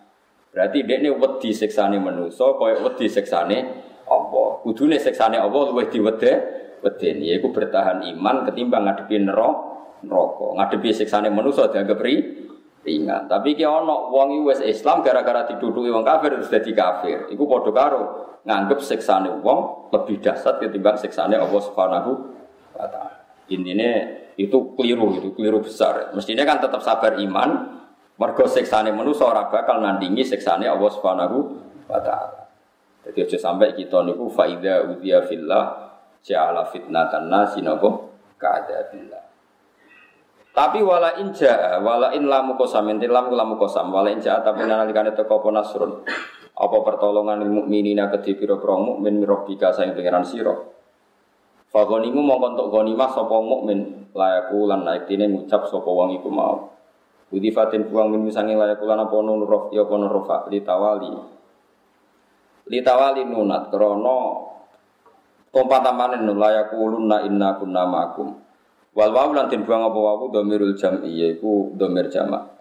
Berarti 0.53 0.85
dekne 0.85 1.17
wedi 1.17 1.53
siksane 1.53 1.97
manusa 2.01 2.57
kaya 2.57 2.81
wedi 2.85 3.07
siksane 3.09 3.59
Allah. 4.09 4.49
Kudune 4.65 4.97
siksane 5.01 5.37
Allah 5.41 5.63
luwih 5.73 5.89
diwede 5.89 6.33
wedeni 6.85 7.33
yaiku 7.35 7.51
bertahan 7.51 8.05
iman 8.05 8.47
ketimbang 8.47 8.85
ngadepi 8.87 9.27
neraka 9.27 10.47
ngadepi 10.55 10.91
siksane 10.93 11.33
manusa 11.33 11.73
dianggap 11.73 11.99
ri 11.99 12.47
ringan 12.87 13.27
tapi 13.27 13.59
ki 13.59 13.67
ana 13.67 14.13
wong 14.13 14.47
wis 14.47 14.63
Islam 14.63 15.03
gara-gara 15.03 15.49
diduduki 15.51 15.91
wong 15.91 16.07
kafir 16.07 16.39
terus 16.39 16.53
dadi 16.53 16.71
kafir 16.71 17.27
iku 17.33 17.45
padha 17.51 17.71
karo 17.75 18.03
nganggep 18.47 18.79
siksane 18.79 19.43
wong 19.43 19.91
lebih 19.91 20.23
dahsyat 20.23 20.63
ketimbang 20.63 20.95
siksane 20.95 21.35
Allah 21.35 21.61
Subhanahu 21.61 22.11
wa 22.79 22.87
taala. 22.87 23.27
Intine 23.51 23.91
itu 24.39 24.75
keliru 24.79 25.19
itu 25.19 25.35
keliru 25.35 25.61
besar. 25.61 26.15
Mestinya 26.15 26.47
kan 26.47 26.63
tetap 26.63 26.79
sabar 26.81 27.19
iman 27.19 27.83
mergo 28.17 28.47
siksane 28.47 28.95
manusa 28.95 29.27
ora 29.27 29.51
bakal 29.51 29.83
nandingi 29.83 30.23
siksane 30.23 30.71
Allah 30.71 30.91
Subhanahu 30.95 31.37
wa 31.91 31.99
taala. 31.99 32.47
Jadi 33.07 33.19
aja 33.27 33.39
sampai 33.39 33.75
kita 33.75 34.07
niku 34.07 34.31
faida 34.31 34.83
udia 34.83 35.23
fillah 35.27 35.95
ja'ala 36.27 36.67
fitnatan 36.71 37.31
nasi 37.31 37.63
napa? 37.63 37.87
Ka'adabillah 38.35 39.27
tapi 40.57 40.81
wala 40.81 41.21
in 41.21 41.37
ja'a 41.37 41.85
wala 41.85 42.17
in 42.17 42.33
lamu 42.33 42.57
kosam 42.57 42.89
ente 42.89 43.05
lamu 43.05 43.37
lamu 43.37 43.61
kosam 43.61 43.93
wala 43.93 44.09
in 44.09 44.25
ja'a 44.25 44.41
tapi 44.41 44.65
nalikane 44.65 45.13
teko 45.13 45.45
apa 45.45 45.53
apa 46.57 46.77
pertolongan 46.81 47.45
mukminina 47.45 48.09
kedhi 48.09 48.35
pira-pira 48.41 48.81
mukmin 48.81 49.21
mirobika 49.21 49.71
saing 49.77 49.93
pangeran 49.93 50.25
sira 50.25 50.57
Fagonimu 51.67 52.23
mau 52.23 52.41
kontok 52.41 52.73
gonimah 52.73 53.11
sapa 53.13 53.37
mukmin 53.43 54.09
layaku 54.17 54.65
lan 54.71 54.87
naiktine 54.89 55.29
ngucap 55.29 55.69
sapa 55.69 55.91
wong 55.91 56.17
iku 56.17 56.33
mau 56.33 56.73
Budi 57.27 57.51
fatin 57.51 57.91
buang 57.91 58.15
min 58.15 58.23
misangi 58.23 58.55
layaku 58.55 58.87
lan 58.87 59.03
apa 59.03 59.17
nun 59.19 59.43
rof 59.45 59.75
ya 59.75 59.83
apa 59.83 59.95
nun 59.99 60.09
rofa 60.09 60.47
litawali 60.47 61.11
litawali 62.71 63.23
nunat 63.27 63.69
krono 63.69 64.47
Tompa 65.57 65.81
tamanin 65.81 66.29
layaku 66.37 66.77
ulunna 66.77 67.25
inna 67.25 67.57
kunna 67.57 67.89
ma'akum. 67.89 68.29
Wal 68.93 69.09
wawu 69.09 69.33
lan 69.33 69.49
buang 69.49 69.89
apa 69.89 69.97
wawu 69.97 70.29
domirul 70.29 70.77
jam'i 70.77 71.09
yaiku 71.17 71.73
domir 71.73 72.13
jamak. 72.13 72.56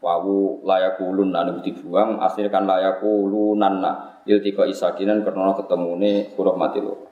Wawu 0.00 0.64
layaku 0.64 1.12
ulunna 1.12 1.44
anu 1.44 1.60
dibuang 1.60 2.24
asli 2.24 2.48
kan 2.48 2.64
layaku 2.64 3.28
lunanna 3.28 4.24
iltika 4.24 4.64
isakinan 4.64 5.20
karena 5.20 5.52
ketemune 5.52 6.32
huruf 6.40 6.56
mati 6.56 6.80
lo. 6.80 7.10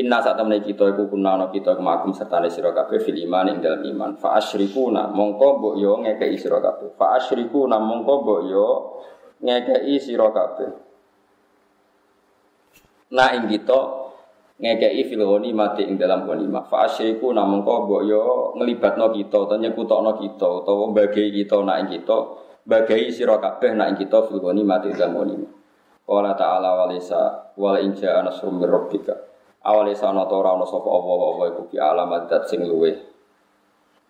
Inna 0.00 0.22
saat 0.24 0.40
temen 0.40 0.64
kita 0.64 0.96
iku 0.96 1.12
kuna 1.12 1.36
ana 1.36 1.46
kita 1.52 1.76
kemakum 1.76 2.16
serta 2.16 2.40
sira 2.48 2.72
kabeh 2.72 3.02
fil 3.04 3.20
iman 3.26 3.52
ing 3.52 3.56
dalam 3.60 3.84
iman. 3.84 4.16
Fa 4.16 4.40
asyrikuna 4.40 5.12
mongko 5.12 5.60
mbok 5.60 5.74
yo 5.76 6.00
ngekeki 6.00 6.40
sira 6.40 6.62
kabeh. 6.62 6.96
Fa 6.96 7.20
asyrikuna 7.20 7.76
mongko 7.76 8.12
mbok 8.24 8.40
yo 8.48 8.68
ngekeki 9.44 9.96
sira 10.00 10.30
na 13.10 13.34
ing 13.34 13.50
kita 13.50 13.99
ngekei 14.60 15.08
fil 15.08 15.24
mati 15.56 15.88
ing 15.88 15.96
dalam 15.96 16.28
ghanimah. 16.28 16.68
Fa 16.68 16.84
asyriku 16.84 17.32
namung 17.32 17.64
kok 17.64 17.88
mbok 17.88 18.02
yo 18.04 18.52
nglibatno 18.60 19.08
kita 19.08 19.48
utawa 19.48 19.56
nyekutokno 19.56 20.12
kita 20.20 20.46
utawa 20.60 20.92
bagai 20.92 21.32
kita 21.32 21.56
nak 21.64 21.76
ing 21.80 21.88
kita 21.96 22.16
bagai 22.68 23.08
sira 23.08 23.40
kabeh 23.40 23.72
nak 23.72 23.96
ing 23.96 23.96
kita 24.04 24.20
fil 24.28 24.44
mati 24.44 24.92
ing 24.92 24.96
dalam 25.00 25.16
ghanimah. 25.16 25.52
Qala 26.04 26.34
ta'ala 26.36 26.70
walisa 26.84 27.54
wal 27.56 27.80
inja 27.80 28.20
anasrum 28.20 28.60
mir 28.60 28.68
rabbika. 28.68 29.14
Awale 29.62 29.94
sana 29.96 30.24
ta 30.26 30.34
ora 30.36 30.56
ana 30.56 30.66
sapa 30.66 30.88
apa-apa 30.88 31.42
iku 31.52 31.62
bi 31.70 31.76
alamat 31.76 32.26
dat 32.26 32.48
sing 32.48 32.64
luwe 32.64 32.96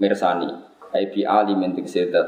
mirsani. 0.01 0.49
Ai 0.91 1.13
bi 1.13 1.23
alimin 1.27 1.77
tik 1.77 1.87
sedat 1.87 2.27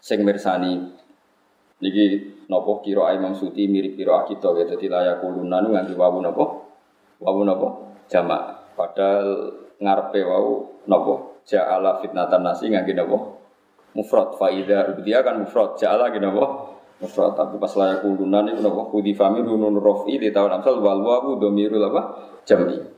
sing 0.00 0.24
mirsani. 0.24 0.96
Niki 1.84 2.33
napa 2.48 2.72
kira 2.84 3.12
Imam 3.16 3.32
Suti 3.32 3.66
mirip 3.66 3.98
kira 3.98 4.22
kita 4.28 4.52
ya 4.54 4.64
dadi 4.68 4.86
layak 4.88 5.20
kuluna 5.24 5.64
nganti 5.64 5.94
wawu 5.96 6.18
napa 6.20 6.44
wawu 7.20 7.40
napa 7.42 7.68
jamak. 8.08 8.74
Padahal 8.74 9.28
ngarepe 9.80 10.20
wau 10.26 10.80
napa 10.86 11.42
ja'ala 11.44 12.00
fitnatan 12.00 12.40
nasi 12.44 12.70
ngangge 12.70 12.94
napa 12.94 13.16
mufrad. 13.96 14.38
Fa 14.38 14.48
idza 14.52 14.94
kan 15.24 15.42
mufrad. 15.42 15.76
Ja'ala 15.80 16.14
gini 16.14 16.28
napa 16.28 16.44
mufrad. 17.02 17.34
Tapi 17.34 17.58
pas 17.58 17.72
layak 17.74 18.06
kuluna 18.06 18.46
niku 18.46 18.60
napa 18.62 18.82
kudi 18.92 19.12
fami 19.12 19.42
nun 19.42 19.80
rafi 19.82 20.20
di 20.20 20.30
tahun 20.30 20.60
amsal 20.60 20.78
wal 20.78 21.02
wawu 21.02 21.42
dhamirul 21.42 21.82
apa? 21.90 22.02
Jam'i 22.44 22.93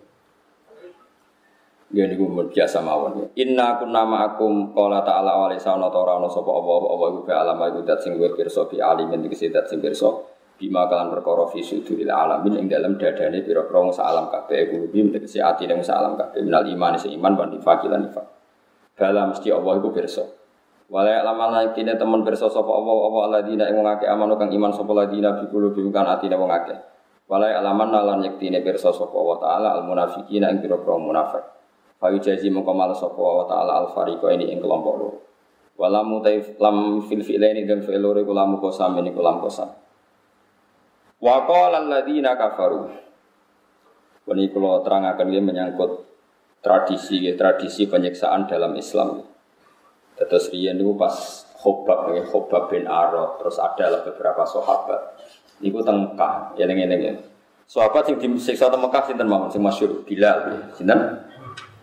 Ya 1.95 2.03
niku 2.11 2.26
biasa 2.51 2.82
mawon. 2.82 3.30
Inna 3.39 3.78
kunna 3.78 4.03
ma'akum 4.03 4.74
qala 4.74 5.07
ta'ala 5.07 5.39
wa 5.39 5.47
laysa 5.47 5.78
ana 5.78 5.87
ora 5.87 6.18
ana 6.18 6.26
sapa 6.26 6.51
Allah 6.51 6.82
Allah 6.82 7.09
iku 7.14 7.30
alam 7.30 7.59
iku 7.62 7.80
dat 7.87 8.03
sing 8.03 8.18
luwih 8.18 8.34
pirsa 8.34 8.66
bi 8.66 8.82
alimin 8.82 9.22
iki 9.30 9.47
dat 9.55 9.70
sing 9.70 9.78
pirsa 9.78 10.11
bima 10.59 10.91
kalan 10.91 11.14
perkara 11.14 11.47
fi 11.47 11.62
suduril 11.62 12.11
alamin 12.11 12.66
dalam 12.66 12.99
dadane 12.99 13.39
pira-pira 13.39 13.87
sak 13.95 14.03
alam 14.03 14.26
kabeh 14.32 14.91
bim 14.91 15.14
tegese 15.14 15.39
atine 15.39 15.78
sak 15.78 15.95
alam 15.95 16.18
kabeh 16.18 16.43
minal 16.43 16.66
iman 16.66 16.99
isi 16.99 17.14
iman 17.14 17.32
wan 17.39 17.55
nifaq 17.55 17.87
lan 17.87 18.11
nifaq. 18.11 18.26
Bala 18.99 19.30
mesti 19.30 19.49
Allah 19.55 19.72
iku 19.78 19.89
pirsa. 19.95 20.24
Wala 20.91 21.22
lama 21.22 21.55
laikine 21.55 21.95
temen 21.95 22.26
pirsa 22.26 22.51
sapa 22.51 22.66
Allah 22.66 22.97
Allah 22.99 23.22
alladzina 23.30 23.64
ing 23.70 23.78
wong 23.78 23.87
akeh 23.87 24.11
amanu 24.11 24.34
kang 24.34 24.51
iman 24.51 24.74
sapa 24.74 24.91
ladina 24.91 25.39
bi 25.39 25.47
qulubihim 25.47 25.95
kan 25.95 26.11
atine 26.11 26.34
wong 26.34 26.51
akeh. 26.51 26.78
Wala 27.30 27.47
alaman 27.62 27.95
lan 27.95 28.18
yektine 28.26 28.59
pirsa 28.66 28.91
sapa 28.91 29.14
Allah 29.14 29.39
taala 29.39 29.68
al 29.78 29.82
munafiqina 29.87 30.51
ing 30.51 30.59
pira-pira 30.59 30.99
munafik. 30.99 31.45
Fayu 31.97 32.20
jazi 32.20 32.53
mongko 32.53 32.72
malas 32.76 33.01
sapa 33.01 33.16
wa 33.16 33.44
taala 33.49 33.84
al 33.84 33.88
fariqo 33.92 34.28
ini 34.28 34.53
ing 34.53 34.61
kelompok 34.61 34.94
loro. 34.97 35.11
Walamu 35.76 36.24
taif 36.24 36.57
lam 36.61 37.05
fil 37.05 37.24
fi'laini 37.24 37.64
dan 37.68 37.84
fi'il 37.84 38.01
loro 38.01 38.20
lam 38.20 38.61
kosam 38.61 38.97
ini 39.01 39.12
kulam 39.12 39.40
kosam. 39.40 39.72
Wa 41.20 41.49
qala 41.49 41.84
alladziina 41.84 42.36
kafaru. 42.36 42.92
Ini 44.26 44.51
kalau 44.51 44.82
terangkan 44.82 45.30
dia 45.30 45.38
menyangkut 45.38 46.03
tradisi 46.66 47.22
ya, 47.22 47.38
tradisi 47.38 47.86
penyiksaan 47.86 48.51
dalam 48.51 48.74
Islam. 48.74 49.22
Terus 50.18 50.51
riyen 50.51 50.82
itu 50.82 50.97
pas 50.99 51.14
Khobab 51.57 52.11
ya, 52.11 52.26
Khobab 52.26 52.72
bin 52.72 52.90
Arad, 52.90 53.38
terus 53.38 53.57
ada 53.62 54.03
beberapa 54.03 54.42
sahabat. 54.42 55.18
Niku 55.62 55.80
teng 55.86 56.05
Mekah, 56.05 56.59
ya 56.59 56.66
ning 56.68 56.82
ngene 56.82 56.97
ya. 56.99 57.14
Sahabat 57.70 58.11
yang 58.11 58.18
disiksa 58.18 58.66
teng 58.66 58.82
Mekah 58.82 59.03
sinten 59.07 59.30
mawon 59.30 59.49
sing 59.49 59.62
masyhur 59.62 60.03
Bilal, 60.03 60.53
ya. 60.53 60.59
sinten? 60.74 61.01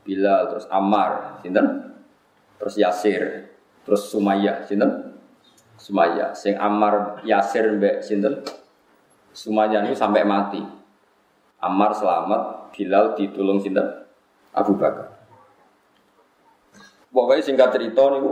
Bilal, 0.04 0.52
terus 0.52 0.68
Ammar, 0.68 1.40
sinten? 1.40 1.96
Terus 2.60 2.76
Yasir, 2.80 3.24
terus 3.88 4.12
Sumayyah, 4.12 4.68
sinten? 4.68 5.16
Sumayyah. 5.80 6.36
Sing 6.36 6.56
Ammar, 6.60 7.24
Yasir 7.24 7.72
mbek 7.76 8.04
sinten? 8.04 8.44
Sumayyah 9.32 9.88
itu 9.88 9.96
sampai 9.96 10.28
mati. 10.28 10.62
Ammar 11.64 11.96
selamat, 11.96 12.76
Bilal 12.76 13.16
ditulung 13.16 13.64
sinten? 13.64 14.04
Abu 14.54 14.76
Bakar. 14.78 15.10
Pokoknya 17.14 17.46
singkat 17.46 17.70
cerita 17.74 18.10
nih, 18.10 18.26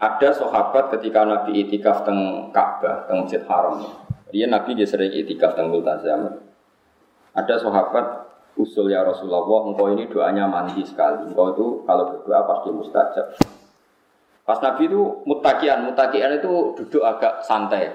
ada 0.00 0.28
sahabat 0.32 0.96
ketika 0.96 1.28
Nabi 1.28 1.60
itikaf 1.66 2.08
teng 2.08 2.48
Ka'bah, 2.56 3.04
teng 3.04 3.26
Masjid 3.26 3.44
Haram. 3.44 3.84
Dia 4.32 4.46
Nabi 4.48 4.78
dia 4.78 4.86
sering 4.88 5.12
itikaf 5.12 5.52
teng 5.52 5.68
Multazam. 5.68 6.40
Ada 7.36 7.60
sahabat 7.60 8.29
usul 8.58 8.90
ya 8.90 9.06
Rasulullah, 9.06 9.42
engkau 9.70 9.92
ini 9.92 10.10
doanya 10.10 10.46
mandi 10.50 10.82
sekali. 10.82 11.30
Engkau 11.30 11.54
itu 11.54 11.66
kalau 11.86 12.04
berdoa 12.10 12.40
pasti 12.46 12.68
mustajab. 12.70 13.26
Pas 14.46 14.58
Nabi 14.58 14.90
itu 14.90 15.00
mutakian, 15.28 15.86
mutakian 15.86 16.34
itu 16.40 16.74
duduk 16.74 17.02
agak 17.06 17.46
santai. 17.46 17.86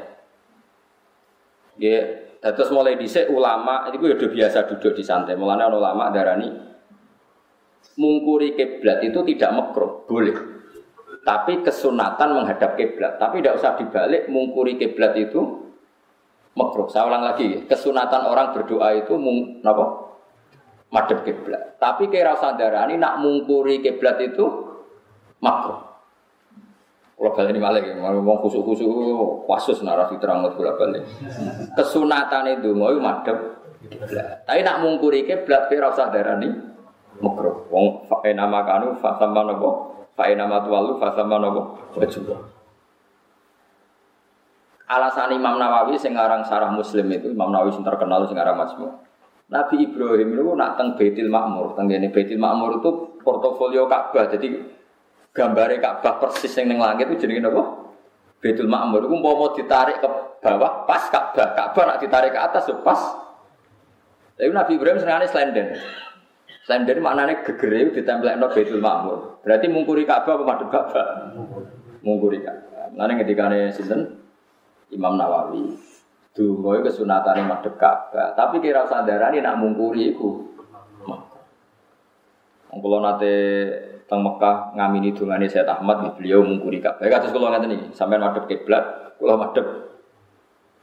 Ya, 1.76 2.00
terus 2.40 2.72
mulai 2.72 2.96
dhisik 2.96 3.28
ulama 3.28 3.92
itu 3.92 4.00
udah 4.00 4.32
biasa 4.32 4.64
duduk 4.72 4.96
di 4.96 5.04
santai. 5.04 5.36
Mulanya 5.36 5.68
ulama 5.68 6.08
darani 6.16 6.76
mungkuri 7.96 8.56
kiblat 8.56 9.04
itu 9.04 9.20
tidak 9.34 9.52
makruh, 9.56 10.04
boleh. 10.08 10.36
Tapi 11.26 11.66
kesunatan 11.66 12.38
menghadap 12.38 12.78
kiblat. 12.78 13.18
Tapi 13.18 13.42
tidak 13.42 13.58
usah 13.58 13.74
dibalik 13.80 14.30
mungkuri 14.30 14.78
kiblat 14.78 15.18
itu 15.18 15.66
makruh. 16.54 16.86
Saya 16.88 17.10
ulang 17.10 17.26
lagi, 17.26 17.66
kesunatan 17.66 18.30
orang 18.30 18.54
berdoa 18.54 18.94
itu 18.94 19.18
mung, 19.18 19.60
apa? 19.66 20.05
Madhep 20.94 21.26
kiblat. 21.26 21.78
Tapi 21.82 22.10
kira 22.10 22.38
sadarani 22.38 23.00
nak 23.00 23.22
mungkuri 23.22 23.82
kiblat 23.82 24.22
itu 24.22 24.46
makruh. 25.42 25.82
Kalau 27.16 27.32
balik 27.32 27.88
ini 27.88 28.00
mau 28.04 28.12
ngomong 28.12 28.44
kusuk-kusuk 28.44 29.48
wasus 29.48 29.80
terang 30.20 30.44
ngut 30.44 30.60
kula 30.60 30.76
balik. 30.76 31.04
Kesunatan 31.74 32.60
itu 32.60 32.76
mau 32.76 32.92
madhep 32.96 33.38
kiblat. 33.88 34.44
Tapi 34.46 34.62
nak 34.62 34.84
mungkuri 34.84 35.26
kiblat 35.26 35.72
kira 35.72 35.90
sadarani 35.96 36.52
makruh. 37.20 37.68
Wong 37.72 38.06
fa 38.12 38.22
nama 38.30 38.62
kanu 38.68 39.00
fa 39.00 39.16
sama 39.16 39.48
nopo 39.48 39.70
fa 40.14 40.28
nama 40.32 40.60
tuwalu 40.64 41.00
fa 41.00 41.16
sama 41.16 41.40
nopo 41.40 41.80
wajib. 41.96 42.28
Alasan 44.86 45.34
Imam 45.34 45.58
Nawawi 45.58 45.98
sing 45.98 46.14
aran 46.14 46.46
Sarah 46.46 46.70
Muslim 46.70 47.10
itu 47.10 47.34
Imam 47.34 47.50
Nawawi 47.50 47.74
sing 47.74 47.82
terkenal 47.82 48.22
sing 48.30 48.38
aran 48.38 48.54
Majmu. 48.54 49.05
Nabi 49.46 49.86
Ibrahim 49.86 50.34
itu 50.34 50.52
nak 50.58 50.74
teng 50.74 50.98
Baitul 50.98 51.30
Makmur, 51.30 51.78
teng 51.78 51.86
ini 51.86 52.10
Baitul 52.10 52.42
Makmur 52.42 52.82
itu 52.82 52.90
portofolio 53.22 53.86
Ka'bah. 53.86 54.26
Jadi 54.26 54.58
gambarnya 55.30 55.78
Ka'bah 55.78 56.18
persis 56.18 56.50
yang 56.58 56.74
neng 56.74 56.82
langit 56.82 57.14
itu 57.14 57.30
jadi 57.30 57.46
apa? 57.46 57.64
Baitul 58.42 58.66
Makmur 58.66 59.06
itu 59.06 59.16
mau 59.22 59.54
ditarik 59.54 60.02
ke 60.02 60.10
bawah 60.42 60.90
pas 60.90 61.04
Ka'bah, 61.14 61.54
Ka'bah 61.54 61.84
nak 61.94 62.02
ditarik 62.02 62.34
ke 62.34 62.40
atas 62.42 62.66
itu 62.66 62.82
pas. 62.82 62.98
Tapi 64.36 64.50
Nabi 64.50 64.82
Ibrahim 64.82 64.98
senengane 64.98 65.30
slenden. 65.30 65.78
Slenden 66.66 66.98
maknanya 67.06 67.46
gegere 67.46 67.94
ditempelno 67.94 68.50
Baitul 68.50 68.82
Makmur. 68.82 69.46
Berarti 69.46 69.70
mungkuri 69.70 70.10
Ka'bah 70.10 70.42
apa 70.42 70.44
madhep 70.44 70.70
Ka'bah? 70.74 71.06
Mungkuri 72.02 72.42
Ka'bah. 72.42 72.90
Nane 72.98 73.22
ketikane 73.22 73.70
sinten? 73.70 74.26
Imam 74.90 75.18
Nawawi. 75.22 75.95
Dungo 76.36 76.76
itu 76.76 76.92
kesunatan 76.92 77.40
yang 77.40 77.48
madep 77.48 77.80
Ka'bah. 77.80 78.36
Tapi 78.36 78.60
kira 78.60 78.84
ini 79.32 79.40
nak 79.40 79.56
mungkuri 79.56 80.12
itu. 80.12 80.52
Kalau 82.76 83.00
nate 83.00 83.36
teng 84.04 84.20
Mekah 84.20 84.76
ngamini 84.76 85.16
dungane 85.16 85.48
saya 85.48 85.64
Ahmad 85.72 86.20
beliau 86.20 86.44
mungkuri 86.44 86.84
Ka'bah. 86.84 87.08
Kados 87.08 87.32
kula 87.32 87.56
ngaten 87.56 87.72
iki, 87.80 87.88
sampean 87.96 88.20
madep 88.20 88.52
kiblat, 88.52 89.16
kula 89.16 89.40
madep 89.40 89.64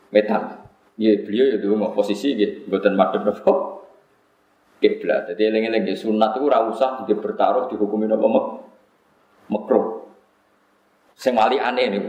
metan. 0.08 0.64
Iya 0.96 1.20
beliau 1.20 1.52
ya 1.52 1.56
dulu 1.60 1.92
posisi 1.92 2.32
gitu, 2.32 2.72
buatan 2.72 2.96
madep 2.96 3.20
apa? 3.28 3.52
Kiblat. 4.80 5.36
Jadi 5.36 5.52
eling-eling 5.52 5.84
sunat 5.92 6.40
itu 6.40 6.48
ora 6.48 6.64
dia 7.04 7.16
bertaruh 7.20 7.68
dihukumi 7.68 8.08
apa 8.08 8.24
mek 8.24 8.46
makruh. 9.52 10.08
Sing 11.12 11.36
aneh 11.36 11.86
nih. 11.92 12.02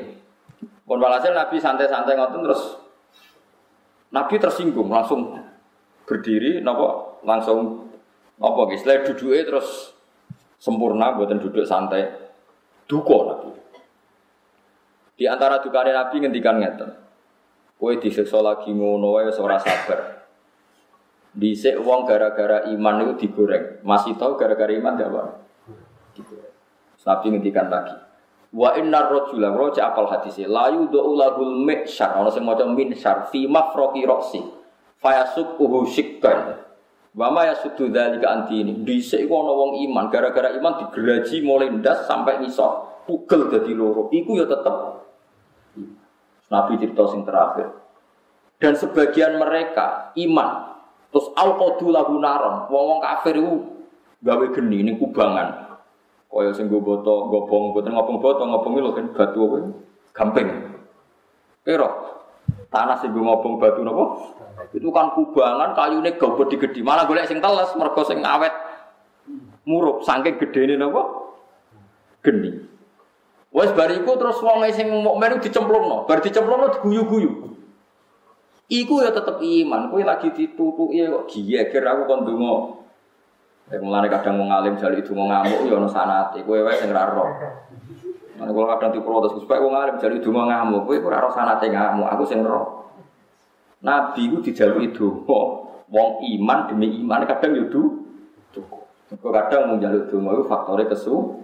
Pun 0.87 0.99
walhasil 0.99 1.35
Nabi 1.35 1.59
santai-santai 1.59 2.15
ngoten 2.15 2.43
terus 2.43 2.82
Nabi 4.13 4.35
tersinggung 4.37 4.93
langsung 4.93 5.41
berdiri, 6.05 6.61
nopo 6.61 7.17
langsung 7.25 7.89
nopo 8.37 8.69
guys, 8.69 8.85
setelah 8.85 9.01
duduknya 9.09 9.41
terus 9.41 9.97
sempurna, 10.61 11.17
buatan 11.17 11.41
duduk 11.41 11.65
santai, 11.65 12.13
duko 12.85 13.17
Nabi. 13.33 13.49
Di 15.17 15.25
antara 15.25 15.57
dukane 15.61 15.89
Nabi 15.89 16.15
ngendikan 16.21 16.61
ngeten, 16.61 16.93
kue 17.77 17.97
disiksa 17.97 18.37
lagi 18.41 18.69
ngono 18.69 19.17
wae 19.17 19.33
ora 19.33 19.57
sabar. 19.57 19.99
Dhisik 21.33 21.81
wong 21.81 22.05
gara-gara 22.05 22.69
iman 22.69 23.09
itu 23.09 23.25
digoreng. 23.25 23.81
Masih 23.81 24.13
tahu 24.13 24.37
gara-gara 24.37 24.69
iman 24.69 24.93
gak 24.93 25.09
Pak? 25.09 25.27
Nabi 27.09 27.25
ngendikan 27.33 27.73
lagi. 27.73 27.97
Wa 28.53 28.77
inna 28.77 29.09
rojula 29.09 29.49
roja 29.57 29.89
apal 29.89 30.05
hadisnya 30.13 30.45
layu 30.45 30.85
do'ulahul 30.93 31.65
mi'syar 31.65 32.13
Ada 32.21 32.37
yang 32.37 32.45
macam 32.45 32.77
minsyar 32.77 33.27
fi 33.33 33.49
mafroki 33.49 34.05
roksi 34.05 34.45
Fayasuk 35.01 35.57
uhu 35.57 35.89
syikkan 35.89 36.61
Wama 37.17 37.49
ya 37.49 37.57
sudu 37.57 37.89
dalika 37.89 38.29
anti 38.29 38.61
ini 38.61 38.85
Disik 38.85 39.25
iku 39.25 39.41
wong 39.41 39.81
iman 39.89 40.09
Gara-gara 40.13 40.53
iman 40.53 40.85
digeraji 40.85 41.41
mulai 41.41 41.73
ndas 41.73 42.05
sampai 42.05 42.41
nisor 42.45 43.03
Pugel 43.09 43.49
jadi 43.49 43.73
loro 43.73 44.13
Iku 44.13 44.37
ya 44.37 44.45
tetep 44.45 45.03
Nabi 46.53 46.77
cerita 46.77 47.03
sing 47.09 47.25
terakhir. 47.25 47.73
Dan 48.61 48.77
sebagian 48.77 49.41
mereka 49.41 50.13
iman. 50.13 50.77
Terus 51.09 51.33
lahu 51.33 52.13
naron. 52.21 52.69
Wong-wong 52.69 53.01
kafir 53.01 53.41
itu 53.41 53.53
gawe 54.21 54.45
geni 54.53 54.85
ini 54.85 54.91
kubangan. 55.01 55.62
Kaya 56.33 56.49
sing 56.49 56.65
go 56.65 56.81
boto, 56.81 57.29
gobong, 57.29 57.77
boten 57.77 57.93
ngopong 57.93 58.17
boto, 58.17 58.41
ngopong 58.41 58.73
lho 58.81 58.97
kan 58.97 59.05
batu 59.13 59.37
apa? 59.45 59.57
Gamping. 60.17 60.49
Kira 61.61 61.89
tanah 62.73 62.97
sing 62.97 63.13
go 63.13 63.21
ngopong 63.21 63.61
batu 63.61 63.85
napa? 63.85 64.33
Itu 64.73 64.89
kan 64.89 65.13
kubangan 65.13 65.77
kayune 65.77 66.17
digedi. 66.49 66.81
Malah 66.81 67.05
golek 67.05 67.29
sing 67.29 67.37
teles 67.37 67.69
mergo 67.77 68.01
sing 68.01 68.25
awet 68.25 68.49
murup 69.69 70.01
saking 70.01 70.41
gedene 70.41 70.81
napa? 70.81 71.05
Geni. 72.25 72.65
Wes 73.53 73.69
bariku 73.77 74.17
terus 74.17 74.41
wong 74.41 74.65
sing 74.73 74.89
mukmin 74.89 75.37
dicemplungno, 75.37 76.09
bar 76.09 76.17
dicemplungno 76.17 76.73
diguyu-guyu. 76.73 77.53
Iku 78.73 79.05
ya 79.05 79.13
tetep 79.13 79.37
iman, 79.37 79.93
kowe 79.93 80.01
lagi 80.01 80.33
ditutuki 80.33 81.05
kok 81.05 81.29
giyeger 81.29 81.85
aku 81.85 82.09
kon 82.09 82.25
donga 82.25 82.82
Ya 83.71 83.79
mulane 83.79 84.11
kadang 84.11 84.39
mau 84.39 84.47
ngalim 84.51 84.75
jali 84.75 84.99
itu 84.99 85.15
mau 85.15 85.27
ngamuk 85.31 85.65
ya 85.65 85.79
ono 85.79 85.87
sanate, 85.87 86.43
kowe 86.43 86.59
wae 86.59 86.75
sing 86.77 86.91
ora 86.91 87.09
roh. 87.09 87.29
Mana 88.35 88.51
kalau 88.51 88.67
kadang 88.75 88.91
diprotes, 88.91 89.39
supaya 89.39 89.63
wong 89.63 89.71
ngalim 89.71 89.95
jali 90.03 90.15
itu 90.19 90.29
mau 90.29 90.45
ngamuk, 90.45 90.83
kowe 90.83 90.95
ora 90.99 91.23
roh 91.23 91.31
sanate 91.31 91.71
ngamuk, 91.71 92.07
aku 92.11 92.23
sing 92.27 92.43
roh. 92.43 92.91
Nabi 93.83 94.29
dijaluk 94.43 94.79
itu, 94.83 95.07
wong 95.89 96.09
iman 96.23 96.59
demi 96.71 97.01
iman 97.03 97.23
kadang 97.27 97.55
yudu 97.55 98.03
cukup. 98.51 98.87
Kadang 99.19 99.73
mau 99.73 99.77
jaluk 99.79 100.07
itu 100.11 100.17
mau 100.19 100.39
faktornya 100.43 100.91
kesu. 100.91 101.43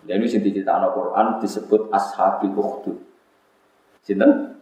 Dan 0.00 0.24
ini 0.24 0.32
sing 0.32 0.40
diceritakan 0.40 0.96
Quran 0.96 1.26
disebut 1.44 1.92
ashabil 1.92 2.56
ukhdud. 2.56 2.96
Sinten? 4.00 4.59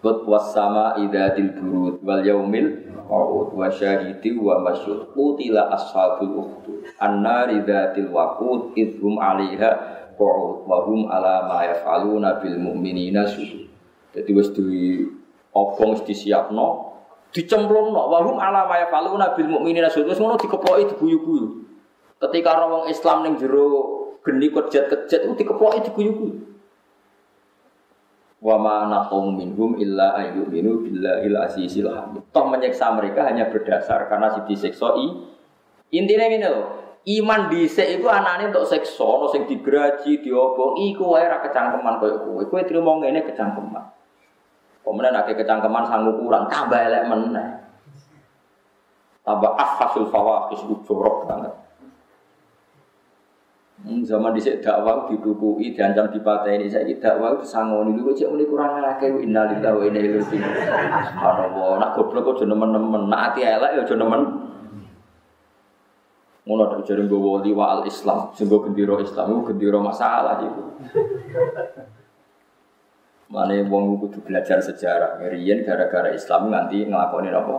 Qad 0.00 0.24
wasama 0.24 0.96
idatil 0.96 1.52
burud 1.60 2.00
wal 2.00 2.24
yaumil 2.24 2.88
maut 3.04 3.52
wa 3.52 3.68
syahidi 3.68 4.32
wa 4.32 4.56
masyhud 4.64 5.12
utila 5.12 5.68
ashabul 5.76 6.40
ukhdud 6.40 6.88
annari 6.96 7.60
dzatil 7.60 8.08
waqud 8.08 8.72
idhum 8.80 9.20
'alaiha 9.20 9.70
qu'ud 10.16 10.64
wa 10.64 10.88
hum 10.88 11.04
'ala 11.04 11.44
ma 11.44 12.32
bil 12.40 12.56
mu'minina 12.56 13.28
sujud. 13.28 13.68
Dadi 14.16 14.32
wis 14.32 14.48
di 14.56 15.04
obong 15.52 16.00
disiapno 16.08 16.96
dicemplungno 17.36 18.00
wa 18.08 18.24
hum 18.24 18.40
'ala 18.40 18.64
ma 18.64 18.80
yaf'aluna 18.80 19.36
bil 19.36 19.52
mu'minina 19.52 19.92
sujud. 19.92 20.08
Wis 20.08 20.16
ngono 20.16 20.40
dikeploki 20.40 20.96
diguyu-guyu. 20.96 21.68
Ketika 22.16 22.56
orang 22.56 22.88
Islam 22.88 23.28
ning 23.28 23.36
jero 23.36 23.68
geni 24.24 24.48
kejat-kejat 24.48 25.28
itu 25.28 25.34
dikeploki 25.44 25.92
diguyu-guyu 25.92 26.49
wa 28.40 28.56
ma 28.56 28.88
naqum 28.88 29.36
minhum 29.36 29.76
illa 29.76 30.16
ayyuminu 30.16 30.80
billahil 30.80 31.36
azizil 31.44 31.92
hamid. 31.92 32.24
Toh 32.32 32.48
menyiksa 32.48 32.88
mereka 32.96 33.28
hanya 33.28 33.52
berdasar 33.52 34.08
karena 34.08 34.32
si 34.32 34.40
disiksa 34.48 34.96
i. 34.96 35.06
Intinya 35.92 36.26
ini 36.30 36.46
loh, 36.48 36.66
iman 37.04 37.52
dhisik 37.52 38.00
iku 38.00 38.08
anane 38.08 38.48
untuk 38.48 38.64
siksa, 38.64 39.04
ono 39.04 39.28
sing 39.28 39.44
digraji, 39.44 40.24
diobong, 40.24 40.80
iku 40.80 41.18
wae 41.18 41.26
ra 41.28 41.44
kecangkeman 41.44 42.00
koyo 42.00 42.16
kowe. 42.24 42.42
Kowe 42.48 42.62
trimo 42.64 43.02
ngene 43.02 43.26
kecangkeman. 43.28 43.84
Kemudian 44.80 45.12
akeh 45.12 45.36
kecangkeman 45.36 45.84
sanggup 45.84 46.16
kurang, 46.16 46.48
tambah 46.48 46.80
elek 46.80 47.04
meneh. 47.10 47.48
Tambah 49.20 49.52
afhasul 49.52 50.08
fawahis 50.08 50.64
jorok 50.88 51.28
banget. 51.28 51.52
Hmm, 53.80 54.04
zaman 54.04 54.36
dhisik 54.36 54.60
dakwah 54.60 55.08
didukui 55.08 55.72
diancam 55.72 56.12
dipateni 56.12 56.68
saiki 56.68 57.00
dakwah 57.00 57.40
disangoni 57.40 57.96
niku 57.96 58.12
cek 58.12 58.28
muni 58.28 58.44
kurang 58.44 58.76
akeh 58.76 59.08
innalillahi 59.24 59.72
wa 59.72 59.84
inna 59.88 59.98
ilaihi 60.04 60.20
raji'un. 60.20 60.52
Subhanallah, 61.08 61.70
nak 61.80 61.90
goblok 61.96 62.36
aja 62.36 62.44
nemen-nemen, 62.44 63.08
nak 63.08 63.32
ati 63.32 63.40
elek 63.40 63.72
ya 63.72 63.80
aja 63.80 63.94
nemen. 63.96 64.22
Ngono 66.44 66.62
tak 66.68 66.92
jare 66.92 67.08
nggowo 67.08 67.40
liwa 67.40 67.64
al 67.80 67.82
Islam, 67.88 68.28
sing 68.36 68.52
gendera 68.52 69.00
Islam 69.00 69.26
iku 69.32 69.42
gendera 69.48 69.80
masalah 69.80 70.44
iku. 70.44 70.62
Mane 73.32 73.64
wong 73.64 73.96
kudu 73.96 74.20
belajar 74.26 74.60
sejarah. 74.60 75.24
Riyen 75.24 75.64
gara-gara 75.64 76.12
Islam 76.12 76.52
nganti 76.52 76.84
nglakoni 76.84 77.32
apa? 77.32 77.56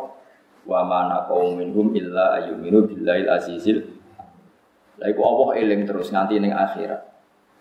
Wa 0.69 0.85
mana 0.85 1.25
qaum 1.25 1.57
minhum 1.57 1.95
illa 1.97 2.37
ayyuminu 2.37 2.85
billahil 2.85 3.25
azizil 3.25 3.90
lah 5.01 5.09
iku 5.09 5.21
Allah 5.25 5.49
eling 5.57 5.89
terus 5.89 6.13
nganti 6.13 6.37
ning 6.37 6.53
akhirat. 6.53 7.01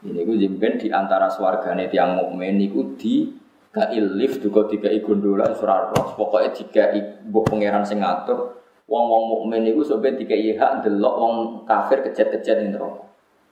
Ini 0.05 0.28
ku 0.28 0.36
jemben 0.36 0.76
di 0.76 0.93
antara 0.93 1.32
swargane 1.32 1.88
tiang 1.88 2.20
mukmin 2.20 2.61
niku 2.61 3.01
di 3.01 3.32
kail 3.72 4.12
lift 4.12 4.45
juga 4.45 4.68
tiga 4.68 4.93
gondola 5.01 5.57
surah 5.57 5.95
roh 5.95 6.18
pokoknya 6.18 6.51
tiga 6.53 6.84
ibu 6.91 7.41
pangeran 7.47 7.86
sing 7.86 8.03
ngatur 8.03 8.61
wong 8.91 9.05
wong 9.07 9.24
mukmin 9.30 9.62
niku 9.64 9.86
sampai 9.86 10.18
tiga 10.18 10.36
hak 10.36 10.84
delok 10.84 11.14
wong 11.16 11.34
kafir 11.64 12.05
kejat-kejat 12.05 12.61
ning 12.61 12.76
neraka. 12.76 13.09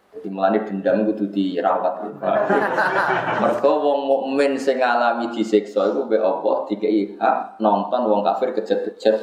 Jadi 0.08 0.28
melani 0.32 0.58
dendam 0.64 1.04
kudu 1.04 1.30
dirawat. 1.30 1.94
Mergo 3.44 3.72
wong 3.84 4.00
mukmin 4.04 4.58
sing 4.60 4.84
ngalami 4.84 5.32
disiksa 5.32 5.88
iku 5.88 6.04
mbek 6.04 6.20
Allah 6.20 6.56
tiga 6.68 6.88
hak 7.24 7.36
nonton 7.56 8.00
wong 8.04 8.20
kafir 8.20 8.52
kejat-kejat 8.52 9.16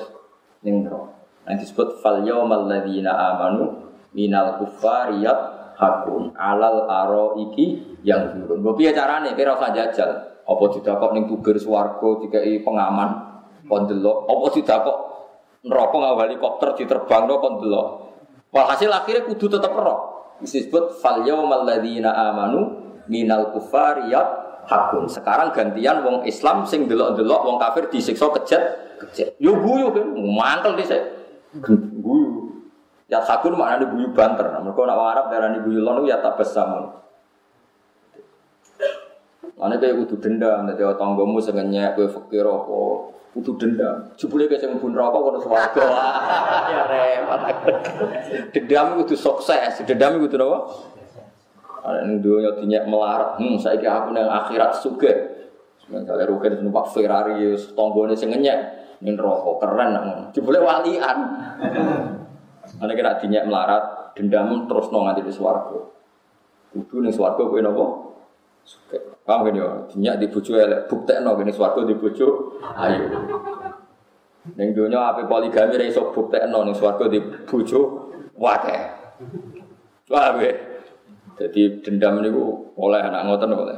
ning 0.65 0.89
neraka. 0.89 1.13
Nah 1.45 1.53
disebut 1.53 2.01
fal 2.01 2.25
yaumal 2.25 2.65
ladzina 2.65 3.13
amanu 3.13 3.84
minal 4.15 4.63
kufariyat 4.63 5.39
hakun 5.75 6.31
alal 6.39 6.87
aro 6.87 7.25
iki 7.35 7.99
yang 8.07 8.31
turun. 8.31 8.63
Gue 8.63 8.73
piye 8.79 8.91
carane? 8.95 9.35
Kira 9.35 9.59
usah 9.59 9.75
jajal. 9.75 10.09
Apa 10.45 10.63
didakok 10.71 11.11
ning 11.11 11.27
tubir 11.27 11.59
swarga 11.59 12.23
dikai 12.23 12.63
pengaman 12.63 13.09
kon 13.67 13.85
delok. 13.91 14.25
Apa 14.31 14.45
didakok 14.55 14.97
neraka 15.67 15.95
nggawa 15.99 16.21
helikopter 16.31 16.69
diterbangno 16.79 17.35
kon 17.43 17.53
delok. 17.59 17.87
Walhasil 18.55 18.87
akhirnya 18.87 19.27
kudu 19.27 19.51
tetep 19.51 19.75
roh. 19.75 20.31
Disebut 20.39 20.99
fal 21.03 21.27
yaumal 21.27 21.67
ladzina 21.67 22.15
amanu 22.31 22.87
minal 23.11 23.51
kufariyat 23.51 24.45
hakun. 24.69 25.11
Sekarang 25.11 25.51
gantian 25.51 26.05
wong 26.05 26.23
Islam 26.23 26.63
sing 26.63 26.87
delok-delok 26.87 27.41
wong 27.43 27.57
kafir 27.59 27.91
disiksa 27.91 28.31
kejat 28.31 28.63
kejat. 29.01 29.35
Yo 29.41 29.59
guyu 29.59 29.91
kan, 29.91 30.07
mantel 30.15 30.77
dhisik. 30.79 31.01
Guyu. 31.99 32.44
Ya 33.05 33.21
sakun 33.21 33.53
maknanya 33.53 33.85
guyu 33.93 34.09
banter. 34.17 34.49
Mereka 34.49 34.81
nak 34.81 34.97
Arab 34.97 35.25
darah 35.29 35.53
guyu 35.61 35.85
lon 35.85 36.09
ya 36.09 36.17
tak 36.25 36.41
besamun. 36.41 36.89
Mana 39.55 39.79
kayak 39.79 39.95
kudu 40.03 40.19
dendam, 40.19 40.67
nanti 40.67 40.83
tanggamu 40.83 41.39
sengenyak, 41.39 41.95
kue 41.95 42.11
fakir 42.11 42.43
apa, 42.43 42.79
kudu 43.31 43.55
dendam. 43.55 44.11
Jebule 44.19 44.51
kayak 44.51 44.67
sing 44.67 44.75
bun 44.83 44.91
rokok 44.91 45.21
kono 45.31 45.39
swarga. 45.39 45.85
Ya 46.75 46.83
repot. 46.91 47.41
Dendam 48.51 48.99
kudu 48.99 49.15
sukses, 49.15 49.79
dendam 49.87 50.19
kudu 50.19 50.35
apa? 50.43 50.59
Ada 51.85 51.97
yang 52.03 52.19
dunia 52.19 52.51
dinyak 52.57 52.83
melarat, 52.89 53.37
hmm, 53.37 53.61
saya 53.61 53.77
kira 53.77 54.03
aku 54.03 54.11
yang 54.17 54.27
akhirat 54.27 54.71
suge. 54.81 55.13
Misalnya 55.85 56.25
rugen 56.25 56.65
numpak 56.65 56.89
Ferrari, 56.91 57.53
tonggone 57.77 58.17
sing 58.17 58.33
ngenyek, 58.33 58.59
ning 59.05 59.15
rokok 59.15 59.61
keren, 59.63 59.93
jebule 60.35 60.59
walian. 60.59 61.17
Ana 62.81 62.91
kira 62.91 63.15
dinyak 63.19 63.47
melarat, 63.47 64.15
dendam 64.15 64.67
terus 64.67 64.91
nong 64.91 65.07
nganti 65.07 65.23
di 65.23 65.33
swarga. 65.33 65.79
Kudu 66.75 67.03
ning 67.03 67.13
swarga 67.15 67.39
kowe 67.39 67.59
napa? 67.63 67.85
Suka. 68.65 68.97
Paham 69.23 69.47
kan 69.47 69.53
ya? 69.55 69.67
Dinyak 69.89 70.15
di 70.21 70.25
bojo 70.27 70.51
elek, 70.59 70.91
buktekno 70.91 71.37
kene 71.39 71.51
swarga 71.55 71.81
di 71.87 71.95
bojo 71.95 72.27
ayo. 72.61 73.05
Ning 74.59 74.77
donya 74.77 75.13
ape 75.13 75.25
poligami 75.25 75.79
ra 75.79 75.85
iso 75.87 76.11
buktekno 76.11 76.67
ning 76.67 76.75
swarga 76.75 77.07
di 77.07 77.19
bojo 77.47 78.11
wakeh. 78.35 78.81
Paham 80.05 80.35
ya? 80.43 80.51
Jadi 81.35 81.83
dendam 81.83 82.19
niku 82.23 82.75
oleh 82.79 83.01
anak 83.01 83.27
ngoten 83.27 83.51
oleh. 83.55 83.77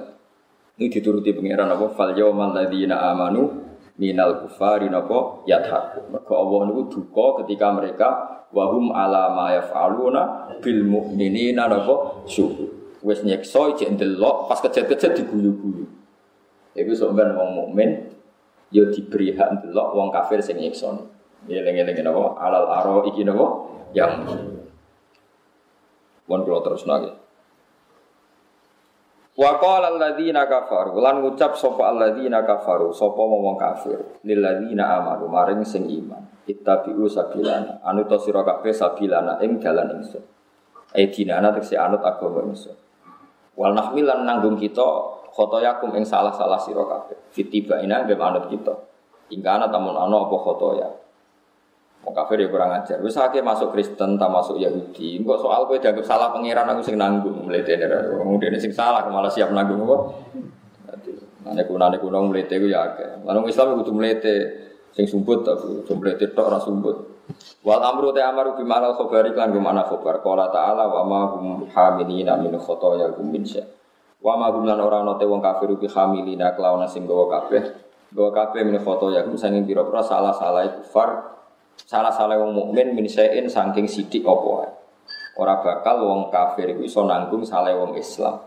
Ini 0.78 0.94
dituruti 0.94 1.34
pangeran 1.34 1.74
apa? 1.74 1.90
Fal 1.98 2.14
yawmal 2.14 2.54
ladzina 2.54 3.02
amanu 3.10 3.66
minal 3.98 4.46
kufari 4.46 4.88
napa 4.88 5.44
yadhaku. 5.50 6.14
Mergo 6.14 6.34
Allah 6.38 6.60
niku 6.70 6.82
duka 6.90 7.44
ketika 7.44 7.74
mereka 7.74 8.08
wahum 8.54 8.94
ala 8.94 9.34
ma 9.34 9.52
yaf'aluna 9.58 10.54
bil 10.62 10.82
mu'minina 10.86 11.68
napa 11.68 12.24
syukur. 12.30 12.72
Wis 13.02 13.22
nyekso 13.22 13.78
cek 13.78 13.94
ndelok 13.98 14.50
pas 14.50 14.62
kejet-kejet 14.62 15.18
diguyu-guyu. 15.18 15.86
Iku 16.78 16.94
sampean 16.94 17.34
wong 17.34 17.50
mukmin 17.58 18.14
ya 18.70 18.86
diberi 18.94 19.34
hak 19.34 19.62
ndelok 19.62 19.88
wong 19.98 20.10
kafir 20.14 20.40
sing. 20.46 20.62
Ya 20.62 21.62
eling-eling 21.62 22.02
napa 22.06 22.38
alal 22.38 22.66
aro 22.70 22.98
iki 23.10 23.26
napa 23.26 23.46
yang 23.94 24.26
Mohon 26.28 26.44
kalau 26.44 26.62
terus 26.68 26.84
lagi. 26.84 27.12
Wa 29.38 29.62
qala 29.62 29.94
alladziina 29.94 30.50
kafaru 30.50 30.98
lan 30.98 31.22
ngucap 31.22 31.54
sapa 31.54 31.94
alladziina 31.94 32.42
kafaru 32.42 32.90
sapa 32.90 33.22
wong 33.22 33.54
kafir 33.54 34.18
lil 34.26 34.42
ladzina 34.42 34.98
amanu 34.98 35.30
maring 35.30 35.62
sing 35.62 35.86
iman 35.86 36.26
ittabi'u 36.50 37.06
sabilana 37.06 37.78
anu 37.86 38.10
to 38.10 38.18
sira 38.18 38.42
kabeh 38.42 38.74
sabilana 38.74 39.38
ing 39.46 39.62
dalan 39.62 40.02
ingsun 40.02 40.26
e 40.90 41.06
dinana 41.14 41.54
tegese 41.54 41.78
anut 41.78 42.02
agama 42.02 42.50
ingsun 42.50 42.74
wal 43.54 43.78
nahmil 43.78 44.10
lan 44.10 44.26
nanggung 44.26 44.58
kita 44.58 45.18
khotoyakum 45.38 45.94
ing 45.94 46.02
salah-salah 46.02 46.58
sira 46.58 46.82
kabeh. 46.82 47.30
Fitiba 47.30 47.78
ina 47.78 48.02
nggih 48.02 48.18
anut 48.18 48.50
kita. 48.50 48.74
Ingkana 49.30 49.70
tamun 49.70 49.94
ana 49.94 50.26
apa 50.26 50.34
khotoya. 50.34 50.90
Mau 52.08 52.16
kafir 52.16 52.40
ya 52.40 52.48
kurang 52.48 52.72
ajar. 52.72 53.04
Wis 53.04 53.20
akeh 53.20 53.44
masuk 53.44 53.76
Kristen, 53.76 54.16
tak 54.16 54.32
masuk 54.32 54.56
Yahudi. 54.64 55.20
Kok 55.28 55.44
soal 55.44 55.68
kowe 55.68 55.76
dianggap 55.76 56.08
salah 56.08 56.32
pangeran 56.32 56.64
aku 56.72 56.80
sing 56.80 56.96
nanggung 56.96 57.44
mletene. 57.44 57.84
Wong 58.24 58.40
dene 58.40 58.56
sing 58.64 58.72
salah 58.72 59.04
malah 59.12 59.28
siap 59.28 59.52
nanggung 59.52 59.84
kok. 59.84 60.02
Ane 61.52 61.68
kuna 61.68 61.92
ane 61.92 62.00
kuna 62.00 62.24
mlete 62.24 62.64
ku 62.64 62.72
ya 62.72 62.96
akeh. 62.96 63.28
Lan 63.28 63.44
Islam 63.44 63.84
kudu 63.84 63.92
mlete 63.92 64.36
sing 64.96 65.04
sumbut 65.04 65.44
tapi 65.44 65.84
mlete 65.84 66.32
tok 66.32 66.48
ora 66.48 66.64
sumbut. 66.64 66.96
Wal 67.68 67.84
amru 67.84 68.16
ta 68.16 68.32
amaru 68.32 68.56
bi 68.56 68.64
ma'al 68.64 68.96
khabari 68.96 69.36
kan 69.36 69.52
ma'na 69.52 69.84
khabar. 69.84 70.24
Qala 70.24 70.48
ta'ala 70.48 70.88
wa 70.88 71.04
ma 71.04 71.22
hum 71.36 71.68
hamilina 71.76 72.40
min 72.40 72.56
khotoya 72.56 73.20
hum 73.20 73.36
min. 73.36 73.44
Wa 74.24 74.40
ma 74.40 74.48
hum 74.56 74.64
lan 74.64 74.80
ora 74.80 75.04
ana 75.04 75.20
te 75.20 75.28
wong 75.28 75.44
kafir 75.44 75.76
bi 75.76 75.92
hamilina 75.92 76.56
kelawan 76.56 76.88
sing 76.88 77.04
gawa 77.04 77.28
kabeh. 77.28 77.68
Gawa 78.16 78.32
kabeh 78.32 78.64
min 78.64 78.80
khotoya 78.80 79.28
hum 79.28 79.36
sanging 79.36 79.68
pira-pira 79.68 80.00
salah-salah 80.00 80.72
kufar 80.80 81.36
Salah-salah 81.86 82.42
wong 82.42 82.58
mukmin 82.58 82.98
min 82.98 83.06
sayin 83.06 83.46
saking 83.46 83.86
sidik 83.86 84.26
apa 84.26 84.48
wae. 84.48 84.70
Ora 85.38 85.62
bakal 85.62 86.02
wong 86.02 86.34
kafir 86.34 86.74
iku 86.74 86.82
iso 86.82 87.06
nanggung 87.06 87.46
salah 87.46 87.76
wong 87.78 87.94
Islam. 87.94 88.42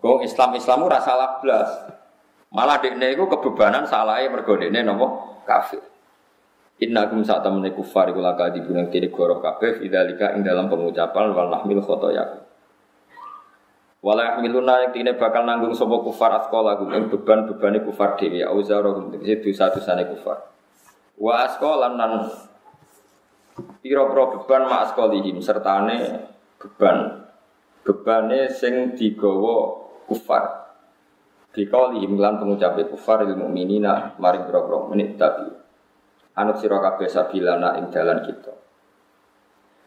Wong 0.00 0.24
Islam 0.24 0.56
Islam 0.56 0.88
ora 0.88 0.98
salah 1.04 1.36
blas. 1.44 1.68
Malah 2.48 2.80
dekne 2.80 3.12
iku 3.12 3.28
kebebanan 3.28 3.84
salahe 3.84 4.32
mergo 4.32 4.56
dekne 4.56 4.80
napa 4.80 5.06
kafir. 5.44 5.84
Inna 6.76 7.08
kum 7.08 7.24
saat 7.24 7.40
temen 7.40 7.64
kufar 7.72 8.12
iku 8.12 8.20
laka 8.20 8.52
dibunuh 8.52 8.92
kiri 8.92 9.08
goroh 9.08 9.40
kabeh 9.40 9.80
Fidalika 9.80 10.36
ing 10.36 10.44
dalam 10.44 10.68
pengucapan 10.68 11.32
wal 11.32 11.48
nahmil 11.48 11.80
khotoyakum 11.80 12.44
Wala 14.04 14.36
yahmiluna 14.36 14.92
yang 14.92 15.16
bakal 15.16 15.48
nanggung 15.48 15.72
sopo 15.72 16.04
kufar 16.04 16.36
askola 16.36 16.76
gum 16.76 16.92
ing 16.92 17.08
beban-bebane 17.08 17.80
kufar 17.80 18.20
dewi 18.20 18.44
Auzarahum 18.44 19.08
tegese 19.08 19.40
dosa-dosane 19.40 20.04
kufar 20.04 20.55
Wa 21.16 21.48
askolan 21.48 21.96
nan 21.96 22.28
piro-piro 23.80 24.24
beban 24.36 24.68
ma 24.68 24.84
askolihim 24.84 25.40
sertane 25.40 26.28
beban. 26.60 27.24
Bebane 27.86 28.50
sing 28.52 28.98
digawa 28.98 29.86
kufar. 30.04 30.68
Dikaulihim 31.56 32.20
lan 32.20 32.36
pengucape 32.36 32.84
kufar 32.92 33.24
ilmu 33.24 33.48
minina 33.48 34.12
maring 34.20 34.44
piro-piro 34.44 34.92
menit 34.92 35.16
tapi 35.16 35.48
anut 36.36 36.60
sira 36.60 36.78
kabeh 36.84 37.08
sabilana 37.08 37.80
ing 37.80 37.88
dalan 37.88 38.20
kita. 38.20 38.52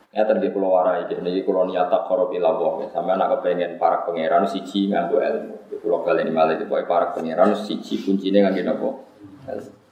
Ya 0.10 0.26
tadi 0.26 0.50
pulau 0.50 0.74
warai, 0.74 1.06
jadi 1.06 1.22
kalau 1.46 1.70
niata 1.70 2.02
korup 2.10 2.34
ilawah, 2.34 2.82
sama 2.90 3.14
anak 3.14 3.38
kepengen 3.38 3.78
para 3.78 4.02
pangeran 4.02 4.42
siji 4.42 4.90
nganggo 4.90 5.22
ilmu. 5.22 5.78
Pulau 5.78 6.02
kalian 6.02 6.26
ini 6.26 6.34
malah 6.34 6.58
itu 6.58 6.66
para 6.66 7.14
pangeran 7.14 7.54
siji 7.54 8.02
kuncinya 8.02 8.50
nganggo 8.50 8.62
nopo. 8.66 8.90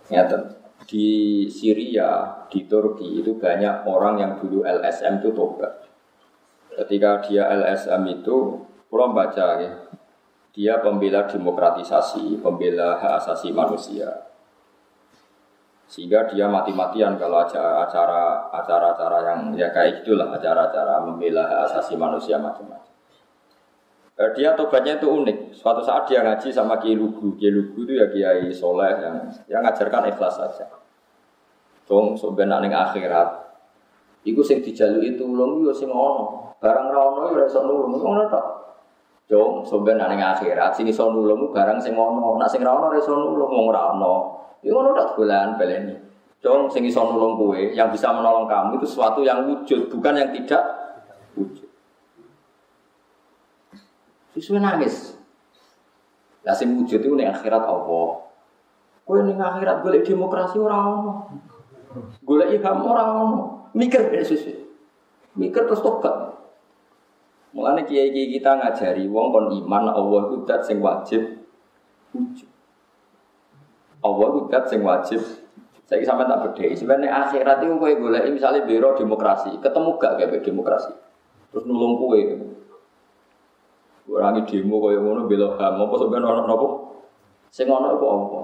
Ya 0.10 0.26
di 0.88 1.44
Syria, 1.52 2.42
di 2.48 2.64
Turki 2.64 3.20
itu 3.20 3.36
banyak 3.36 3.84
orang 3.84 4.24
yang 4.24 4.32
dulu 4.40 4.64
LSM 4.64 5.20
itu 5.20 5.36
tobat. 5.36 5.84
Ketika 6.72 7.20
dia 7.28 7.52
LSM 7.52 8.08
itu, 8.08 8.64
pulau 8.88 9.12
baca 9.12 9.60
ya, 9.60 9.72
dia 10.56 10.80
pembela 10.80 11.28
demokratisasi, 11.28 12.40
pembela 12.40 12.96
hak 12.98 13.14
asasi 13.20 13.52
manusia. 13.52 14.32
Sehingga 15.92 16.32
dia 16.32 16.48
mati-matian 16.48 17.20
kalau 17.20 17.44
acara 17.44 18.48
acara-acara 18.52 19.18
yang 19.28 19.42
ya 19.60 19.72
kayak 19.76 20.04
itulah 20.04 20.32
acara-acara 20.32 21.04
membela 21.04 21.44
hak 21.44 21.60
asasi 21.68 22.00
manusia 22.00 22.40
macam-macam. 22.40 22.88
Eh, 24.18 24.32
dia 24.34 24.58
tobatnya 24.58 24.98
itu 24.98 25.06
unik. 25.06 25.54
Suatu 25.54 25.86
saat 25.86 26.10
dia 26.10 26.26
ngaji 26.26 26.50
sama 26.50 26.82
Kiai 26.82 26.98
Lugu. 26.98 27.38
Kiai 27.38 27.54
Lugu 27.54 27.86
itu 27.86 27.94
ya 28.02 28.10
Kiai 28.10 28.50
Soleh 28.50 28.98
yang 28.98 29.30
yang 29.46 29.62
ngajarkan 29.62 30.10
ikhlas 30.10 30.42
saja. 30.42 30.77
Dong 31.88 32.20
sebenarnya 32.20 32.68
ning 32.68 32.74
akhirat. 32.76 33.30
Iku 34.28 34.44
sing 34.44 34.60
itu 34.60 35.24
ulung 35.24 35.64
yo 35.64 35.72
sing 35.72 35.88
ono. 35.88 36.52
Barang 36.60 36.92
ra 36.92 37.00
ono 37.00 37.32
yo 37.32 37.48
iso 37.48 37.64
nulung. 37.64 37.96
Ngono 37.96 38.28
tok. 38.28 38.46
Dong 39.32 39.64
sebenarnya 39.64 40.12
ning 40.12 40.22
akhirat 40.22 40.76
sing 40.76 40.92
iso 40.92 41.08
nulung 41.08 41.56
barang 41.56 41.80
sing 41.80 41.96
ono. 41.96 42.36
Nek 42.36 42.52
sing 42.52 42.60
ra 42.60 42.76
ono 42.76 42.92
iso 42.92 43.16
nulung 43.16 43.48
wong 43.48 43.66
ora 43.72 43.96
ono. 43.96 44.14
Iku 44.60 44.76
ngono 44.76 44.92
tok 44.92 45.24
dolan 45.24 45.56
baleni. 45.56 45.96
Dong 46.44 46.68
sing 46.70 46.86
iso 46.86 47.02
nulung 47.02 47.34
kowe, 47.34 47.58
yang 47.58 47.90
bisa 47.90 48.14
menolong 48.14 48.46
kamu 48.46 48.78
itu 48.78 48.86
sesuatu 48.86 49.26
yang 49.26 49.50
wujud, 49.50 49.90
bukan 49.90 50.22
yang 50.22 50.30
tidak 50.30 50.64
wujud. 51.34 51.66
Sesuai 54.38 54.62
nangis. 54.62 55.18
Lah 56.46 56.54
sing 56.54 56.78
wujud 56.78 57.02
itu 57.02 57.16
ning 57.18 57.32
akhirat 57.32 57.64
Allah. 57.66 58.22
Kowe 59.02 59.20
ning 59.24 59.42
akhirat 59.42 59.82
golek 59.82 60.06
demokrasi 60.06 60.62
ora 60.62 60.78
ono. 60.78 61.14
Golek 62.26 62.58
ilham 62.58 62.78
orang. 62.84 63.12
Mikir 63.78 64.10
dari 64.10 64.26
susu. 64.26 64.54
Mikir 65.38 65.70
terus 65.70 65.84
tobat. 65.86 66.34
Mulane 67.54 67.86
kiai-kiai 67.90 68.38
kita 68.38 68.60
ngajari 68.60 69.10
wong 69.10 69.34
kon 69.34 69.48
iman 69.50 69.90
Allah 69.90 70.30
itu 70.30 70.46
dat 70.46 70.62
sing 70.62 70.78
wajib 70.78 71.42
wujud. 72.14 72.50
Allah 74.04 74.28
itu 74.30 74.60
sing 74.70 74.82
wajib 74.86 75.22
saya 75.88 76.04
sampai 76.04 76.28
tak 76.28 76.44
beda. 76.44 76.68
Sebenarnya 76.76 77.10
akhirat 77.24 77.64
itu 77.64 77.80
kue 77.80 77.96
golek 77.96 78.28
misalnya 78.28 78.68
biro 78.68 78.92
demokrasi, 78.94 79.56
ketemu 79.64 79.96
gak 79.96 80.20
kayak 80.20 80.44
demokrasi, 80.44 80.92
terus 81.50 81.64
nulung 81.64 81.96
kue. 81.96 82.22
Kurangi 84.04 84.44
demo 84.48 84.84
kaya 84.84 85.00
ngono 85.04 85.28
bela 85.28 85.56
ham 85.60 85.84
apa 85.84 85.96
sebenarnya 86.00 86.28
orang 86.28 86.46
nopo? 86.48 86.68
Sing 87.52 87.68
ono 87.72 87.96
iku 87.96 88.06
apa? 88.08 88.42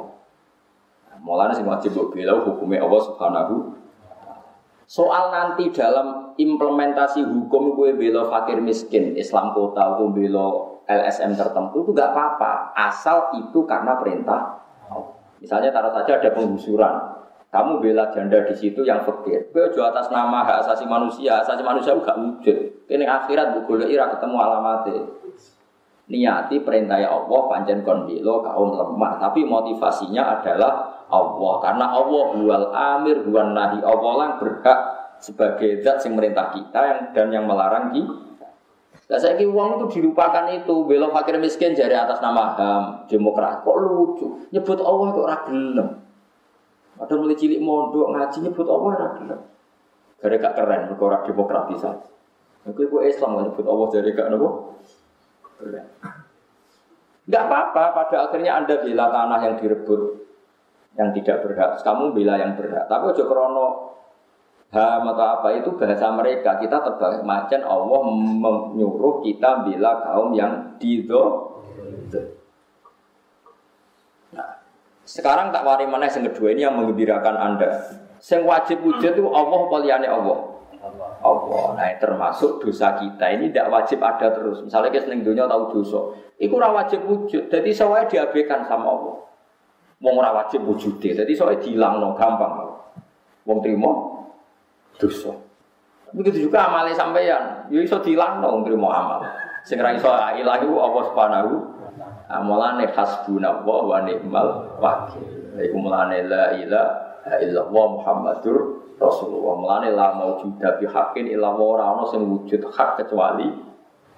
Mulanya 1.22 1.54
sing 1.54 1.68
wajib 1.70 1.94
mbok 1.94 2.16
bela 2.16 2.42
hukumnya 2.42 2.82
Allah 2.82 3.02
Subhanahu 3.06 3.56
Soal 4.84 5.32
nanti 5.32 5.72
dalam 5.72 6.36
implementasi 6.36 7.24
hukum 7.24 7.74
gue 7.74 7.96
bela 7.96 8.28
fakir 8.28 8.60
miskin, 8.60 9.16
Islam 9.16 9.56
kota, 9.56 9.98
gue 9.98 10.12
bela 10.12 10.76
LSM 10.86 11.40
tertentu 11.40 11.88
itu 11.88 11.92
gak 11.96 12.12
apa-apa, 12.12 12.76
asal 12.76 13.32
itu 13.40 13.64
karena 13.64 13.96
perintah. 13.96 14.60
Misalnya 15.40 15.72
taruh 15.72 15.90
saja 15.96 16.20
ada 16.20 16.30
penggusuran, 16.36 16.94
kamu 17.50 17.80
bela 17.80 18.12
janda 18.12 18.44
di 18.44 18.54
situ 18.54 18.84
yang 18.84 19.02
fakir, 19.02 19.50
gue 19.50 19.66
jual 19.72 19.88
atas 19.88 20.12
nama 20.12 20.44
hak 20.44 20.68
asasi 20.68 20.86
manusia, 20.86 21.42
asasi 21.42 21.66
manusia 21.66 21.96
gak 21.98 22.20
wujud. 22.20 22.86
Ini 22.86 23.08
akhirat 23.08 23.66
boleh 23.66 23.88
ira 23.90 24.14
ketemu 24.14 24.36
alamatnya. 24.38 25.10
Niati 26.04 26.62
perintah 26.62 27.00
Allah 27.00 27.42
panjang 27.50 27.82
kondilo 27.82 28.46
kaum 28.46 28.78
lemah, 28.78 29.18
tapi 29.18 29.42
motivasinya 29.42 30.38
adalah 30.38 30.93
Allah 31.14 31.54
karena 31.62 31.86
Allah 31.94 32.24
huwal 32.34 32.68
amir 32.74 33.22
huwan 33.22 33.54
nahi 33.54 33.86
Allah 33.86 34.12
lah 34.18 34.30
berhak 34.42 34.80
sebagai 35.22 35.86
zat 35.86 36.02
yang 36.04 36.18
merintah 36.18 36.50
kita 36.50 36.80
yang 36.82 37.00
dan 37.14 37.28
yang 37.30 37.46
melarang 37.46 37.94
kita. 37.94 38.48
Saya 39.14 39.38
kira 39.38 39.54
uang 39.54 39.78
itu 39.78 40.02
dilupakan 40.02 40.50
itu 40.50 40.74
belok 40.90 41.14
fakir 41.14 41.38
miskin 41.38 41.78
jadi 41.78 42.02
atas 42.02 42.18
nama 42.18 42.58
ham 42.58 42.84
demokrat 43.06 43.62
kok 43.62 43.78
lucu 43.78 44.50
nyebut 44.50 44.82
Allah 44.82 45.06
kok 45.14 45.28
ragilem. 45.30 45.90
Ada 46.98 47.14
mulai 47.18 47.38
cilik 47.38 47.62
mondok 47.62 48.10
ngaji 48.10 48.38
nyebut 48.50 48.68
Allah 48.68 48.92
ragilem. 48.98 49.40
Gara 50.24 50.36
gak 50.40 50.56
keren 50.56 50.82
mereka 50.88 51.18
demokratisasi. 51.28 52.10
Mungkin 52.64 52.86
gue 52.88 53.02
Islam 53.12 53.44
nyebut 53.44 53.66
Allah 53.68 53.88
jadi 53.92 54.10
gak 54.16 54.28
nopo. 54.32 54.80
Keren. 55.60 55.86
Gak 57.28 57.44
apa-apa, 57.48 57.84
pada 57.92 58.18
akhirnya 58.28 58.56
Anda 58.56 58.80
bela 58.80 59.12
tanah 59.12 59.40
yang 59.44 59.56
direbut 59.60 60.23
yang 60.98 61.10
tidak 61.14 61.42
berhak. 61.42 61.82
Kamu 61.82 62.14
bela 62.14 62.38
yang 62.38 62.54
berhak. 62.54 62.86
Tapi 62.86 63.04
ojo 63.14 63.24
krono 63.26 63.68
ham 64.74 65.06
atau 65.14 65.26
apa 65.40 65.48
itu 65.58 65.70
bahasa 65.78 66.10
mereka. 66.14 66.58
Kita 66.58 66.82
terbalik 66.82 67.22
macam 67.22 67.62
Allah 67.66 68.00
menyuruh 68.74 69.22
kita 69.22 69.66
bela 69.66 70.02
kaum 70.02 70.34
yang 70.34 70.78
dido. 70.82 71.54
Nah, 74.34 74.52
sekarang 75.06 75.54
tak 75.54 75.66
wari 75.66 75.86
mana 75.86 76.10
yang 76.10 76.26
kedua 76.34 76.54
ini 76.54 76.62
yang 76.66 76.74
mengembirakan 76.78 77.38
anda. 77.38 77.70
Yang 78.24 78.44
wajib 78.50 78.78
wujud 78.82 79.14
itu 79.14 79.26
Allah 79.30 79.60
poliane 79.70 80.10
Allah. 80.10 80.40
Allah. 81.24 81.66
Nah, 81.80 81.88
termasuk 81.96 82.60
dosa 82.60 83.00
kita 83.00 83.26
ini 83.32 83.54
tidak 83.54 83.72
wajib 83.72 84.04
ada 84.04 84.36
terus. 84.36 84.60
Misalnya 84.68 84.92
kita 84.92 85.08
seneng 85.08 85.24
dunia 85.24 85.48
tahu 85.48 85.80
dosa, 85.80 86.12
itu 86.36 86.52
wajib 86.60 87.08
wujud. 87.08 87.48
Jadi 87.48 87.72
saya 87.72 88.04
diabaikan 88.04 88.68
sama 88.68 88.92
Allah. 88.92 89.16
Wong 90.04 90.20
ora 90.20 90.36
wajib 90.36 90.68
wujude. 90.68 91.16
Dadi 91.16 91.32
soalnya 91.32 91.64
dilangno 91.64 92.12
gampang. 92.20 92.76
Wong 93.48 93.64
trimo 93.64 93.92
dosa. 95.00 95.32
Begitu 96.14 96.46
juga 96.46 96.70
amale 96.70 96.94
sampeyan, 96.94 97.72
yo 97.74 97.82
iso 97.82 97.98
dilangno 98.04 98.46
wong 98.52 98.64
trimo 98.68 98.92
amal. 98.92 99.24
Sing 99.66 99.82
ra 99.82 99.96
iso 99.96 100.12
ilah 100.12 100.60
iku 100.62 100.76
apa 100.78 101.00
subhanahu 101.10 101.52
amalane 102.30 102.86
hasbuna 102.92 103.64
wa 103.64 103.98
ni'mal 104.04 104.78
wakil. 104.78 105.24
Iku 105.58 105.76
mulane 105.80 106.28
la 106.28 106.54
ilaha 106.54 107.40
illallah 107.42 107.86
Muhammadur 107.98 108.56
Rasulullah. 109.02 109.54
Mulane 109.58 109.90
la 109.96 110.14
maujuda 110.14 110.78
bi 110.78 110.86
haqqin 110.86 111.32
illa 111.32 111.56
ora 111.56 111.96
ana 111.96 112.04
sing 112.12 112.28
wujud 112.28 112.62
hak 112.76 113.02
kecuali 113.02 113.50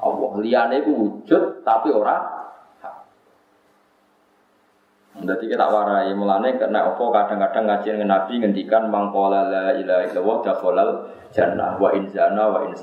Allah. 0.01 0.31
Liyane 0.41 0.83
iku 0.83 0.91
wujud 0.91 1.63
tapi 1.63 1.93
ora 1.95 2.34
Jadi 5.16 5.47
kita 5.47 5.72
warai 5.72 6.11
mulane 6.11 6.59
kena 6.59 6.91
opo 6.91 7.07
kadang-kadang 7.07 7.72
ngaji 7.72 7.88
dengan 7.95 8.20
Nabi 8.20 8.36
ngendikan 8.36 8.91
mangkola 8.91 9.47
la 9.47 9.68
ilaha 9.80 10.11
illallah 10.11 10.38
dakhalal 10.43 10.89
jannah 11.32 11.80
wa 11.80 11.88
in 11.95 12.03
zana 12.11 12.51
wa 12.51 12.68
in. 12.68 12.76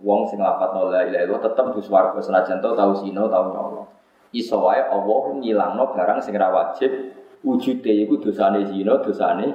Wong 0.00 0.24
sing 0.32 0.40
lafadzno 0.40 0.88
la 0.88 1.04
ilaha 1.04 1.28
illallah 1.28 1.44
tetep 1.44 1.66
di 1.76 1.80
swarga 1.84 2.18
senajan 2.24 2.64
tau 2.64 2.72
tau 2.72 2.96
zina 2.96 3.28
tau 3.28 3.52
nyolong. 3.52 3.88
Iso 4.32 4.56
wae 4.64 4.80
Allah 4.80 5.22
ngilangno 5.36 5.84
barang 5.92 6.24
sing 6.24 6.40
ra 6.40 6.48
wajib 6.48 6.88
wujude 7.44 7.92
iku 8.08 8.16
dosane 8.16 8.64
zina, 8.64 8.96
dosane 9.04 9.46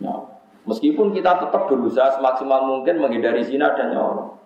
nyolong. 0.00 0.32
Meskipun 0.64 1.12
kita 1.12 1.36
tetap 1.36 1.68
berusaha 1.68 2.16
semaksimal 2.16 2.64
mungkin 2.64 2.96
menghindari 2.96 3.44
zina 3.44 3.76
dan 3.76 3.92
nyolong. 3.92 4.40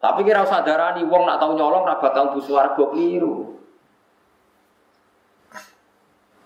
Tapi 0.00 0.22
kira 0.24 0.40
usah 0.46 0.62
darani 0.62 1.02
wong 1.04 1.26
nak 1.28 1.36
tau 1.36 1.52
nyolong 1.52 1.84
ra 1.84 2.00
bakal 2.00 2.32
bu 2.32 2.40
swarga 2.40 2.80
keliru. 2.80 3.58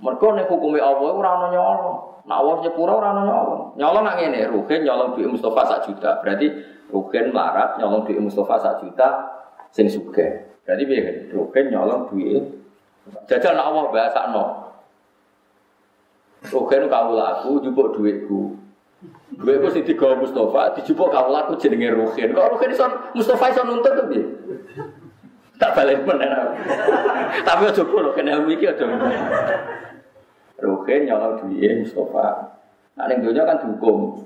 Mergo 0.00 0.28
nek 0.32 0.48
hukume 0.48 0.80
Allah 0.80 1.12
ora 1.12 1.30
ana 1.36 1.46
nyolong. 1.52 1.98
Nek 2.24 2.36
Allah 2.40 2.54
nyepuro 2.64 2.92
ora 2.96 3.08
ana 3.12 3.22
nyolong. 3.28 3.62
Nyolong 3.76 4.04
nak 4.04 4.16
ngene, 4.16 4.40
Rugen 4.48 4.80
nyolong 4.84 5.08
duit 5.16 5.28
Mustafa 5.28 5.62
sak 5.68 5.80
juta. 5.88 6.20
Berarti 6.24 6.48
Rugen 6.88 7.32
marat 7.36 7.76
nyolong 7.76 8.08
duit 8.08 8.16
Mustafa 8.16 8.56
sak 8.60 8.74
juta 8.80 9.08
sing 9.70 9.92
sugih. 9.92 10.48
Berarti 10.64 10.82
piye? 10.88 11.28
Rugen 11.32 11.64
nyolong 11.68 12.08
duit 12.08 12.44
Jajal 13.28 13.56
nek 13.56 13.66
Allah 13.66 13.84
bahasakno. 13.92 14.44
Rugen 16.48 16.88
kawula 16.88 17.24
aku 17.36 17.60
jupuk 17.60 17.92
duitku. 17.92 18.56
Duitku 19.36 19.68
sing 19.68 19.84
digawa 19.84 20.16
Mustafa 20.16 20.80
dijupuk 20.80 21.12
kawula 21.12 21.44
aku 21.44 21.60
jenenge 21.60 21.92
Rugen. 21.92 22.32
Kok 22.32 22.56
Rugen 22.56 22.72
iso 22.72 22.86
Mustafa 23.12 23.52
iso 23.52 23.62
nuntut 23.68 23.92
to 23.92 24.04
piye? 24.08 24.24
Tak 25.60 25.76
balik 25.76 26.08
meneh. 26.08 26.28
Tapi 27.44 27.68
aja 27.68 27.84
kulo 27.84 28.16
kena 28.16 28.40
iki 28.48 28.64
aja. 28.64 28.88
Ruhin 30.80 31.04
nyolong 31.04 31.36
duit 31.44 31.84
Mustafa. 31.84 32.56
Nah, 32.96 33.04
yang 33.12 33.20
dunia 33.20 33.44
kan 33.44 33.60
dihukum. 33.60 34.16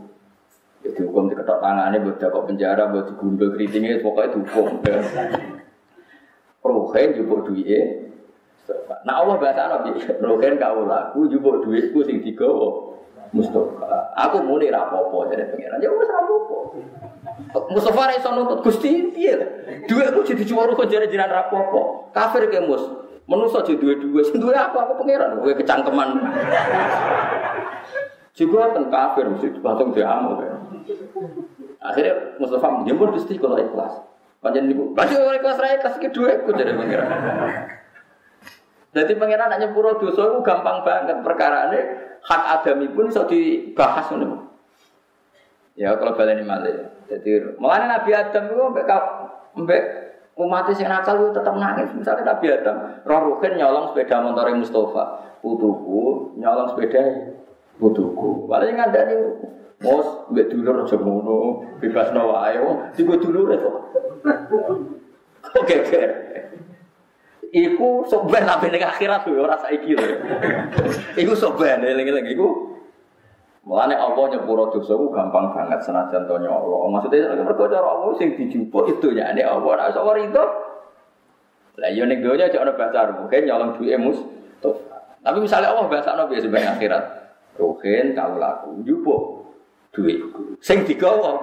Ya 0.86 0.94
dihukum 0.94 1.26
di 1.26 1.34
ketok 1.34 1.58
tangannya, 1.58 1.98
buat 1.98 2.22
kok 2.22 2.46
penjara, 2.46 2.94
buat 2.94 3.10
digundul 3.10 3.58
keritingnya, 3.58 3.98
pokoknya 3.98 4.38
dihukum. 4.38 4.66
Ya. 4.86 5.02
Ruhin 6.62 7.08
juga 7.18 7.34
duit. 7.50 7.86
Nah 9.04 9.20
Allah 9.20 9.36
bahasa 9.36 9.68
Nabi, 9.68 10.00
Ruhin 10.00 10.54
kau 10.56 10.86
laku 10.86 11.28
juga 11.28 11.60
duitku 11.60 12.00
sing 12.06 12.22
digawa. 12.22 12.94
Mustafa, 13.34 14.14
aku 14.14 14.46
muni 14.46 14.70
rapopo 14.70 15.26
jadi 15.26 15.50
pengiran. 15.50 15.82
Ya 15.82 15.90
wis 15.90 16.06
rapopo. 16.06 16.78
Mustafa 17.74 18.14
ra 18.14 18.30
nuntut 18.30 18.62
Gusti 18.62 19.10
piye? 19.10 19.34
Duitku 19.90 20.22
jadi 20.22 20.46
juara 20.46 20.72
kok 20.72 20.86
jadi 20.86 21.10
jiran 21.10 21.28
rapopo. 21.28 22.08
Kafir 22.14 22.46
ke 22.46 22.62
mus. 22.62 23.03
Menusa 23.24 23.64
aja 23.64 23.72
dua-dua, 23.72 24.20
duwe 24.20 24.52
apa 24.52 24.78
aku 24.84 25.00
pangeran, 25.00 25.40
kowe 25.40 25.54
kecangkeman. 25.56 26.08
Juga 28.36 28.74
kan 28.76 28.84
kafir 28.92 29.24
mesti 29.32 29.48
langsung 29.64 29.96
diamu 29.96 30.36
kan. 30.36 30.60
Akhirnya 31.80 32.36
Mustafa 32.36 32.68
menjemput 32.82 33.16
Gusti 33.16 33.40
kalau 33.40 33.56
ikhlas. 33.56 34.04
Panjang 34.44 34.68
niku, 34.68 34.92
"Kasih 34.92 35.16
ikhlas 35.40 35.56
ra 35.56 35.72
ikhlas 35.72 35.96
iki 35.96 36.12
dhuwitku 36.12 36.52
jadi 36.52 36.76
pangeran." 36.76 37.08
Jadi 38.94 39.12
pangeran 39.16 39.50
hanya 39.56 39.72
pura 39.72 39.96
dosa 39.96 40.22
itu 40.30 40.38
gampang 40.44 40.84
banget 40.84 41.18
perkara 41.24 41.72
ini 41.72 41.80
hak 42.22 42.42
adami 42.60 42.86
pun 42.92 43.08
bisa 43.08 43.24
dibahas 43.24 44.06
nih. 44.12 44.30
Ya 45.74 45.96
kalau 45.98 46.14
balik 46.14 46.38
ini 46.38 46.44
malah. 46.46 46.92
Jadi 47.10 47.58
malah 47.58 47.88
Nabi 47.88 48.10
Adam 48.14 48.44
itu 48.52 48.64
mbak 48.70 49.02
umat 50.34 50.66
yang 50.74 50.90
nakal 50.90 51.14
itu 51.18 51.30
tetap 51.30 51.54
nangis. 51.54 51.90
Misalnya 51.94 52.34
Nabi 52.34 52.46
Adam, 52.50 52.76
roh 53.06 53.20
rukin 53.30 53.54
nyolong 53.54 53.94
sepeda 53.94 54.18
motor 54.18 54.50
Mustafa, 54.54 55.04
putuku 55.38 56.34
nyolong 56.38 56.68
sepeda 56.74 57.02
putuku. 57.78 58.50
Paling 58.50 58.76
ada 58.78 59.00
nih, 59.06 59.20
mos 59.82 60.26
mbak 60.30 60.50
dulur 60.50 60.82
jemono, 60.86 61.62
bebas 61.78 62.10
nawa 62.10 62.50
ayo, 62.50 62.90
juga 62.98 63.14
dulur 63.22 63.54
itu. 63.54 63.70
Oke, 65.54 65.74
oke. 65.86 66.02
Iku 67.54 68.02
soben 68.10 68.42
sampai 68.42 68.74
ning 68.74 68.82
akhirat 68.82 69.22
tuh 69.22 69.38
ora 69.38 69.54
saiki 69.54 69.94
lho. 69.94 70.18
Iku 71.14 71.38
soben 71.38 71.86
eling-eling 71.86 72.26
iku 72.34 72.73
Mulane 73.64 73.96
Allah 73.96 74.28
nyepuro 74.28 74.68
dosaku 74.68 75.08
gampang 75.08 75.56
banget 75.56 75.80
senajan 75.80 76.28
to 76.28 76.36
Allah. 76.36 76.78
Maksudnya 76.92 77.32
mergo 77.40 77.64
cara 77.64 77.88
Allah 77.88 78.12
sing 78.20 78.36
dijupuk 78.36 78.92
itu 78.92 79.16
ya 79.16 79.32
nek 79.32 79.48
Allah 79.48 79.64
ora 79.64 79.84
iso 79.88 80.04
itu. 80.20 80.44
Lah 81.80 81.90
yo 81.90 82.04
ning 82.04 82.20
donya 82.20 82.52
cek 82.52 82.60
ana 82.60 82.76
bahasa 82.76 83.08
mungkin 83.16 83.48
nyolong 83.48 83.72
duwe 83.80 83.96
mus. 83.96 84.20
Tapi 85.24 85.38
misalnya 85.40 85.72
Allah 85.72 85.88
bahasa 85.88 86.12
ana 86.12 86.28
biasa 86.28 86.44
sebagai 86.44 86.76
akhirat. 86.76 87.04
Rohen 87.56 88.12
kau 88.12 88.36
laku 88.36 88.70
jupuk 88.84 89.22
duitku. 89.96 90.60
Sing 90.60 90.84
digawa 90.84 91.40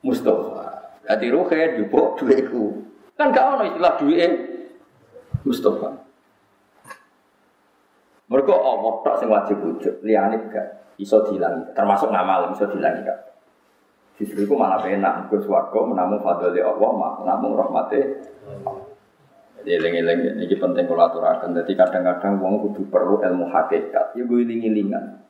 Mustafa. 0.00 0.96
Dadi 1.04 1.28
rohen 1.28 1.84
jupuk 1.84 2.16
duitku. 2.16 2.80
Kan 3.20 3.28
gak 3.28 3.44
ono 3.44 3.68
istilah 3.68 3.92
duit 4.00 4.32
Mustafa. 5.44 6.00
Mereka 8.28 8.54
Allah 8.56 8.92
tak 9.04 9.14
sing 9.20 9.28
wajib 9.28 9.56
wujud, 9.60 9.94
liyane 10.04 10.36
gak 10.52 10.68
iso 10.98 11.22
dilangi, 11.30 11.72
termasuk 11.72 12.10
ngamal 12.10 12.50
iso 12.52 12.66
dilangi 12.66 13.02
kan. 13.06 13.18
Justru 14.18 14.42
itu 14.42 14.54
malah 14.58 14.82
enak, 14.82 15.30
Gus 15.30 15.46
Warga 15.46 15.78
menamu 15.86 16.18
fadli 16.18 16.58
Allah, 16.58 17.22
menamu 17.22 17.54
rahmatnya. 17.54 18.18
Jadi 19.62 19.70
eling-eling 19.78 20.42
ini 20.42 20.54
penting 20.58 20.90
kalau 20.90 21.06
aturakan. 21.06 21.54
Jadi 21.54 21.78
kadang-kadang 21.78 22.42
wong 22.42 22.66
kudu 22.66 22.90
perlu 22.90 23.22
ilmu 23.22 23.46
hakikat. 23.46 24.18
Ya 24.18 24.22
gue 24.26 24.38
iling-ilingan. 24.42 25.22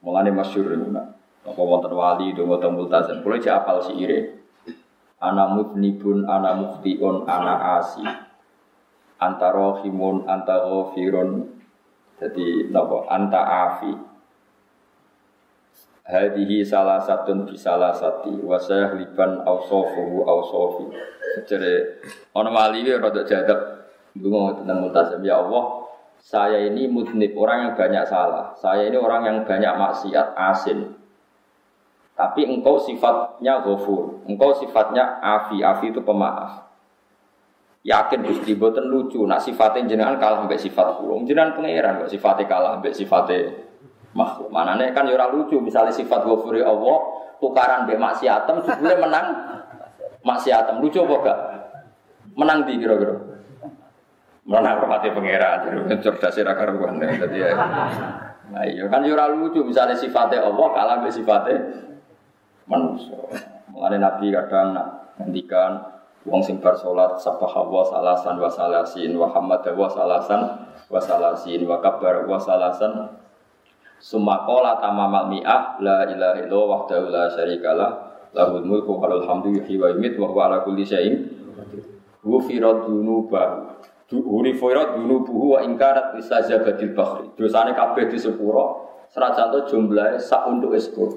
Mulane 0.00 0.32
masyhur 0.32 0.76
ini. 0.76 0.96
Apa 1.40 1.60
wonten 1.60 1.92
wali 1.92 2.32
donga 2.36 2.60
teng 2.60 2.76
multazam. 2.76 3.20
Kulo 3.20 3.36
cek 3.36 3.52
apal 3.52 3.84
ire. 3.96 4.44
Ana 5.20 5.52
mudnibun, 5.52 6.24
ana 6.24 6.56
muftiun, 6.56 7.28
ana 7.28 7.80
asi. 7.80 8.04
Antara 9.20 9.84
himun, 9.84 10.24
antara 10.24 10.88
firun. 10.96 11.60
Jadi 12.20 12.68
napa? 12.72 13.08
Anta 13.08 13.40
afi 13.40 13.92
hadihi 16.04 16.64
salah 16.64 17.00
satu 17.00 17.48
di 17.48 17.56
salah 17.56 17.92
sati. 17.92 18.32
Wasaya 18.40 18.94
liban 18.96 19.42
ausofuhu 19.44 20.24
ausofi 20.28 20.88
jadi 21.46 22.02
orang 22.34 22.54
mali 22.54 22.82
ini 22.82 22.98
rada 22.98 23.22
jadab 23.22 23.86
bingung 24.16 24.58
tentang 24.58 24.82
multazam 24.82 25.22
ya 25.22 25.38
Allah 25.38 25.86
saya 26.20 26.68
ini 26.68 26.84
mudnib 26.84 27.32
orang 27.32 27.64
yang 27.64 27.72
banyak 27.80 28.04
salah. 28.04 28.52
Saya 28.60 28.92
ini 28.92 29.00
orang 29.00 29.24
yang 29.24 29.36
banyak 29.48 29.72
maksiat 29.72 30.36
asin. 30.36 30.92
Tapi 32.12 32.44
engkau 32.44 32.76
sifatnya 32.76 33.64
ghafur. 33.64 34.20
Engkau 34.28 34.52
sifatnya 34.52 35.16
afi. 35.24 35.64
Afi 35.64 35.88
itu 35.88 36.04
pemaaf. 36.04 36.68
Yakin 37.88 38.20
Gusti 38.20 38.52
boten 38.52 38.92
lucu. 38.92 39.24
Nak 39.24 39.40
sifatnya 39.40 39.88
jenengan 39.88 40.20
kalah 40.20 40.44
mbek 40.44 40.60
sifat 40.60 41.00
kula. 41.00 41.24
Jenengan 41.24 41.56
pangeran 41.56 42.04
kok 42.04 42.12
sifatnya 42.12 42.44
kalah 42.44 42.76
mbek 42.84 42.92
sifatnya 42.92 43.69
makhluk. 44.14 44.50
nih 44.50 44.90
kan 44.90 45.06
ya 45.06 45.26
lucu 45.30 45.58
misalnya 45.62 45.94
sifat 45.94 46.26
ghafuri 46.26 46.62
Allah 46.62 46.98
tukaran 47.38 47.86
be 47.86 47.94
maksiatem 47.94 48.62
sebelumnya 48.66 48.96
menang 48.98 49.26
maksiatem 50.26 50.82
lucu 50.82 51.00
apa 51.06 51.16
gak? 51.24 51.38
Menang 52.36 52.58
di 52.66 52.78
kira-kira. 52.78 53.16
Menang 54.46 54.82
rahmati 54.82 55.14
pangeran 55.14 55.86
cerdas 56.02 56.36
ra 56.42 56.54
karuan 56.58 56.98
jadi 56.98 57.38
ya. 57.38 57.50
Nah 58.50 58.66
iya 58.66 58.84
kan 58.90 59.06
ya 59.06 59.30
lucu 59.30 59.62
misalnya 59.62 59.94
sifatnya 59.94 60.42
Allah 60.42 60.66
kalah 60.74 60.96
be 61.06 61.10
sifatnya 61.10 61.58
manusia. 62.66 63.18
Mengenai 63.70 64.02
Nabi 64.02 64.34
kadang 64.34 64.74
nak 64.74 64.86
ngendikan 65.22 65.78
wong 66.26 66.42
sing 66.44 66.58
bar 66.58 66.74
salat 66.76 67.16
sabah 67.16 67.64
wa 67.64 67.80
salasan 67.86 68.36
wa 68.36 68.50
salasin 68.50 69.14
wa 69.16 69.30
hamad 69.30 69.64
wa 69.72 69.88
salasan 69.88 70.40
wa 70.90 71.00
salasin 71.00 71.62
wa 71.64 71.78
kabar 71.80 72.26
wa 72.26 72.36
salasan 72.36 73.19
Summa 74.00 74.48
qala 74.48 74.80
tamamal 74.80 75.28
mi'ah 75.28 75.76
la 75.84 76.08
ilaha 76.08 76.40
illallah 76.40 76.68
wahdahu 76.72 77.12
la 77.12 77.28
syarikalah 77.28 77.90
lahul 78.32 78.64
mulku 78.64 78.96
wa 78.96 79.12
lahul 79.12 79.28
hamdu 79.28 79.60
yuhyi 79.60 79.76
wa 79.76 79.92
yumiit 79.92 80.16
wa 80.16 80.32
huwa 80.32 80.48
ala 80.48 80.64
kulli 80.64 80.88
syai'in 80.88 81.20
Ghufirat 82.24 82.88
dunubahu 84.96 85.44
wa 85.56 85.58
ingkarat 85.64 86.16
isazabadil 86.16 86.92
bakhri. 86.96 87.28
Dosane 87.36 87.76
kabeh 87.76 88.08
di 88.08 88.16
sepuro 88.16 88.88
Serajan 89.10 89.50
itu 89.52 89.74
jumlahnya 89.74 90.22
sak 90.22 90.46
untuk 90.46 90.72
eskur 90.72 91.10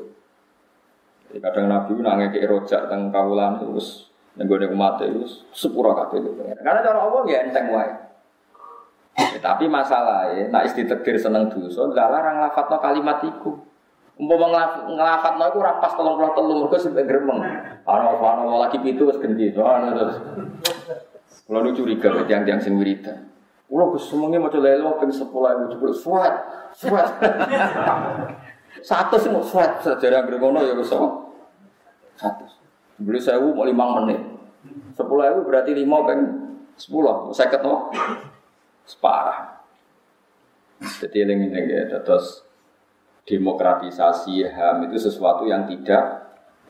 Jadi 1.29 1.39
kadang 1.39 1.69
Nabi 1.69 1.93
nangis 2.01 2.33
ke 2.33 2.43
rojak 2.45 2.89
tentang 2.89 3.13
kawulan 3.13 3.61
terus 3.63 4.11
Nenggone 4.33 4.65
umat 4.73 4.97
itu 5.05 5.29
sepuro 5.53 5.93
kabeh. 5.93 6.17
Karena 6.57 6.81
cara 6.81 7.05
Allah 7.05 7.21
ya 7.29 7.45
enteng 7.45 7.69
wae 7.69 8.02
Ya, 9.13 9.37
tapi 9.37 9.69
masalahnya, 9.69 10.49
nak 10.49 10.65
isti 10.65 10.89
tegir 10.89 11.21
seneng 11.21 11.45
dosa, 11.53 11.85
lah 11.85 12.09
larang 12.09 12.49
no 12.49 12.77
kalimat 12.81 13.21
iku. 13.21 13.61
Umpama 14.17 14.49
no 14.49 15.43
iku 15.53 15.59
tolong 15.93 16.15
puluh 16.17 16.31
telur 16.33 16.55
mereka 16.65 16.77
sampai 16.81 17.05
geremeng. 17.05 17.41
Ano 17.85 18.17
ano 18.17 18.57
lagi 18.57 18.81
pitu 18.81 19.05
wis 19.05 19.21
ganti. 19.21 19.53
Ano 19.53 19.87
terus. 19.93 20.17
Kalau 21.45 21.59
lu 21.61 21.75
curiga 21.77 22.09
tiang-tiang 22.25 22.57
sing 22.57 22.73
wiridan. 22.79 23.29
Kulo 23.73 23.89
Gus 23.97 24.05
semuanya 24.05 24.37
mau 24.37 24.53
coba 24.53 24.69
lelo 24.69 25.01
sepuluh 25.09 25.49
ibu 25.49 25.63
jebul 25.73 25.93
sweat, 25.97 26.35
sweat. 26.77 27.09
Satu 28.89 29.17
mau 29.33 29.41
sweat 29.41 29.81
sejarah 29.81 30.29
ngono 30.29 30.61
ya 30.61 30.77
Gus 30.77 30.93
apa? 30.93 31.09
Satu. 32.13 32.45
Beli 33.01 33.17
sewu 33.17 33.49
mau 33.57 33.65
lima 33.65 33.97
menit. 33.97 34.21
Sepuluh 34.93 35.25
ibu 35.25 35.41
berarti 35.49 35.73
lima 35.73 36.05
ping 36.05 36.21
sepuluh. 36.77 37.33
Saya 37.33 37.49
ketemu 37.49 37.89
separah. 38.83 39.63
Jadi 40.83 41.23
ini 41.23 41.47
ya, 41.71 41.99
terus 42.03 42.43
demokratisasi 43.23 44.43
HAM 44.51 44.91
itu 44.91 44.99
sesuatu 44.99 45.47
yang 45.47 45.63
tidak 45.63 46.23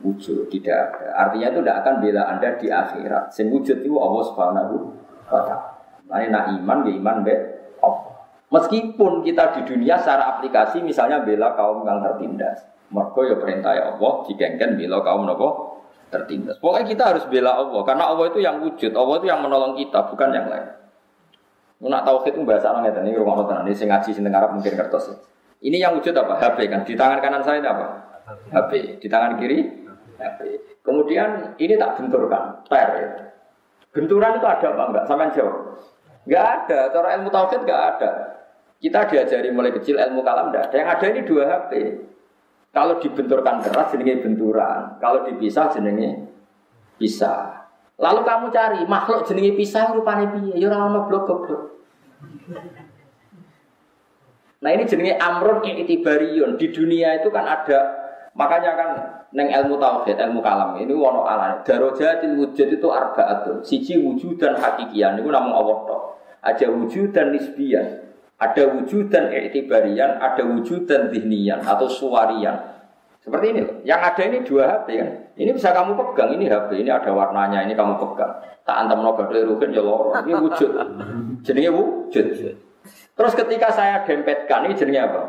wujud, 0.05 0.49
tidak 0.53 0.93
ada. 0.93 1.05
Artinya 1.27 1.47
itu 1.49 1.59
tidak 1.65 1.77
akan 1.81 1.95
bela 2.01 2.23
Anda 2.29 2.49
di 2.61 2.67
akhirat. 2.69 3.33
Sing 3.33 3.49
wujud 3.49 3.81
itu 3.81 3.97
Allah 3.97 4.23
Subhanahu 4.29 4.75
wa 5.29 5.41
taala. 5.41 5.69
Nak 6.13 6.61
iman 6.61 6.85
ya 6.85 6.93
iman 6.99 7.17
be 7.25 7.35
Meskipun 8.53 9.25
kita 9.25 9.49
di 9.57 9.61
dunia 9.65 9.97
secara 9.97 10.37
aplikasi 10.37 10.85
misalnya 10.85 11.25
bela 11.25 11.57
kaum 11.57 11.81
yang 11.89 12.05
tertindas. 12.05 12.61
Mergo 12.93 13.25
ya 13.25 13.33
perintah 13.41 13.73
Allah 13.73 14.13
digengken 14.29 14.77
bela 14.77 15.01
kaum 15.01 15.25
nopo 15.25 15.81
tertindas. 16.13 16.61
Pokoknya 16.61 16.85
kita 16.85 17.03
harus 17.17 17.25
bela 17.25 17.57
Allah 17.57 17.81
karena 17.81 18.13
Allah 18.13 18.29
itu 18.29 18.37
yang 18.45 18.61
wujud, 18.61 18.93
Allah 18.93 19.15
itu 19.17 19.25
yang 19.25 19.41
menolong 19.41 19.73
kita, 19.73 20.05
bukan 20.05 20.29
yang 20.29 20.45
lain. 20.53 20.69
Nak 21.83 22.07
tauhid 22.07 22.31
itu 22.31 22.47
bahasa 22.47 22.71
orang 22.71 22.87
ini 23.03 23.11
rumah 23.19 23.43
tenan 23.43 23.67
ini 23.67 23.75
sing 23.75 23.91
ngaji 23.91 24.15
sing 24.15 24.23
Arab 24.31 24.55
mungkin 24.55 24.71
kertas. 24.71 25.11
Ini 25.63 25.79
yang 25.79 25.99
wujud 25.99 26.15
apa? 26.15 26.39
HP 26.39 26.67
kan. 26.71 26.83
Di 26.83 26.95
tangan 26.95 27.19
kanan 27.19 27.43
saya 27.43 27.59
apa? 27.63 27.85
HP. 28.51 28.99
Di 28.99 29.07
tangan 29.07 29.39
kiri 29.39 29.63
HP. 30.19 30.39
Kemudian 30.83 31.55
ini 31.55 31.79
tak 31.79 31.99
benturkan, 31.99 32.67
per. 32.67 32.89
Ya. 32.99 33.09
Benturan 33.95 34.35
itu 34.39 34.47
ada 34.47 34.67
apa 34.75 34.83
enggak? 34.91 35.05
Sampai 35.07 35.31
jawab. 35.31 35.79
Enggak 36.27 36.43
ada. 36.43 36.79
Cara 36.91 37.07
ilmu 37.19 37.29
tauhid 37.31 37.59
enggak 37.63 37.81
ada. 37.95 38.11
Kita 38.83 38.99
diajari 39.07 39.47
mulai 39.55 39.71
kecil 39.71 39.95
ilmu 39.95 40.19
kalam 40.23 40.51
enggak 40.51 40.71
ada. 40.71 40.75
Yang 40.75 40.89
ada 40.99 41.05
ini 41.07 41.21
dua 41.23 41.43
HP. 41.47 41.71
Kalau 42.73 42.99
dibenturkan 42.99 43.63
keras 43.63 43.87
jenenge 43.95 44.19
benturan. 44.19 44.99
Kalau 44.99 45.23
dipisah 45.23 45.71
jenenge 45.71 46.27
pisah. 46.99 47.62
Lalu 48.01 48.21
kamu 48.25 48.45
cari 48.49 48.81
makhluk 48.89 49.29
jenenge 49.29 49.53
pisah 49.53 49.93
rupanya 49.93 50.33
piye? 50.33 50.57
Ya 50.57 50.73
ora 50.73 50.89
ono 50.89 51.05
blok 51.05 51.23
goblok. 51.29 51.61
Nah 54.63 54.69
ini 54.71 54.83
jenenge 54.89 55.13
amrun 55.21 55.61
itibariun. 55.61 56.57
Di 56.57 56.73
dunia 56.73 57.21
itu 57.21 57.29
kan 57.29 57.45
ada 57.45 57.79
makanya 58.33 58.71
kan 58.73 58.89
neng 59.29 59.49
ilmu 59.53 59.77
tauhid, 59.77 60.17
ilmu 60.17 60.41
kalam 60.41 60.79
ini 60.81 60.93
wono 60.95 61.27
ala. 61.27 61.61
Darojatil 61.61 62.33
wujud 62.33 62.67
itu 62.73 62.87
arbaatun. 62.89 63.61
Siji 63.61 64.01
wujud 64.01 64.41
dan 64.41 64.57
hakikian 64.57 65.21
itu 65.21 65.29
namun 65.29 65.53
Allah 65.53 65.77
tok. 65.85 66.01
Ada 66.41 66.73
wujud 66.73 67.13
dan 67.13 67.29
nisbian. 67.29 68.03
Ada 68.41 68.73
wujud 68.75 69.07
dan 69.07 69.31
itibarian, 69.31 70.19
ada 70.19 70.43
wujud 70.43 70.89
dan 70.89 71.13
dihnian 71.13 71.63
atau 71.63 71.87
suwarian. 71.87 72.73
Seperti 73.23 73.55
ini 73.55 73.61
loh. 73.63 73.77
Yang 73.87 74.01
ada 74.03 74.21
ini 74.27 74.37
dua 74.43 74.63
HP 74.67 74.87
kan. 74.99 75.11
Ini 75.33 75.49
bisa 75.49 75.73
kamu 75.73 75.97
pegang, 75.97 76.37
ini 76.37 76.45
HP, 76.45 76.85
ini 76.85 76.93
ada 76.93 77.09
warnanya, 77.09 77.65
ini 77.65 77.73
kamu 77.73 77.97
pegang. 77.97 78.37
Tak 78.61 78.85
antam 78.85 79.01
nobat 79.01 79.33
rugen 79.33 79.73
ya 79.73 79.81
loro. 79.81 80.13
Ini 80.13 80.33
wujud. 80.37 80.71
Jenenge 81.41 81.71
wujud. 81.73 82.25
Terus 83.13 83.33
ketika 83.33 83.73
saya 83.73 84.05
dempetkan 84.05 84.69
ini 84.69 84.77
jenenge 84.77 85.01
apa? 85.09 85.21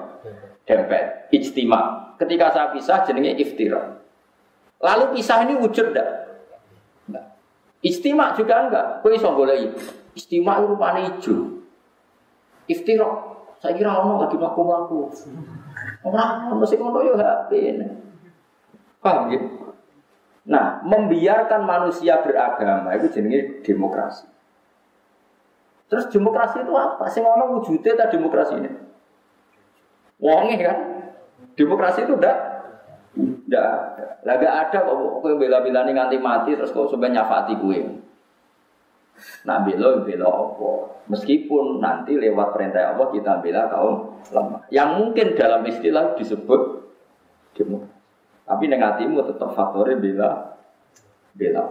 Dempet, 0.68 1.32
ijtima. 1.32 2.12
Ketika 2.20 2.52
saya 2.52 2.66
pisah 2.76 3.00
jenenge 3.08 3.40
iftira. 3.40 3.80
Lalu 4.84 5.16
pisah 5.16 5.40
ini 5.48 5.56
wujud 5.56 5.96
enggak? 5.96 6.10
Ijtima 7.84 8.36
juga 8.36 8.68
enggak. 8.68 8.86
Kowe 9.00 9.12
iso 9.12 9.28
golek 9.32 9.72
Istima 10.14 10.62
rupane 10.62 11.16
ijo. 11.16 11.64
Iftira. 12.70 13.08
Saya 13.58 13.74
kira 13.74 13.96
ono 13.98 14.24
lagi 14.24 14.36
mlaku-mlaku. 14.36 15.10
Ora 16.04 16.48
ono 16.52 16.64
sing 16.68 16.78
ngono 16.78 17.00
yo 17.02 17.16
HP. 17.16 17.80
Paham 19.00 19.32
ya? 19.32 19.40
Nah, 20.44 20.84
membiarkan 20.84 21.64
manusia 21.64 22.20
beragama 22.20 22.92
itu 22.96 23.08
jenenge 23.08 23.64
demokrasi. 23.64 24.28
Terus 25.88 26.08
demokrasi 26.12 26.60
itu 26.60 26.74
apa? 26.76 27.08
Sing 27.08 27.24
ono 27.24 27.60
wujudnya 27.60 27.96
tak 27.96 28.12
demokrasi 28.12 28.60
ini. 28.60 28.70
Wonge 30.20 30.56
kan? 30.60 30.78
Demokrasi 31.54 32.04
itu 32.04 32.16
udah 32.16 32.54
Enggak 33.14 33.62
ada. 33.62 34.06
Lah 34.26 34.34
gak 34.42 34.56
ada 34.68 34.78
kok 34.82 34.96
kowe 35.22 35.32
bela-belani 35.38 35.94
nganti 35.94 36.18
mati 36.18 36.58
terus 36.58 36.74
kok 36.74 36.90
sampe 36.90 37.06
nyafati 37.06 37.54
gue. 37.62 37.78
Nah 39.46 39.62
bela 39.62 40.02
bela 40.02 40.26
apa? 40.26 40.70
Meskipun 41.06 41.78
nanti 41.78 42.18
lewat 42.18 42.58
perintah 42.58 42.96
Allah 42.96 43.06
kita 43.14 43.38
bela 43.38 43.70
kaum 43.70 44.18
lemah. 44.34 44.66
Yang 44.74 44.90
mungkin 44.98 45.26
dalam 45.38 45.62
istilah 45.62 46.18
disebut 46.18 46.90
demokrasi. 47.54 47.93
Tapi 48.44 48.64
negatimu 48.68 49.24
tetap 49.24 49.56
faktornya 49.56 49.96
bela 49.96 50.30
bela. 51.32 51.64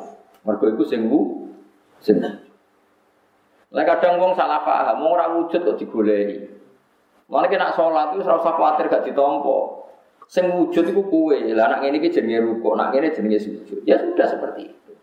Mergo 0.44 0.66
iku 0.74 0.84
sing 0.84 1.08
sing 2.04 2.20
lah 3.74 3.84
kadang 3.90 4.22
wong 4.22 4.38
salah 4.38 4.62
paham, 4.62 5.02
wong 5.02 5.12
ora 5.18 5.34
wujud 5.34 5.66
kok 5.66 5.78
digoleki. 5.82 6.46
Mulane 7.26 7.50
kena 7.50 7.74
salat 7.74 8.14
itu 8.14 8.22
ora 8.22 8.38
usah 8.38 8.54
kuwatir 8.54 8.86
gak 8.86 9.02
ditampa. 9.02 9.90
Sing 10.30 10.46
wujud 10.54 10.94
iku 10.94 11.02
kowe. 11.10 11.34
Lah 11.34 11.74
anak 11.74 11.82
ngene 11.82 11.98
iki 11.98 12.14
jenenge 12.14 12.46
ruko, 12.46 12.78
nak 12.78 12.94
ngene 12.94 13.10
jenenge 13.10 13.42
sujud. 13.42 13.82
Ya 13.90 13.98
sudah 13.98 14.30
seperti 14.30 14.70
itu. 14.70 14.94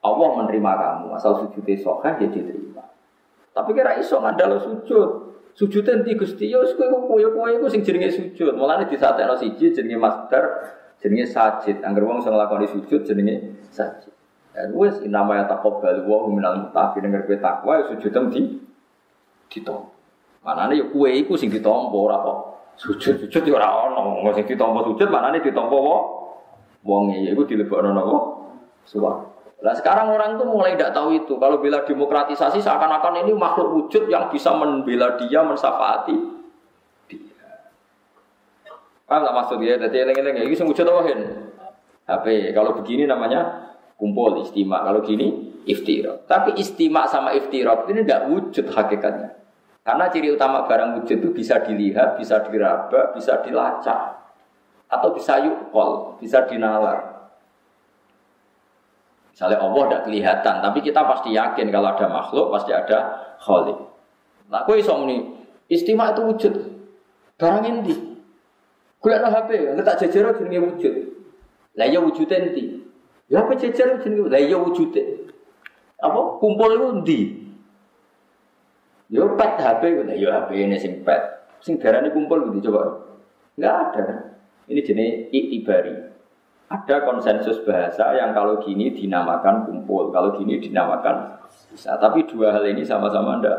Allah 0.00 0.28
menerima 0.38 0.72
kamu, 0.78 1.06
asal 1.18 1.42
sujudnya 1.42 1.74
sahih 1.76 2.14
ya 2.24 2.28
diterima. 2.30 2.86
Tapi 3.50 3.70
kira 3.74 3.98
iso 3.98 4.22
ngandalo 4.22 4.62
sujud. 4.62 5.10
Sujud 5.60 5.84
nanti 5.84 6.16
Gusti 6.16 6.48
ya 6.48 6.64
wis 6.64 6.72
kowe 6.72 7.20
kowe 7.20 7.48
iku 7.52 7.68
sing 7.68 7.84
jenenge 7.84 8.08
sujud. 8.16 8.56
Mulane 8.56 8.88
disatekno 8.88 9.36
siji 9.36 9.76
jenenge 9.76 10.00
masdar, 10.00 10.44
jenenge 11.04 11.28
sajid. 11.28 11.84
Angger 11.84 12.00
wong 12.08 12.24
sing 12.24 12.32
nglakoni 12.32 12.64
sujud 12.64 13.04
jenenge 13.04 13.68
sajid. 13.68 14.08
Dan 14.56 14.72
wes 14.72 15.04
nama 15.04 15.36
ya 15.36 15.44
takobal 15.44 16.00
wa 16.08 16.24
minal 16.32 16.64
mutaqin 16.64 17.04
denger 17.04 17.28
kowe 17.28 17.36
takwa 17.36 17.72
ya 17.76 17.92
sujud 17.92 18.12
di 18.32 18.56
ditompo. 19.52 19.92
Manane 20.40 20.80
ya 20.80 20.88
kowe 20.88 21.12
iku 21.12 21.36
sing 21.36 21.52
ditompo 21.52 22.08
ora 22.08 22.24
kok 22.24 22.38
sujud-sujud 22.80 23.44
ya 23.44 23.52
ora 23.60 23.68
ono. 23.68 24.24
Wong 24.24 24.32
sing 24.32 24.48
ditompo 24.48 24.80
sujud 24.88 25.12
manane 25.12 25.44
ditompo 25.44 25.76
wa 25.76 25.96
wong 26.88 27.12
ya 27.12 27.36
iku 27.36 27.44
dilebokno 27.44 27.92
napa? 27.92 28.16
Suwak. 28.88 29.39
Nah 29.60 29.76
sekarang 29.76 30.08
orang 30.08 30.40
tuh 30.40 30.48
mulai 30.48 30.72
tidak 30.72 30.96
tahu 30.96 31.12
itu. 31.12 31.36
Kalau 31.36 31.60
bela 31.60 31.84
demokratisasi 31.84 32.64
seakan-akan 32.64 33.28
ini 33.28 33.36
makhluk 33.36 33.76
wujud 33.76 34.08
yang 34.08 34.32
bisa 34.32 34.56
membela 34.56 35.20
dia, 35.20 35.44
mensafaati 35.44 36.16
dia. 37.12 37.68
Paham 39.04 39.20
tak 39.28 39.34
maksud 39.36 39.56
dia? 39.60 39.76
Jadi 39.76 39.96
eleng-eleng 40.00 40.48
ini 40.48 40.56
wujud 40.56 40.84
apa 40.88 41.00
HP. 42.08 42.56
Kalau 42.56 42.72
begini 42.72 43.04
namanya 43.04 43.70
kumpul 44.00 44.40
istimak. 44.40 44.80
Kalau 44.80 45.04
gini 45.04 45.60
iftirok. 45.68 46.24
Tapi 46.24 46.56
istimak 46.56 47.12
sama 47.12 47.36
iftirok 47.36 47.92
ini 47.92 48.00
tidak 48.00 48.32
wujud 48.32 48.64
hakikatnya. 48.64 49.36
Karena 49.84 50.08
ciri 50.08 50.32
utama 50.32 50.64
barang 50.64 51.04
wujud 51.04 51.20
itu 51.20 51.28
bisa 51.36 51.60
dilihat, 51.60 52.16
bisa 52.16 52.40
diraba, 52.48 53.12
bisa 53.12 53.44
dilacak. 53.44 54.24
Atau 54.88 55.12
bisa 55.12 55.36
yukol, 55.44 56.16
bisa 56.16 56.48
dinalar. 56.48 57.19
Misalnya 59.40 59.56
Allah 59.56 59.82
tidak 59.88 60.02
kelihatan, 60.04 60.54
tapi 60.60 60.78
kita 60.84 61.00
pasti 61.00 61.32
yakin 61.32 61.72
kalau 61.72 61.96
ada 61.96 62.12
makhluk, 62.12 62.52
pasti 62.52 62.76
ada 62.76 63.24
khalik. 63.40 63.88
Nah, 64.52 64.68
kue 64.68 64.84
iso 64.84 64.92
ini, 65.08 65.32
istimak 65.72 66.12
itu 66.12 66.28
wujud. 66.28 66.54
Barang 67.40 67.64
ini. 67.64 68.20
Kuliah 69.00 69.24
HP, 69.24 69.72
nggak 69.72 69.80
tak 69.80 69.96
jajar 70.04 70.36
jenenge 70.36 70.60
wujud. 70.60 70.92
Lah 71.72 71.88
ya 71.88 72.04
wujud 72.04 72.28
enti. 72.28 72.84
Ya 73.32 73.40
apa 73.40 73.56
jajar 73.56 73.96
jenenge? 74.04 74.28
Lah 74.28 74.44
ya 74.44 74.60
wujude. 74.60 75.32
Apa 76.04 76.36
kumpul 76.36 76.76
itu 76.76 76.88
ndi? 77.00 77.20
Ya 79.08 79.24
pet 79.40 79.56
HP 79.56 79.82
ku 79.96 80.02
ya 80.04 80.28
HP 80.44 80.68
ini 80.68 80.76
sing 80.76 81.00
pet. 81.00 81.48
Sing 81.64 81.80
kumpul 81.80 82.52
gitu 82.52 82.68
coba. 82.68 83.08
Enggak 83.56 83.74
ada. 83.88 84.04
Ini 84.68 84.84
jenis 84.84 85.32
itibari. 85.32 85.96
Ada 86.70 87.02
konsensus 87.02 87.66
bahasa 87.66 88.14
yang 88.14 88.30
kalau 88.30 88.62
gini 88.62 88.94
dinamakan 88.94 89.66
kumpul, 89.66 90.14
kalau 90.14 90.38
gini 90.38 90.62
dinamakan 90.62 91.34
bisa. 91.74 91.98
Tapi 91.98 92.30
dua 92.30 92.54
hal 92.54 92.62
ini 92.62 92.86
sama-sama 92.86 93.42
ndak 93.42 93.58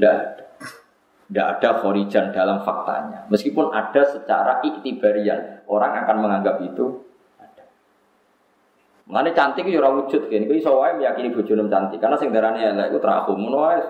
ndak 0.00 0.14
ada. 0.16 0.44
Tidak 1.30 1.46
ada 1.46 1.70
khorijan 1.78 2.34
dalam 2.34 2.58
faktanya. 2.66 3.28
Meskipun 3.30 3.70
ada 3.70 4.02
secara 4.02 4.58
iktibarian, 4.66 5.62
orang 5.70 6.02
akan 6.02 6.16
menganggap 6.26 6.58
itu 6.66 7.06
Mengenai 9.10 9.34
cantik 9.34 9.66
itu 9.66 9.74
ora 9.82 9.90
wujud 9.90 10.30
kan. 10.30 10.46
Iku 10.46 10.54
iso 10.54 10.70
wae 10.78 10.94
meyakini 10.94 11.34
bojone 11.34 11.66
cantik 11.66 11.98
karena 11.98 12.14
sing 12.14 12.30
darane 12.30 12.62
elek 12.62 12.94
iku 12.94 13.02
terakhum 13.02 13.42
ngono 13.42 13.58
wae. 13.66 13.82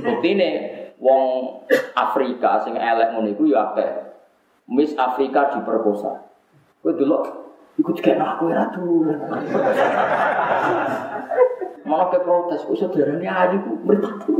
Buktine 0.00 0.50
wong 0.96 1.22
Afrika 1.92 2.64
sing 2.64 2.80
elek 2.80 3.12
iku 3.12 3.44
ya. 3.52 3.76
Miss 4.72 4.96
Afrika 4.96 5.52
diperkosa. 5.52 6.29
Kowe 6.80 6.96
delok 6.96 7.24
iku 7.76 7.90
dikek 7.92 8.16
aku 8.16 8.48
ora 8.48 8.72
tuh. 8.72 9.04
Mana 11.84 12.06
ke 12.12 12.18
protes, 12.24 12.64
kok 12.64 12.76
saudarane 12.76 13.24
ayu 13.24 13.56
ku 13.66 13.72
mripate 13.84 14.32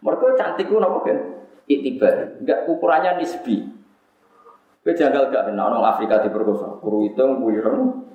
Mereka 0.00 0.26
cantik 0.36 0.68
ku 0.68 0.80
napa 0.80 1.04
kan? 1.04 1.18
Itibar, 1.68 2.40
enggak 2.40 2.66
ukurannya 2.68 3.20
nisbi. 3.20 3.68
Kowe 4.80 4.92
janggal 4.96 5.28
gak 5.28 5.52
kena 5.52 5.68
orang 5.68 5.84
Afrika 5.84 6.24
diperkosa, 6.24 6.80
kuru 6.80 7.04
hitung, 7.04 7.44
wireng, 7.44 8.08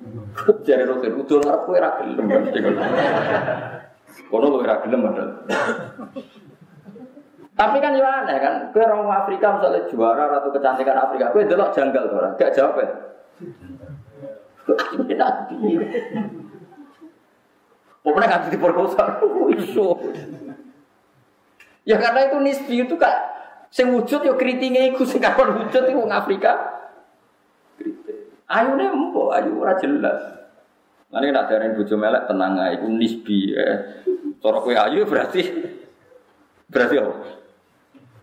jari 0.66 0.82
rutin, 0.82 1.14
udul 1.14 1.38
ngarep 1.46 1.62
kowe 1.62 1.78
ra. 1.78 1.90
Kono 4.26 4.46
kowe 4.50 4.66
ra 4.66 4.82
gelem 4.82 5.06
Tapi 7.56 7.80
kan 7.80 7.96
ya 7.96 8.04
aneh 8.04 8.36
kan, 8.36 8.54
kowe 8.68 8.84
orang 8.84 9.08
Afrika 9.08 9.56
misalnya 9.56 9.88
juara 9.88 10.28
ratu 10.28 10.52
kecantikan 10.52 11.00
Afrika, 11.00 11.32
kowe 11.32 11.40
delok 11.40 11.72
janggal 11.72 12.04
ora? 12.12 12.28
Gak 12.36 12.52
jawab 12.52 12.84
ya. 12.84 12.88
Nabi. 15.16 15.80
Pokoknya 18.04 18.28
kan 18.28 18.52
diperkosa, 18.52 19.04
iso. 19.56 19.96
Ya 21.88 21.96
karena 21.96 22.28
itu 22.28 22.36
nisbi 22.42 22.82
itu 22.82 22.94
kak 22.98 23.36
Sing 23.70 23.92
wujud 23.92 24.22
yo 24.22 24.38
kritinge 24.38 24.94
iku 24.94 25.02
sing 25.02 25.18
kapan 25.18 25.52
wujud 25.52 25.84
iku 25.90 26.06
wong 26.06 26.14
Afrika. 26.14 26.54
Ayo 28.46 28.78
nih 28.78 28.88
empo, 28.88 29.34
ayo 29.34 29.58
ora 29.58 29.74
jelas. 29.76 30.22
Nanti 31.10 31.34
nak 31.34 31.50
darah 31.50 31.74
bojo 31.74 31.94
melek 31.98 32.30
tenang 32.30 32.56
aja, 32.56 32.78
itu 32.78 32.86
nisbi. 32.88 33.52
Eh. 33.52 33.76
Cara 34.38 34.62
kue 34.62 34.74
ayu 34.78 35.02
berarti 35.04 35.42
berarti 36.70 36.94
apa? 36.98 37.12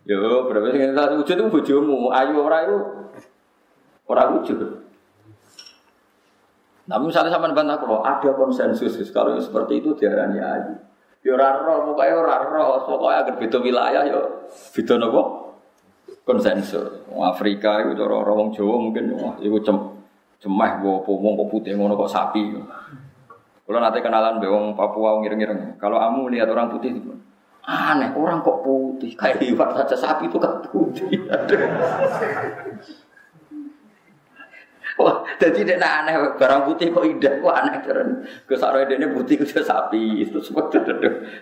Yo, 0.03 0.51
berarti 0.51 0.75
kita 0.75 1.15
wujud 1.15 1.35
itu 1.39 1.45
bojomu, 1.47 2.11
ayu 2.11 2.35
ora 2.43 2.67
itu 2.67 2.77
ora 4.03 4.27
wujud. 4.35 4.59
Namun 6.83 7.07
misalnya 7.07 7.31
sama 7.31 7.55
bantah 7.55 7.79
kalau 7.79 8.03
ada 8.03 8.29
konsensus 8.35 8.99
kalau 9.15 9.39
seperti 9.39 9.79
itu 9.79 9.95
diarani 9.95 10.43
ayu. 10.43 10.75
Yo 11.23 11.39
ora 11.39 11.55
roh, 11.63 11.95
pokoke 11.95 12.11
ora 12.11 12.43
roh, 12.43 12.83
agar 13.07 13.39
beda 13.39 13.63
wilayah 13.63 14.03
yo 14.03 14.51
beda 14.75 14.99
napa? 14.99 15.23
Konsensus. 16.27 17.07
Afrika 17.15 17.87
iku 17.87 17.95
cara 17.95 18.27
ora 18.27 18.31
wong 18.35 18.51
Jawa 18.51 18.75
mungkin 18.83 19.15
wah 19.15 19.39
iku 19.39 19.63
cem 19.63 19.79
cemah 20.43 20.83
apa 20.83 21.07
wong 21.07 21.39
kok 21.39 21.47
putih 21.47 21.79
ngono 21.79 21.95
kok 21.95 22.11
sapi. 22.11 22.51
Kalau 23.63 23.79
nanti 23.79 24.03
kenalan 24.03 24.43
be 24.43 24.51
Papua 24.75 25.23
ngiring-ngiring. 25.23 25.79
Kalau 25.79 25.95
kamu 25.95 26.35
lihat 26.35 26.51
orang 26.51 26.67
putih 26.75 26.91
aneh, 27.63 28.11
orang 28.11 28.43
kok 28.43 28.59
putih 28.59 29.15
kayak 29.15 29.39
liwat 29.39 29.71
saja 29.79 29.95
sapi 29.95 30.27
itu 30.27 30.37
kan 30.39 30.59
putih. 30.67 31.15
Wah, 34.93 35.25
jadi 35.41 35.65
dia 35.65 35.81
aneh 35.81 36.37
barang 36.37 36.61
putih 36.69 36.93
kok 36.93 37.07
indah, 37.07 37.41
kok 37.41 37.55
aneh 37.55 37.75
keren. 37.81 38.09
Ke 38.45 38.53
sakroe 38.59 38.85
ini 38.85 39.09
putih 39.09 39.41
ke 39.41 39.47
sapi 39.47 40.21
itu 40.21 40.37
semua 40.43 40.69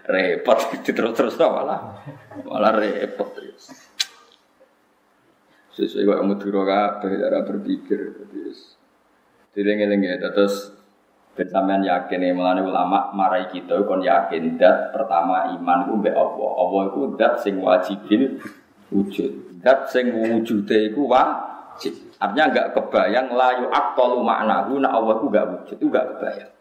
repot 0.07 0.57
terus 0.85 1.11
terus 1.17 1.35
malah 1.41 1.99
malah 2.47 2.71
repot. 2.79 3.27
Sesuai 5.75 6.03
kok 6.05 6.23
muduro 6.23 6.63
kabeh 6.63 7.17
berpikir 7.43 7.99
terus. 8.15 8.79
Dileng-eleng 9.51 9.99
ya 10.05 10.15
terus 10.31 10.71
Ben 11.31 11.47
sampean 11.47 11.79
yakin 11.79 12.19
ya, 12.19 12.35
melane 12.35 12.59
ulama 12.59 13.07
marai 13.15 13.47
kita 13.47 13.87
kon 13.87 14.03
yakin 14.03 14.59
dat 14.59 14.91
pertama 14.91 15.55
iman 15.55 15.87
ku 15.87 15.95
mbek 16.03 16.11
Allah. 16.11 16.49
Allah 16.59 16.81
iku 16.91 17.15
dat 17.15 17.39
sing 17.39 17.63
wajibil 17.63 18.35
wujud. 18.91 19.63
Dat 19.63 19.87
sing 19.87 20.11
wujude 20.11 20.91
iku 20.91 21.07
wajib. 21.07 21.95
Artinya 22.19 22.51
nggak 22.51 22.67
kebayang 22.75 23.31
layu 23.31 23.65
aktolu 23.71 24.19
makna 24.21 24.67
nak 24.67 24.91
Allah 24.91 25.13
itu 25.17 25.25
nggak 25.31 25.47
wujud, 25.47 25.75
itu 25.79 25.87
nggak 25.87 26.07
kebayang. 26.15 26.51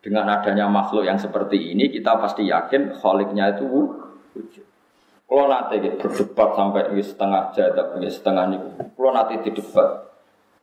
Dengan 0.00 0.24
adanya 0.32 0.64
makhluk 0.64 1.04
yang 1.04 1.20
seperti 1.20 1.76
ini, 1.76 1.92
kita 1.92 2.16
pasti 2.16 2.48
yakin 2.48 2.96
kholiknya 2.96 3.56
itu 3.56 3.68
wujud. 3.68 4.64
Kalau 5.30 5.46
nanti 5.46 5.76
berdebat 5.78 6.48
sampai 6.56 6.90
setengah 6.98 7.42
jadab, 7.54 7.86
setengah 8.02 8.44
ini, 8.50 8.56
kalau 8.98 9.12
nanti 9.14 9.38
di 9.44 9.50
debat, 9.54 9.88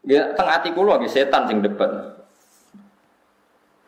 ya 0.04 0.36
tengah 0.36 0.60
hati 0.60 0.76
kulo 0.76 0.98
lagi 0.98 1.08
setan 1.08 1.48
sing 1.48 1.64
debat. 1.64 2.17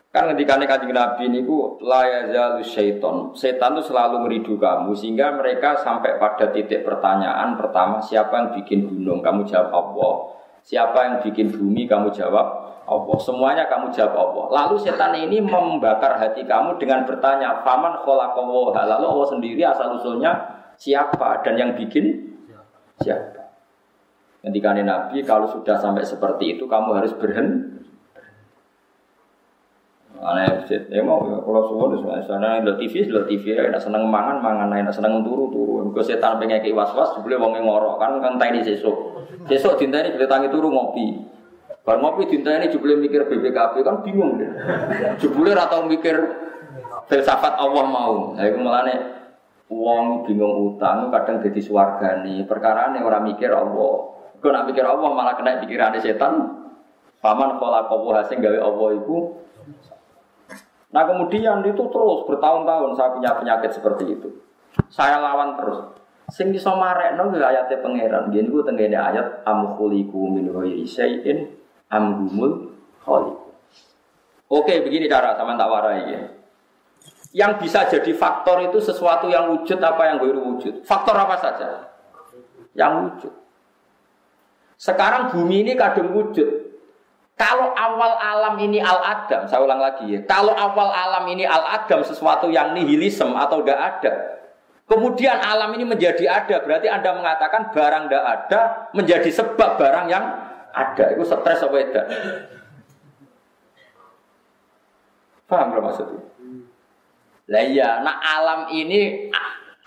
Kan 0.10 0.26
ketika 0.34 0.58
kajian 0.58 0.98
Nabi 0.98 1.30
ini 1.30 1.46
ku 1.46 1.78
layazalu 1.86 2.66
syaiton, 2.66 3.30
setan 3.38 3.78
itu 3.78 3.94
selalu 3.94 4.26
meridu 4.26 4.58
kamu 4.58 4.98
sehingga 4.98 5.38
mereka 5.38 5.78
sampai 5.86 6.18
pada 6.18 6.50
titik 6.50 6.82
pertanyaan 6.82 7.54
pertama 7.54 8.02
siapa 8.02 8.34
yang 8.42 8.50
bikin 8.58 8.90
gunung, 8.90 9.22
kamu 9.22 9.46
jawab 9.46 9.70
Allah. 9.70 10.34
Siapa 10.66 10.98
yang 11.06 11.16
bikin 11.22 11.54
bumi 11.54 11.86
kamu 11.86 12.10
jawab 12.10 12.42
Allah. 12.90 13.18
Semuanya 13.22 13.70
kamu 13.70 13.94
jawab 13.94 14.18
Allah. 14.18 14.46
Lalu 14.50 14.82
setan 14.82 15.14
ini 15.14 15.46
membakar 15.46 16.18
hati 16.18 16.42
kamu 16.42 16.82
dengan 16.82 17.06
bertanya, 17.06 17.62
"Faman 17.62 18.02
khalaqallaha?" 18.02 18.90
Lalu 18.98 19.06
Allah 19.14 19.28
sendiri 19.30 19.62
asal 19.62 19.94
usulnya 19.94 20.34
siapa 20.74 21.46
dan 21.46 21.54
yang 21.54 21.78
bikin 21.78 22.34
siapa? 22.98 23.54
Ketika 24.42 24.74
Nabi 24.74 25.22
kalau 25.22 25.46
sudah 25.46 25.78
sampai 25.78 26.02
seperti 26.02 26.58
itu 26.58 26.66
kamu 26.66 26.98
harus 26.98 27.14
berhenti 27.14 27.69
Aneh 30.20 30.68
ya 30.68 31.00
mau 31.00 31.24
ya 31.32 31.40
kalau 31.40 31.64
semua 31.72 31.96
di 31.96 32.04
sana 32.28 32.60
ada 32.60 32.76
TV, 32.76 33.08
ada 33.08 33.24
TV 33.24 33.56
ya, 33.56 33.72
enak 33.72 33.80
seneng 33.80 34.04
mangan, 34.12 34.44
mangan, 34.44 34.68
enak 34.68 34.92
seneng 34.92 35.24
turu, 35.24 35.48
turu. 35.48 35.96
Gue 35.96 36.04
setan 36.04 36.36
pengen 36.36 36.60
kayak 36.60 36.76
was 36.76 36.92
was, 36.92 37.16
boleh 37.24 37.40
wong 37.40 37.56
ngorok 37.56 37.96
kan 38.04 38.20
kan 38.20 38.36
tadi 38.36 38.60
sesuk. 38.60 39.16
Sesuk 39.48 39.80
dinta 39.80 40.04
ini 40.04 40.12
boleh 40.20 40.28
tangi 40.28 40.52
turu 40.52 40.68
ngopi. 40.68 41.24
Bar 41.88 42.04
ngopi 42.04 42.28
dinta 42.28 42.52
ini 42.52 42.68
juga 42.68 43.00
mikir 43.00 43.32
BBKB 43.32 43.76
kan 43.80 44.04
bingung 44.04 44.36
deh. 44.36 44.52
Jebule 45.24 45.56
atau 45.56 45.88
mikir 45.88 46.20
filsafat 47.08 47.56
Allah 47.56 47.86
mau. 47.88 48.36
Itu 48.36 48.60
malah 48.60 48.92
nih 48.92 49.00
uang 49.72 50.28
bingung 50.28 50.76
utang 50.76 51.08
kadang 51.16 51.40
jadi 51.40 51.64
suarga 51.64 52.28
nih. 52.28 52.44
Perkara 52.44 52.92
nih 52.92 53.00
orang 53.08 53.24
mikir 53.24 53.56
Allah. 53.56 54.20
Gue 54.36 54.52
nak 54.52 54.68
mikir 54.68 54.84
Allah 54.84 55.10
malah 55.16 55.40
kena 55.40 55.64
pikiran 55.64 55.96
setan. 56.04 56.60
Paman 57.24 57.60
kalau 57.60 57.84
kau 57.88 58.12
hasil 58.16 58.40
gawe 58.40 58.60
Allah 58.64 58.90
itu 58.96 59.16
Nah 60.90 61.04
kemudian 61.06 61.62
itu 61.66 61.84
terus 61.90 62.20
bertahun-tahun 62.26 62.98
saya 62.98 63.10
punya 63.14 63.32
penyakit 63.38 63.72
seperti 63.78 64.18
itu. 64.18 64.30
Saya 64.90 65.22
lawan 65.22 65.58
terus. 65.60 65.80
Sing 66.30 66.54
iso 66.54 66.74
marekno 66.78 67.34
ya 67.34 67.50
ayate 67.54 67.82
pangeran. 67.82 68.30
Yen 68.34 68.50
iku 68.50 68.62
tengene 68.62 68.98
ayat 68.98 69.46
am 69.46 69.78
khuliqu 69.78 70.30
min 70.30 70.50
ghairi 70.50 70.86
syai'in 70.86 71.50
am. 71.90 72.30
Oke, 74.50 74.74
begini 74.82 75.06
cara 75.06 75.38
sama 75.38 75.54
tak 75.58 75.70
warai 75.70 76.10
ya. 76.10 76.22
Yang 77.30 77.52
bisa 77.62 77.86
jadi 77.86 78.10
faktor 78.18 78.66
itu 78.66 78.82
sesuatu 78.82 79.30
yang 79.30 79.54
wujud 79.54 79.78
apa 79.78 80.10
yang 80.10 80.18
gue 80.18 80.34
wujud. 80.34 80.82
Faktor 80.82 81.14
apa 81.14 81.38
saja? 81.38 81.94
Yang 82.74 82.94
wujud. 83.06 83.34
Sekarang 84.80 85.30
bumi 85.36 85.62
ini 85.68 85.74
kadang 85.78 86.10
wujud, 86.16 86.69
kalau 87.40 87.72
awal 87.72 88.20
alam 88.20 88.60
ini 88.60 88.84
al-adam, 88.84 89.48
saya 89.48 89.64
ulang 89.64 89.80
lagi 89.80 90.12
ya. 90.12 90.20
Kalau 90.28 90.52
awal 90.52 90.92
alam 90.92 91.24
ini 91.32 91.48
al-adam 91.48 92.04
sesuatu 92.04 92.52
yang 92.52 92.76
nihilisme 92.76 93.32
atau 93.32 93.64
tidak 93.64 93.80
ada. 93.80 94.14
Kemudian 94.84 95.40
alam 95.40 95.72
ini 95.80 95.88
menjadi 95.88 96.28
ada, 96.28 96.60
berarti 96.60 96.92
Anda 96.92 97.16
mengatakan 97.16 97.72
barang 97.72 98.12
tidak 98.12 98.26
ada 98.28 98.62
menjadi 98.92 99.30
sebab 99.32 99.80
barang 99.80 100.06
yang 100.12 100.26
ada. 100.76 101.16
Itu 101.16 101.24
stres 101.24 101.64
apa 101.64 101.76
tidak? 101.80 102.06
Paham 105.48 105.72
belum 105.72 105.84
maksudnya? 105.88 106.22
Lah 107.50 107.64
iya, 107.64 108.04
nah 108.04 108.20
alam 108.20 108.60
ini 108.76 109.32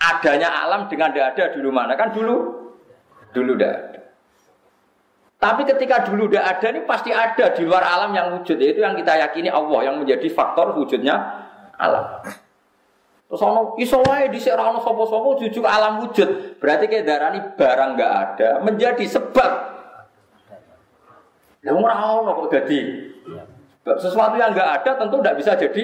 adanya 0.01 0.49
alam 0.65 0.89
dengan 0.89 1.13
tidak 1.13 1.37
ada 1.37 1.45
dulu 1.53 1.69
mana? 1.69 1.93
Kan 1.93 2.17
dulu 2.17 2.35
dulu 3.29 3.53
ada. 3.61 3.92
Tapi 5.43 5.67
ketika 5.67 6.07
dulu 6.07 6.31
udah 6.31 6.55
ada 6.55 6.71
ini 6.71 6.87
pasti 6.87 7.11
ada 7.11 7.51
di 7.51 7.67
luar 7.67 7.83
alam 7.83 8.15
yang 8.15 8.39
wujud. 8.39 8.55
Itu 8.55 8.79
yang 8.79 8.95
kita 8.95 9.19
yakini 9.27 9.51
Allah 9.51 9.91
yang 9.91 9.99
menjadi 9.99 10.31
faktor 10.31 10.71
wujudnya 10.71 11.19
alam. 11.75 12.23
Terus 13.27 13.43
ono 13.43 13.75
iso 13.75 13.99
wae 14.07 14.31
di 14.31 14.39
ono 14.39 14.79
sapa-sapa 14.79 15.29
jujur 15.43 15.67
alam 15.67 15.99
wujud. 15.99 16.63
Berarti 16.63 16.87
kayak 16.87 17.03
darah 17.03 17.35
ini 17.35 17.43
barang 17.59 17.89
nggak 17.99 18.13
ada 18.23 18.49
menjadi 18.63 19.03
sebab. 19.03 19.51
Lah 21.67 21.73
ora 21.75 21.95
ono 22.23 22.31
kok 22.39 22.47
jadi. 22.47 22.79
Sesuatu 23.99 24.39
yang 24.39 24.55
nggak 24.55 24.69
ada 24.79 24.91
tentu 24.95 25.19
tidak 25.19 25.35
bisa 25.43 25.59
jadi 25.59 25.83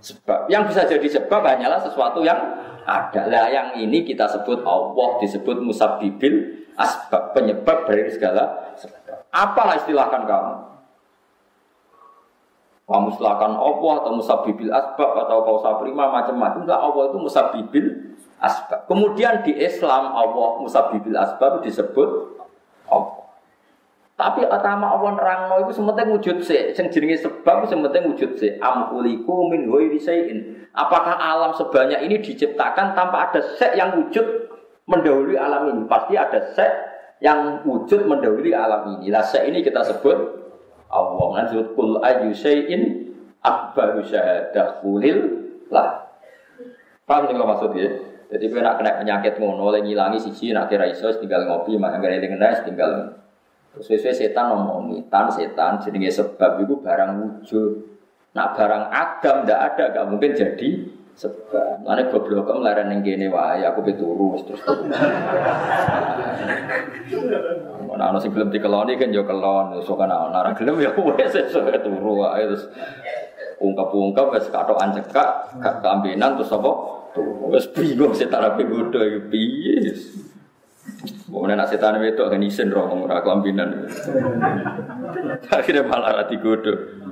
sebab. 0.00 0.48
Yang 0.48 0.62
bisa 0.72 0.82
jadi 0.88 1.08
sebab 1.20 1.44
hanyalah 1.44 1.84
sesuatu 1.84 2.24
yang 2.24 2.40
ada. 2.88 3.28
Lah 3.28 3.52
yang 3.52 3.76
ini 3.76 4.00
kita 4.00 4.24
sebut 4.32 4.64
Allah 4.64 5.20
disebut 5.20 5.60
musabbibil 5.60 6.64
asbab 6.76 7.32
penyebab 7.32 7.88
dari 7.88 8.08
segala 8.12 8.72
sebab. 8.76 9.26
Apalah 9.32 9.76
istilahkan 9.80 10.22
kamu? 10.24 10.54
Kamu 12.86 13.06
istilahkan 13.18 13.52
Allah 13.58 13.92
atau 13.98 14.12
musabibil 14.14 14.70
asbab 14.70 15.10
atau 15.26 15.42
kau 15.42 15.58
prima 15.82 16.06
macam-macam. 16.06 16.62
Lah 16.70 16.78
Allah 16.86 17.10
itu 17.10 17.18
musabibil 17.18 17.86
asbab. 18.38 18.86
Kemudian 18.86 19.42
di 19.42 19.58
Islam 19.58 20.14
Allah 20.14 20.62
musabibil 20.62 21.18
asbab 21.18 21.66
disebut 21.66 22.38
Allah. 22.86 23.26
Tapi 24.16 24.48
atama 24.48 24.96
Allah 24.96 25.12
nerangno 25.12 25.66
iku 25.66 25.76
sementing 25.76 26.08
wujud 26.14 26.36
sih. 26.40 26.72
Sing 26.72 26.88
jenenge 26.88 27.20
sebab 27.20 27.68
sementing 27.68 28.06
wujud 28.14 28.38
sih. 28.40 28.56
Amkuliku 28.62 29.50
min 29.50 29.68
ghairi. 29.68 30.00
Apakah 30.72 31.20
alam 31.20 31.52
sebanyak 31.52 32.00
ini 32.06 32.22
diciptakan 32.22 32.96
tanpa 32.96 33.28
ada 33.28 33.44
sek 33.60 33.76
yang 33.76 33.98
wujud 33.98 34.24
mendahului 34.86 35.36
alam 35.36 35.74
ini? 35.74 35.82
Pasti 35.86 36.14
ada 36.14 36.40
sek 36.54 36.72
yang 37.22 37.62
wujud 37.66 38.06
mendahului 38.06 38.54
alam 38.54 38.98
ini. 38.98 39.12
Lah 39.12 39.22
sek 39.22 39.46
ini 39.46 39.60
kita 39.60 39.82
sebut 39.82 40.18
Allah. 40.90 41.50
Disebut 41.50 41.68
kul 41.74 41.98
ayu 42.02 42.30
syai'in 42.32 43.12
akbaru 43.42 44.02
syahadah 44.06 44.80
kulil 44.80 45.18
lah. 45.70 46.06
Paham 47.06 47.30
sing 47.30 47.38
maksudnya? 47.38 47.86
Jadi 48.26 48.50
nak 48.58 48.82
kena 48.82 48.98
penyakit 48.98 49.38
ngono 49.38 49.70
oleh 49.70 49.86
ngilangi 49.86 50.18
siji 50.18 50.50
nak 50.50 50.66
kira 50.66 50.90
iso 50.90 51.06
tinggal 51.22 51.46
ngopi 51.46 51.78
mak 51.78 51.94
anggere 51.94 52.18
eling 52.18 52.34
tinggal 52.66 53.14
Terus 53.76 53.92
sesuai 53.92 54.16
setan 54.16 54.56
ngomongi, 54.56 55.04
tan 55.12 55.28
setan 55.28 55.76
jenenge 55.84 56.08
sebab 56.08 56.64
itu 56.64 56.80
barang 56.80 57.12
wujud. 57.20 57.72
Nak 58.32 58.56
barang 58.56 58.84
agam 58.88 59.44
ndak 59.44 59.60
ada, 59.60 59.84
gak 59.92 60.06
mungkin 60.08 60.32
jadi 60.32 60.68
sebab. 61.16 61.88
Lane 61.88 62.12
goblok 62.12 62.44
kok 62.44 62.60
melaran 62.60 62.92
ning 62.92 63.00
kene 63.00 63.32
wae, 63.32 63.64
aku 63.64 63.80
peturu 63.80 64.36
terus 64.44 64.60
terus. 64.60 64.84
Mana 67.88 68.12
ana 68.12 68.18
sing 68.20 68.36
gelem 68.36 68.52
dikeloni 68.52 69.00
kan 69.00 69.08
yo 69.08 69.24
kelon, 69.24 69.80
iso 69.80 69.96
kan 69.96 70.12
ana 70.12 70.44
ora 70.44 70.52
gelem 70.52 70.76
ya 70.84 70.92
wis 70.92 71.32
iso 71.32 71.64
turu 71.64 72.20
wae 72.20 72.44
terus 72.44 72.68
ungkap-ungkap 73.56 74.36
wis 74.36 74.46
katokan 74.52 74.92
cekak, 74.92 75.28
gak 75.64 75.74
keambenan 75.80 76.36
terus 76.36 76.52
apa? 76.52 76.72
Wis 77.48 77.64
bingung 77.72 78.12
setan 78.12 78.44
ape 78.44 78.68
godho 78.68 79.00
iki 79.00 79.20
piye. 79.32 79.80
Kemudian 81.26 81.58
nak 81.58 81.72
setan 81.72 81.98
itu 82.04 82.22
akan 82.22 82.44
isen 82.44 82.70
roh 82.70 82.92
ora 82.92 83.24
kelambinan. 83.24 83.88
Akhirnya 85.48 85.82
malah 85.82 86.22
rati 86.22 86.36
godo. 86.38 87.05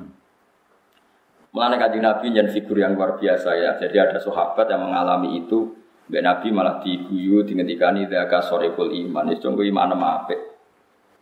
Mulane 1.55 1.79
kaji 1.79 2.03
Nabi 2.03 2.35
yang 2.35 2.51
figur 2.51 2.75
yang 2.75 2.99
luar 2.99 3.15
biasa 3.15 3.55
ya. 3.55 3.79
Jadi 3.79 3.95
ada 3.95 4.19
sahabat 4.19 4.67
yang 4.67 4.91
mengalami 4.91 5.39
itu. 5.39 5.71
Mbak 6.11 6.23
Nabi 6.27 6.49
malah 6.51 6.83
diguyu 6.83 7.47
dingetikani 7.47 8.11
daka 8.11 8.43
sorekul 8.43 8.91
iman. 8.91 9.31
Itu 9.31 9.49
cunggu 9.49 9.63
iman 9.71 9.95
apa 9.95 10.35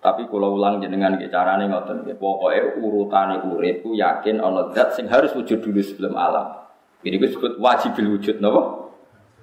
Tapi 0.02 0.26
kalau 0.26 0.58
ulang 0.58 0.82
jenengan 0.82 1.14
ke 1.14 1.30
carane 1.30 1.70
ngoten 1.70 2.02
Pokoknya 2.18 2.74
urutane 2.80 3.44
urip 3.46 3.86
yakin 3.86 4.42
ana 4.42 4.72
zat 4.74 4.98
sing 4.98 5.06
harus 5.06 5.36
wujud 5.36 5.60
dulu 5.60 5.78
sebelum 5.84 6.16
alam. 6.16 6.64
Ini 7.04 7.20
disebut 7.20 7.60
wajib 7.60 7.94
wujud 8.00 8.40
napa? 8.40 8.88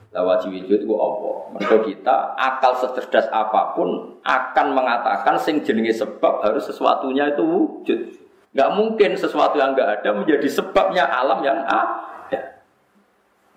La 0.10 0.26
wajib 0.26 0.52
wujud 0.58 0.84
itu 0.84 0.96
apa? 0.98 1.32
Mereka 1.54 1.76
kita 1.86 2.34
akal 2.34 2.74
secerdas 2.82 3.30
apa 3.30 3.78
pun 3.78 4.20
akan 4.26 4.68
mengatakan 4.74 5.38
sing 5.38 5.62
jenenge 5.62 5.96
sebab 5.96 6.42
harus 6.42 6.66
sesuatunya 6.66 7.30
itu 7.32 7.46
wujud. 7.46 8.19
Gak 8.50 8.70
mungkin 8.74 9.14
sesuatu 9.14 9.62
yang 9.62 9.78
gak 9.78 10.02
ada 10.02 10.10
menjadi 10.18 10.50
sebabnya 10.50 11.06
alam 11.06 11.46
yang 11.46 11.62
ada. 11.70 12.58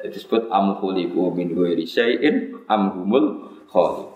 Disebut 0.03 0.51
amhuliku 0.51 1.33
min 1.33 1.55
ghairi 1.55 1.87
syai'in 1.87 2.53
amhumul 2.69 3.49
khaliq. 3.71 4.13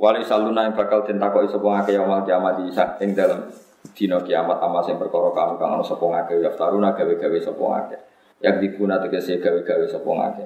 Wali 0.00 0.24
saluna 0.24 0.64
yang 0.64 0.74
bakal 0.76 1.04
kok 1.04 1.44
iso 1.44 1.60
ngake 1.60 1.92
yaumul 1.92 2.24
kiamat 2.24 2.56
di 2.60 2.72
ing 3.04 3.12
dalam 3.12 3.52
dina 3.92 4.20
kiamat 4.24 4.56
amas 4.60 4.88
yang 4.88 4.96
perkara 4.96 5.28
kang 5.36 5.60
kang 5.60 5.76
ana 5.76 5.84
sapa 5.84 6.04
ngake 6.04 6.40
gawe-gawe 6.40 7.38
sapa 7.40 7.60
ngake 7.60 7.96
yang 8.40 8.56
dibuna 8.56 8.96
tegese 8.96 9.36
gawe-gawe 9.36 9.84
sapa 9.88 10.08
ngake. 10.08 10.44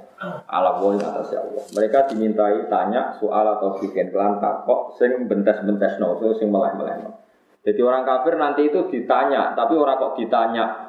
Ala 0.50 0.82
woi 0.82 0.98
atas 0.98 1.30
ya 1.30 1.38
Allah. 1.42 1.64
Mereka 1.70 1.98
dimintai 2.10 2.66
tanya 2.66 3.14
soal 3.14 3.46
atau 3.46 3.78
bikin 3.78 4.10
kelan 4.10 4.42
takok 4.42 4.98
sing 4.98 5.30
bentes-bentes 5.30 6.02
no, 6.02 6.18
sing 6.34 6.50
meleh-meleh. 6.50 7.23
Jadi 7.64 7.80
orang 7.80 8.04
kafir 8.04 8.36
nanti 8.36 8.68
itu 8.68 8.92
ditanya, 8.92 9.56
tapi 9.56 9.72
orang 9.74 9.96
kok 9.96 10.20
ditanya 10.20 10.84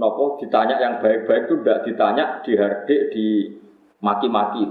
Nopo 0.00 0.40
ditanya 0.40 0.80
yang 0.80 0.96
baik-baik 0.96 1.44
itu 1.44 1.60
tidak 1.60 1.84
ditanya 1.84 2.24
dihardik, 2.40 3.12
di 3.12 3.52
maki-maki. 4.00 4.64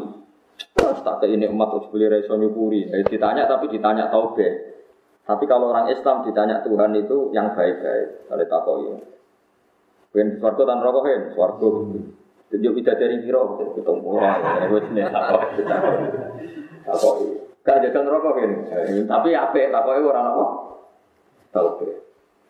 Terus 0.74 1.00
tak 1.06 1.22
ini 1.30 1.46
umat 1.46 1.70
harus 1.70 1.86
beli 1.94 2.10
reso 2.10 2.34
nyukuri. 2.34 2.90
Jadi 2.90 3.06
ditanya 3.06 3.46
tapi 3.46 3.70
ditanya 3.70 4.10
taubat. 4.10 4.54
Tapi 5.30 5.46
kalau 5.46 5.70
orang 5.70 5.94
Islam 5.94 6.26
ditanya 6.26 6.66
Tuhan 6.66 6.98
itu 6.98 7.30
yang 7.30 7.54
baik-baik. 7.54 8.26
Kalau 8.26 8.46
takoi. 8.50 8.84
ini. 8.90 9.06
Ben 10.10 10.28
swarga 10.42 10.64
tan 10.66 10.82
rokok 10.82 11.06
hen, 11.06 11.22
swarga. 11.38 11.70
Tunjuk 12.50 12.82
bisa 12.82 12.98
dari 12.98 13.22
kiro, 13.22 13.62
ketemu 13.78 14.10
orang, 14.18 14.74
gue 14.74 14.82
sini 14.90 15.06
takok, 15.06 15.42
takok. 16.82 17.16
Gak 17.62 17.78
jajan 17.86 18.10
rokok 18.10 18.42
hen, 18.42 18.52
tapi 19.06 19.38
apa? 19.38 19.70
Takoknya 19.70 20.10
orang 20.10 20.26
apa? 20.34 20.46
Tahu 21.50 21.70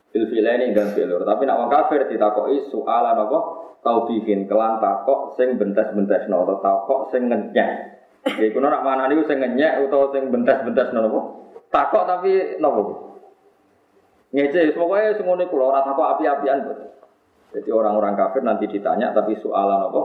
Fil 0.09 0.41
ini 0.41 0.73
dan 0.73 0.89
filur, 0.97 1.21
tapi 1.21 1.45
nak 1.45 1.61
orang 1.61 1.69
kafir 1.69 2.09
ditakoi 2.09 2.65
soalan 2.73 3.29
apa? 3.29 3.39
Tahu 3.85 4.09
bikin 4.09 4.49
kelan 4.49 4.81
takok 4.81 5.37
sing 5.37 5.55
bentes-bentes 5.61 6.25
no, 6.27 6.43
atau 6.43 6.57
takok 6.59 6.99
sing 7.13 7.29
ngenyek. 7.29 7.69
Jadi 8.25 8.49
kuno 8.51 8.67
nak 8.67 8.81
mana 8.81 9.05
nih 9.07 9.21
sing 9.29 9.37
ngenyek 9.37 9.85
atau 9.85 10.09
sing 10.09 10.33
bentes-bentes 10.33 10.89
no 10.91 11.05
apa? 11.05 11.19
Takok 11.69 12.03
tapi 12.09 12.57
nopo. 12.57 12.81
Ngece, 14.33 14.73
pokoknya 14.73 15.15
semuanya 15.15 15.45
kulo 15.45 15.69
rata 15.69 15.93
takok 15.93 16.17
api-apian. 16.17 16.57
Jadi 17.53 17.69
orang-orang 17.69 18.17
kafir 18.17 18.41
nanti 18.41 18.65
ditanya 18.65 19.13
tapi 19.13 19.37
soalan 19.37 19.93
apa? 19.93 20.01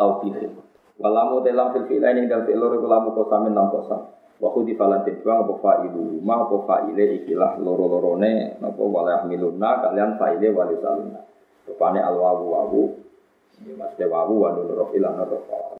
Tauhid. 0.00 0.48
Walamu 0.96 1.44
telam 1.44 1.72
ini 1.76 2.24
dan 2.24 2.44
fi'lur 2.48 2.72
iku 2.80 2.86
lamu 2.88 3.12
kosamin 3.16 3.52
lam 3.52 3.68
kosam. 3.68 4.12
Wa 4.42 4.50
khudi 4.50 4.74
falantin 4.74 5.22
dua 5.22 5.46
apa 5.46 5.54
fa'ilu 5.62 6.18
ma 6.18 6.42
apa 6.42 6.66
fa'ile 6.66 7.22
ikilah 7.22 7.62
loro-lorone 7.62 8.58
napa 8.58 8.82
walah 8.82 9.22
miluna 9.22 9.86
kalian 9.86 10.18
fa'ile 10.18 10.50
wali 10.50 10.74
salina. 10.82 11.22
Rupane 11.62 12.02
al 12.02 12.18
wawu 12.18 12.82
mas 13.78 13.94
wawu 13.94 14.34
wa 14.42 14.50
nunur 14.50 14.90
ilah 14.98 15.14